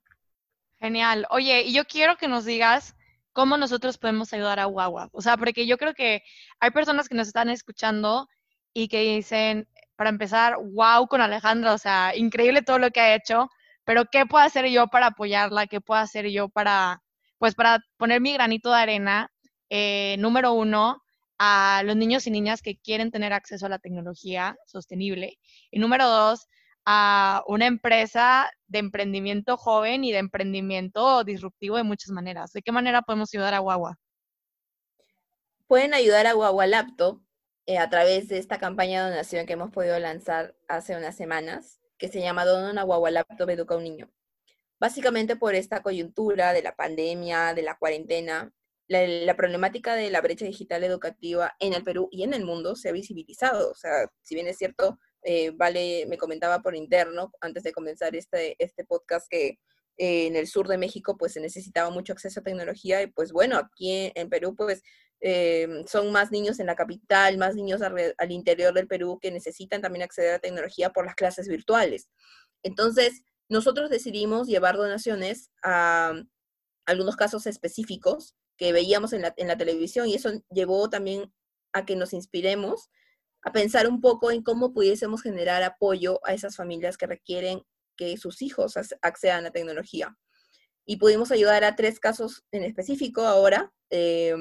Genial. 0.79 1.27
Oye, 1.31 1.63
y 1.63 1.73
yo 1.73 1.85
quiero 1.85 2.17
que 2.17 2.29
nos 2.29 2.45
digas 2.45 2.95
cómo 3.33 3.57
nosotros 3.57 3.99
podemos 3.99 4.33
ayudar 4.33 4.61
a 4.61 4.65
Guagua. 4.65 5.09
O 5.13 5.23
sea, 5.23 5.37
porque 5.37 5.67
yo 5.67 5.77
creo 5.77 5.95
que 5.95 6.23
hay 6.59 6.71
personas 6.71 7.09
que 7.09 7.15
nos 7.15 7.27
están 7.27 7.49
escuchando 7.49 8.29
y 8.73 8.89
que 8.89 9.01
dicen, 9.17 9.69
para 10.01 10.09
empezar, 10.09 10.57
wow 10.63 11.07
con 11.09 11.21
Alejandra, 11.21 11.75
o 11.75 11.79
sea, 11.79 12.17
increíble 12.17 12.63
todo 12.63 12.79
lo 12.79 12.91
que 12.91 13.01
ha 13.01 13.15
hecho, 13.15 13.51
pero 13.85 14.07
¿qué 14.07 14.25
puedo 14.25 14.43
hacer 14.43 14.67
yo 14.71 14.87
para 14.87 15.09
apoyarla? 15.09 15.67
¿Qué 15.67 15.83
puedo 15.83 16.01
hacer 16.01 16.27
yo 16.31 16.49
para, 16.49 17.03
pues, 17.37 17.55
para 17.55 17.81
poner 17.99 18.23
mi 18.23 18.33
granito 18.33 18.71
de 18.71 18.77
arena? 18.77 19.31
Eh, 19.69 20.17
número 20.19 20.55
uno, 20.55 21.03
a 21.39 21.83
los 21.85 21.97
niños 21.97 22.27
y 22.27 22.31
niñas 22.31 22.63
que 22.63 22.79
quieren 22.79 23.11
tener 23.11 23.35
acceso 23.35 23.67
a 23.67 23.69
la 23.69 23.79
tecnología 23.79 24.57
sostenible. 24.65 25.37
Y 25.71 25.81
número 25.81 26.09
dos, 26.09 26.47
a 26.87 27.43
una 27.47 27.67
empresa 27.67 28.51
de 28.69 28.79
emprendimiento 28.79 29.59
joven 29.59 30.03
y 30.05 30.13
de 30.13 30.19
emprendimiento 30.19 31.25
disruptivo 31.25 31.77
de 31.77 31.83
muchas 31.83 32.09
maneras. 32.09 32.53
¿De 32.53 32.63
qué 32.63 32.73
manera 32.73 33.03
podemos 33.03 33.35
ayudar 33.35 33.53
a 33.53 33.59
Guagua? 33.59 33.99
Pueden 35.67 35.93
ayudar 35.93 36.27
a 36.27 36.33
Guagua 36.33 36.67
Laptop 36.67 37.21
eh, 37.71 37.79
a 37.79 37.89
través 37.89 38.27
de 38.27 38.39
esta 38.39 38.59
campaña 38.59 39.05
de 39.05 39.11
donación 39.11 39.47
que 39.47 39.53
hemos 39.53 39.71
podido 39.71 39.97
lanzar 40.01 40.57
hace 40.67 40.97
unas 40.97 41.17
semanas, 41.17 41.81
que 41.99 42.09
se 42.09 42.21
llama 42.21 42.45
Dona 42.45 42.73
una 42.73 42.83
guagua 42.83 43.13
laptop 43.13 43.49
educa 43.49 43.75
a 43.75 43.77
un 43.77 43.85
niño. 43.85 44.11
Básicamente 44.81 45.37
por 45.37 45.55
esta 45.55 45.81
coyuntura 45.81 46.53
de 46.53 46.63
la 46.65 46.75
pandemia, 46.75 47.55
de 47.55 47.63
la 47.63 47.79
cuarentena, 47.79 48.53
la, 48.89 49.37
problemática 49.37 49.95
de 49.95 50.11
la 50.11 50.21
brecha 50.21 50.47
digital 50.47 50.83
educativa 50.83 51.55
en 51.61 51.75
el 51.75 51.85
Perú 51.85 52.09
y 52.11 52.25
en 52.25 52.35
el 52.35 52.45
mundo 52.45 52.75
se 52.75 52.89
ha 52.89 52.93
visibilizado. 52.93 53.71
O 53.71 53.75
sea, 53.77 54.11
si 54.21 54.35
bien 54.35 54.49
es 54.49 54.59
cierto, 54.59 54.99
eh, 55.23 55.53
Vale 55.53 56.07
me 56.09 56.19
comentaba 56.19 56.63
por 56.63 56.75
interno, 56.75 57.31
antes 57.41 57.63
de 57.63 57.71
comenzar 57.71 58.17
este, 58.17 58.57
este 58.59 58.85
podcast, 58.85 59.29
que 59.31 59.61
eh, 60.01 60.29
en 60.29 60.35
el 60.35 60.47
sur 60.47 60.67
de 60.67 60.79
México 60.79 61.19
pues 61.19 61.35
se 61.35 61.41
necesitaba 61.41 61.91
mucho 61.91 62.15
acceso 62.15 62.41
a 62.41 62.43
tecnología 62.43 63.03
y 63.03 63.09
pues 63.09 63.33
bueno, 63.33 63.59
aquí 63.59 64.11
en 64.15 64.31
Perú 64.31 64.55
pues 64.57 64.83
eh, 65.21 65.85
son 65.87 66.11
más 66.11 66.31
niños 66.31 66.59
en 66.59 66.65
la 66.65 66.75
capital, 66.75 67.37
más 67.37 67.55
niños 67.55 67.83
al, 67.83 68.33
interior 68.33 68.73
del 68.73 68.89
Perú 68.89 69.19
que 69.21 69.31
necesitan 69.31 69.83
también 69.83 70.03
acceder 70.03 70.33
a 70.33 70.39
telefnología 70.39 70.89
por 70.89 71.05
las 71.05 71.15
clases 71.15 71.49
virtuales. 71.49 72.09
Entonces, 72.63 73.21
nosotros 73.51 73.91
decidimos 73.91 74.49
llevar 74.49 74.79
donaciones 74.79 75.51
a 75.63 76.15
algunos 76.87 77.17
casos 77.17 77.47
específicos 77.47 78.35
que 78.57 78.73
veíamos 78.73 79.13
en 79.13 79.21
la, 79.21 79.35
en 79.37 79.49
la 79.49 79.59
televisión 79.59 80.09
y 80.09 80.15
eso 80.15 80.31
llevó 80.51 80.89
también 80.89 81.31
a 81.75 81.85
que 81.85 81.95
nos 81.95 82.15
inspiremos 82.15 82.89
a 83.43 83.53
pensar 83.53 83.87
un 83.87 84.01
poco 84.01 84.31
en 84.31 84.43
cómo 84.43 84.73
pudiésemos 84.73 85.21
generar 85.21 85.63
apoyo 85.63 86.21
a 86.25 86.33
esas 86.33 86.57
familias 86.57 86.97
que 86.97 87.07
requieren 87.07 87.65
que 88.01 88.17
sus 88.17 88.41
hijos 88.41 88.75
accedan 89.03 89.45
a 89.45 89.51
tecnología. 89.51 90.17
Y 90.87 90.97
pudimos 90.97 91.31
ayudar 91.31 91.65
a 91.65 91.77
tres 91.77 92.01
casos 92.01 92.45
en 92.51 92.65
específico 92.65 93.23
ahora. 93.23 93.73
Eh, 93.91 94.35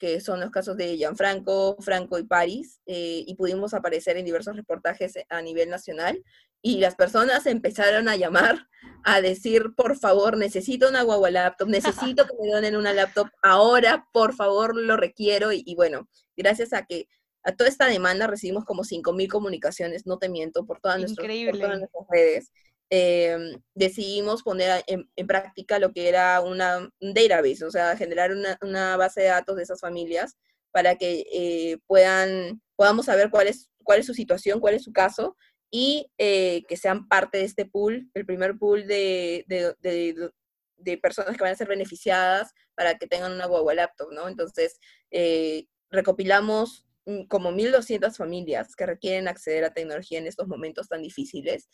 que 0.00 0.18
son 0.20 0.40
los 0.40 0.50
casos 0.50 0.78
de 0.78 0.96
Gianfranco, 0.96 1.76
Franco 1.78 2.18
y 2.18 2.24
París, 2.24 2.80
eh, 2.86 3.22
y 3.26 3.34
pudimos 3.34 3.74
aparecer 3.74 4.16
en 4.16 4.24
diversos 4.24 4.56
reportajes 4.56 5.12
a 5.28 5.42
nivel 5.42 5.68
nacional, 5.68 6.24
y 6.62 6.78
las 6.78 6.94
personas 6.94 7.44
empezaron 7.46 8.08
a 8.08 8.16
llamar 8.16 8.66
a 9.04 9.20
decir, 9.20 9.74
por 9.76 9.98
favor, 9.98 10.38
necesito 10.38 10.88
una 10.88 11.02
guagua 11.02 11.30
laptop, 11.30 11.68
necesito 11.68 12.26
que 12.26 12.32
me 12.40 12.50
donen 12.50 12.76
una 12.76 12.94
laptop 12.94 13.28
ahora, 13.42 14.08
por 14.12 14.34
favor, 14.34 14.74
lo 14.74 14.96
requiero, 14.96 15.52
y, 15.52 15.74
bueno, 15.74 16.08
gracias 16.34 16.72
a 16.72 16.86
que 16.86 17.06
a 17.42 17.54
toda 17.54 17.68
esta 17.68 17.86
demanda 17.86 18.26
recibimos 18.26 18.64
como 18.64 18.84
5.000 18.84 19.28
comunicaciones, 19.28 20.06
no 20.06 20.18
te 20.18 20.30
miento, 20.30 20.64
por 20.64 20.80
todas, 20.80 20.98
nuestras, 20.98 21.26
por 21.26 21.58
todas 21.58 21.78
nuestras 21.78 22.06
redes. 22.10 22.52
Em, 22.92 23.62
decidimos 23.72 24.42
poner 24.42 24.82
en, 24.88 25.26
práctica 25.28 25.78
lo 25.78 25.92
que 25.92 26.08
era 26.08 26.40
una, 26.40 26.90
un 27.00 27.14
database, 27.14 27.64
o 27.64 27.70
sea, 27.70 27.96
generar 27.96 28.32
una, 28.62 28.96
base 28.96 29.20
de 29.20 29.28
datos 29.28 29.56
de 29.56 29.62
esas 29.62 29.80
familias 29.80 30.36
para 30.72 30.96
que 30.96 31.24
eh, 31.32 31.78
puedan, 31.86 32.60
podamos 32.74 33.06
saber 33.06 33.30
cuál 33.30 33.46
es, 33.46 33.70
cuál 33.84 34.00
es 34.00 34.06
su 34.06 34.14
situación, 34.14 34.58
cuál 34.58 34.74
es 34.74 34.82
su 34.82 34.92
caso 34.92 35.36
y 35.70 36.10
eh, 36.18 36.64
que 36.68 36.76
sean 36.76 37.06
parte 37.06 37.38
de 37.38 37.44
este 37.44 37.64
pool, 37.64 38.10
el 38.12 38.26
primer 38.26 38.58
pool 38.58 38.88
de, 38.88 39.44
de, 39.46 40.98
personas 40.98 41.36
que 41.36 41.44
van 41.44 41.52
a 41.52 41.56
ser 41.56 41.68
beneficiadas 41.68 42.52
para 42.74 42.98
que 42.98 43.06
tengan 43.06 43.32
una 43.32 43.46
Huawei 43.46 43.76
laptop, 43.76 44.10
¿no? 44.12 44.26
Entonces, 44.26 44.80
eh, 45.12 45.66
recopilamos 45.90 46.84
mm, 47.06 47.26
como 47.26 47.52
1.200 47.52 48.16
familias 48.16 48.74
que 48.74 48.86
requieren 48.86 49.28
acceder 49.28 49.64
a 49.64 49.72
tecnología 49.72 50.18
en 50.18 50.26
estos 50.26 50.48
momentos 50.48 50.88
tan 50.88 51.02
difíciles 51.02 51.68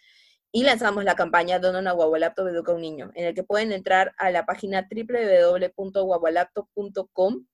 y 0.57 0.63
lanzamos 0.63 1.05
la 1.05 1.15
campaña 1.15 1.59
Dona 1.59 1.81
una 1.81 1.93
guagua 1.93 2.19
laptop 2.19 2.49
educa 2.49 2.73
un 2.73 2.81
niño, 2.81 3.13
en 3.15 3.27
el 3.27 3.35
que 3.35 3.45
pueden 3.45 3.73
entrar 3.73 4.15
a 4.17 4.31
la 4.31 4.47
página 4.47 4.89
www.guagualaptop.com 4.91 7.47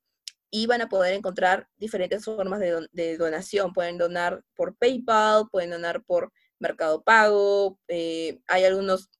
y 0.52 0.66
van 0.68 0.82
a 0.82 0.88
poder 0.88 1.14
encontrar 1.14 1.66
diferentes 1.78 2.24
formas 2.24 2.60
de, 2.60 3.16
donación. 3.18 3.72
Pueden 3.72 3.98
donar 3.98 4.44
por 4.54 4.76
PayPal, 4.76 5.48
pueden 5.50 5.70
donar 5.70 6.04
por 6.04 6.32
Mercado 6.60 7.02
Pago, 7.02 7.80
eh, 7.88 8.38
hay 8.46 8.66
algunos 8.66 9.10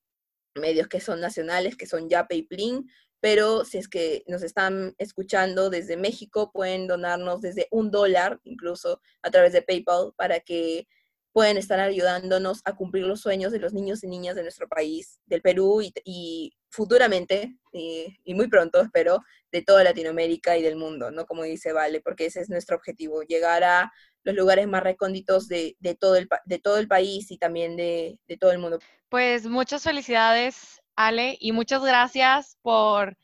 medios 0.55 0.87
que 0.87 1.01
son 1.01 1.21
nacionales, 1.21 1.77
que 1.77 1.87
son 1.87 2.09
ya 2.09 2.29
PayPlin, 2.29 2.89
pero 3.19 3.65
si 3.65 3.79
es 3.79 3.89
que 3.89 4.23
nos 4.29 4.45
están 4.45 4.95
escuchando 4.99 5.71
desde 5.71 5.97
México, 5.97 6.53
pueden 6.53 6.87
donarnos 6.87 7.41
desde 7.41 7.67
un 7.73 7.91
dólar, 7.91 8.39
incluso 8.45 9.01
a 9.23 9.33
través 9.33 9.53
de 9.53 9.63
PayPal, 9.63 10.13
para 10.17 10.39
que 10.39 10.87
puedan 11.33 11.57
estar 11.57 11.81
ayudándonos 11.81 12.61
a 12.65 12.75
cumplir 12.75 13.05
los 13.05 13.21
sueños 13.21 13.53
de 13.53 13.59
los 13.59 13.73
niños 13.73 14.05
y 14.05 14.07
niñas 14.07 14.37
de 14.37 14.43
nuestro 14.43 14.69
país, 14.69 15.21
del 15.27 15.43
Perú 15.43 15.83
y, 16.05 16.53
futuramente, 16.71 17.57
y, 17.73 18.19
y, 18.25 18.35
muy 18.35 18.49
pronto 18.49 18.81
espero, 18.81 19.21
de 19.51 19.63
toda 19.63 19.85
Latinoamérica 19.85 20.57
y 20.57 20.63
del 20.63 20.77
mundo, 20.77 21.11
¿no? 21.11 21.27
Como 21.27 21.43
dice 21.43 21.73
Vale, 21.73 22.01
porque 22.01 22.27
ese 22.27 22.41
es 22.41 22.51
nuestro 22.51 22.77
objetivo, 22.77 23.23
llegar 23.23 23.65
a 23.65 23.93
los 24.25 24.35
lugares 24.35 24.67
más 24.69 24.83
recónditos 24.83 25.49
de, 25.49 25.77
todo, 25.99 26.17
el, 26.17 26.29
de 26.45 26.59
todo 26.59 26.79
el 26.79 26.89
país 26.89 27.31
y 27.31 27.39
también 27.39 27.77
de, 27.77 28.19
todo 28.41 28.53
el 28.53 28.59
mundo. 28.59 28.79
Pues 29.09 29.47
muchas 29.47 29.83
felicidades, 29.83 30.81
Ale, 30.97 31.37
y 31.41 31.53
muchas 31.53 31.83
gracias 31.83 32.57
por 32.63 33.17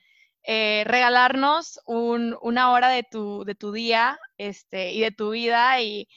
eh, 0.43 0.85
regalarnos 0.87 1.81
una 1.87 2.73
hora 2.73 2.89
de 2.89 3.05
tu, 3.05 3.45
de 3.45 3.55
tu 3.55 3.73
día 3.73 4.19
este, 4.39 4.93
y 4.93 5.01
de 5.01 5.11
tu 5.11 5.31
vida. 5.31 5.81
Y 5.81 6.09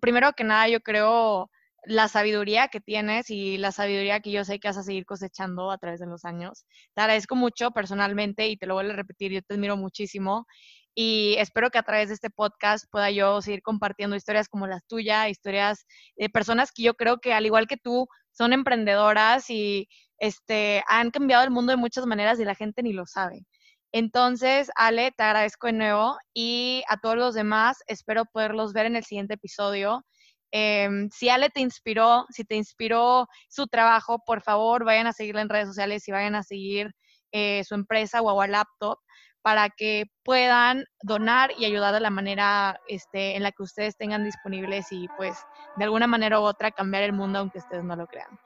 primero 0.00 0.32
que 0.32 0.44
nada, 0.44 0.68
yo 0.68 0.80
creo 0.80 1.50
la 1.84 2.08
sabiduría 2.08 2.68
que 2.68 2.80
tienes 2.80 3.30
y 3.30 3.56
la 3.56 3.72
sabiduría 3.72 4.20
que 4.20 4.30
yo 4.30 4.44
sé 4.44 4.58
que 4.58 4.68
vas 4.68 4.76
a 4.76 4.82
seguir 4.82 5.06
cosechando 5.06 5.70
a 5.70 5.78
través 5.78 6.00
de 6.00 6.06
los 6.06 6.24
años. 6.24 6.66
Te 6.94 7.02
agradezco 7.02 7.36
mucho 7.36 7.70
personalmente 7.70 8.48
y 8.48 8.56
te 8.56 8.66
lo 8.66 8.74
voy 8.74 8.90
a 8.90 8.92
repetir, 8.92 9.32
yo 9.32 9.42
te 9.42 9.54
admiro 9.54 9.76
muchísimo 9.76 10.46
y 10.94 11.36
espero 11.38 11.70
que 11.70 11.78
a 11.78 11.84
través 11.84 12.08
de 12.08 12.14
este 12.14 12.28
podcast 12.28 12.86
pueda 12.90 13.10
yo 13.10 13.40
seguir 13.40 13.62
compartiendo 13.62 14.16
historias 14.16 14.48
como 14.48 14.66
las 14.66 14.84
tuyas, 14.86 15.30
historias 15.30 15.86
de 16.16 16.28
personas 16.28 16.72
que 16.72 16.82
yo 16.82 16.94
creo 16.94 17.18
que 17.18 17.32
al 17.32 17.46
igual 17.46 17.68
que 17.68 17.76
tú 17.76 18.08
son 18.32 18.52
emprendedoras 18.52 19.48
y 19.48 19.88
este, 20.18 20.82
han 20.88 21.10
cambiado 21.10 21.44
el 21.44 21.50
mundo 21.50 21.70
de 21.70 21.76
muchas 21.76 22.04
maneras 22.06 22.40
y 22.40 22.44
la 22.44 22.54
gente 22.54 22.82
ni 22.82 22.92
lo 22.92 23.06
sabe. 23.06 23.46
Entonces, 23.92 24.70
Ale, 24.76 25.12
te 25.12 25.22
agradezco 25.22 25.66
de 25.68 25.72
nuevo 25.72 26.16
y 26.34 26.82
a 26.88 26.98
todos 26.98 27.16
los 27.16 27.34
demás 27.34 27.78
espero 27.86 28.24
poderlos 28.26 28.72
ver 28.72 28.86
en 28.86 28.96
el 28.96 29.04
siguiente 29.04 29.34
episodio. 29.34 30.04
Em, 30.50 31.08
si 31.10 31.28
Ale 31.28 31.50
te 31.50 31.60
inspiró, 31.60 32.26
si 32.30 32.44
te 32.44 32.56
inspiró 32.56 33.28
su 33.48 33.66
trabajo, 33.66 34.18
por 34.24 34.42
favor 34.42 34.84
vayan 34.84 35.06
a 35.06 35.12
seguirla 35.12 35.42
en 35.42 35.48
redes 35.48 35.68
sociales 35.68 36.06
y 36.08 36.12
vayan 36.12 36.34
a 36.34 36.42
seguir 36.42 36.90
eh, 37.32 37.62
su 37.64 37.74
empresa 37.74 38.20
Guagua 38.20 38.46
Laptop 38.46 38.98
para 39.42 39.70
que 39.70 40.04
puedan 40.24 40.84
donar 41.02 41.52
y 41.58 41.64
ayudar 41.64 41.94
de 41.94 42.00
la 42.00 42.10
manera 42.10 42.78
este, 42.88 43.36
en 43.36 43.42
la 43.42 43.52
que 43.52 43.62
ustedes 43.62 43.96
tengan 43.96 44.24
disponibles 44.24 44.86
y 44.90 45.06
pues 45.16 45.38
de 45.76 45.84
alguna 45.84 46.06
manera 46.06 46.40
u 46.40 46.42
otra 46.42 46.70
cambiar 46.70 47.04
el 47.04 47.12
mundo 47.12 47.38
aunque 47.38 47.58
ustedes 47.58 47.84
no 47.84 47.96
lo 47.96 48.06
crean. 48.06 48.38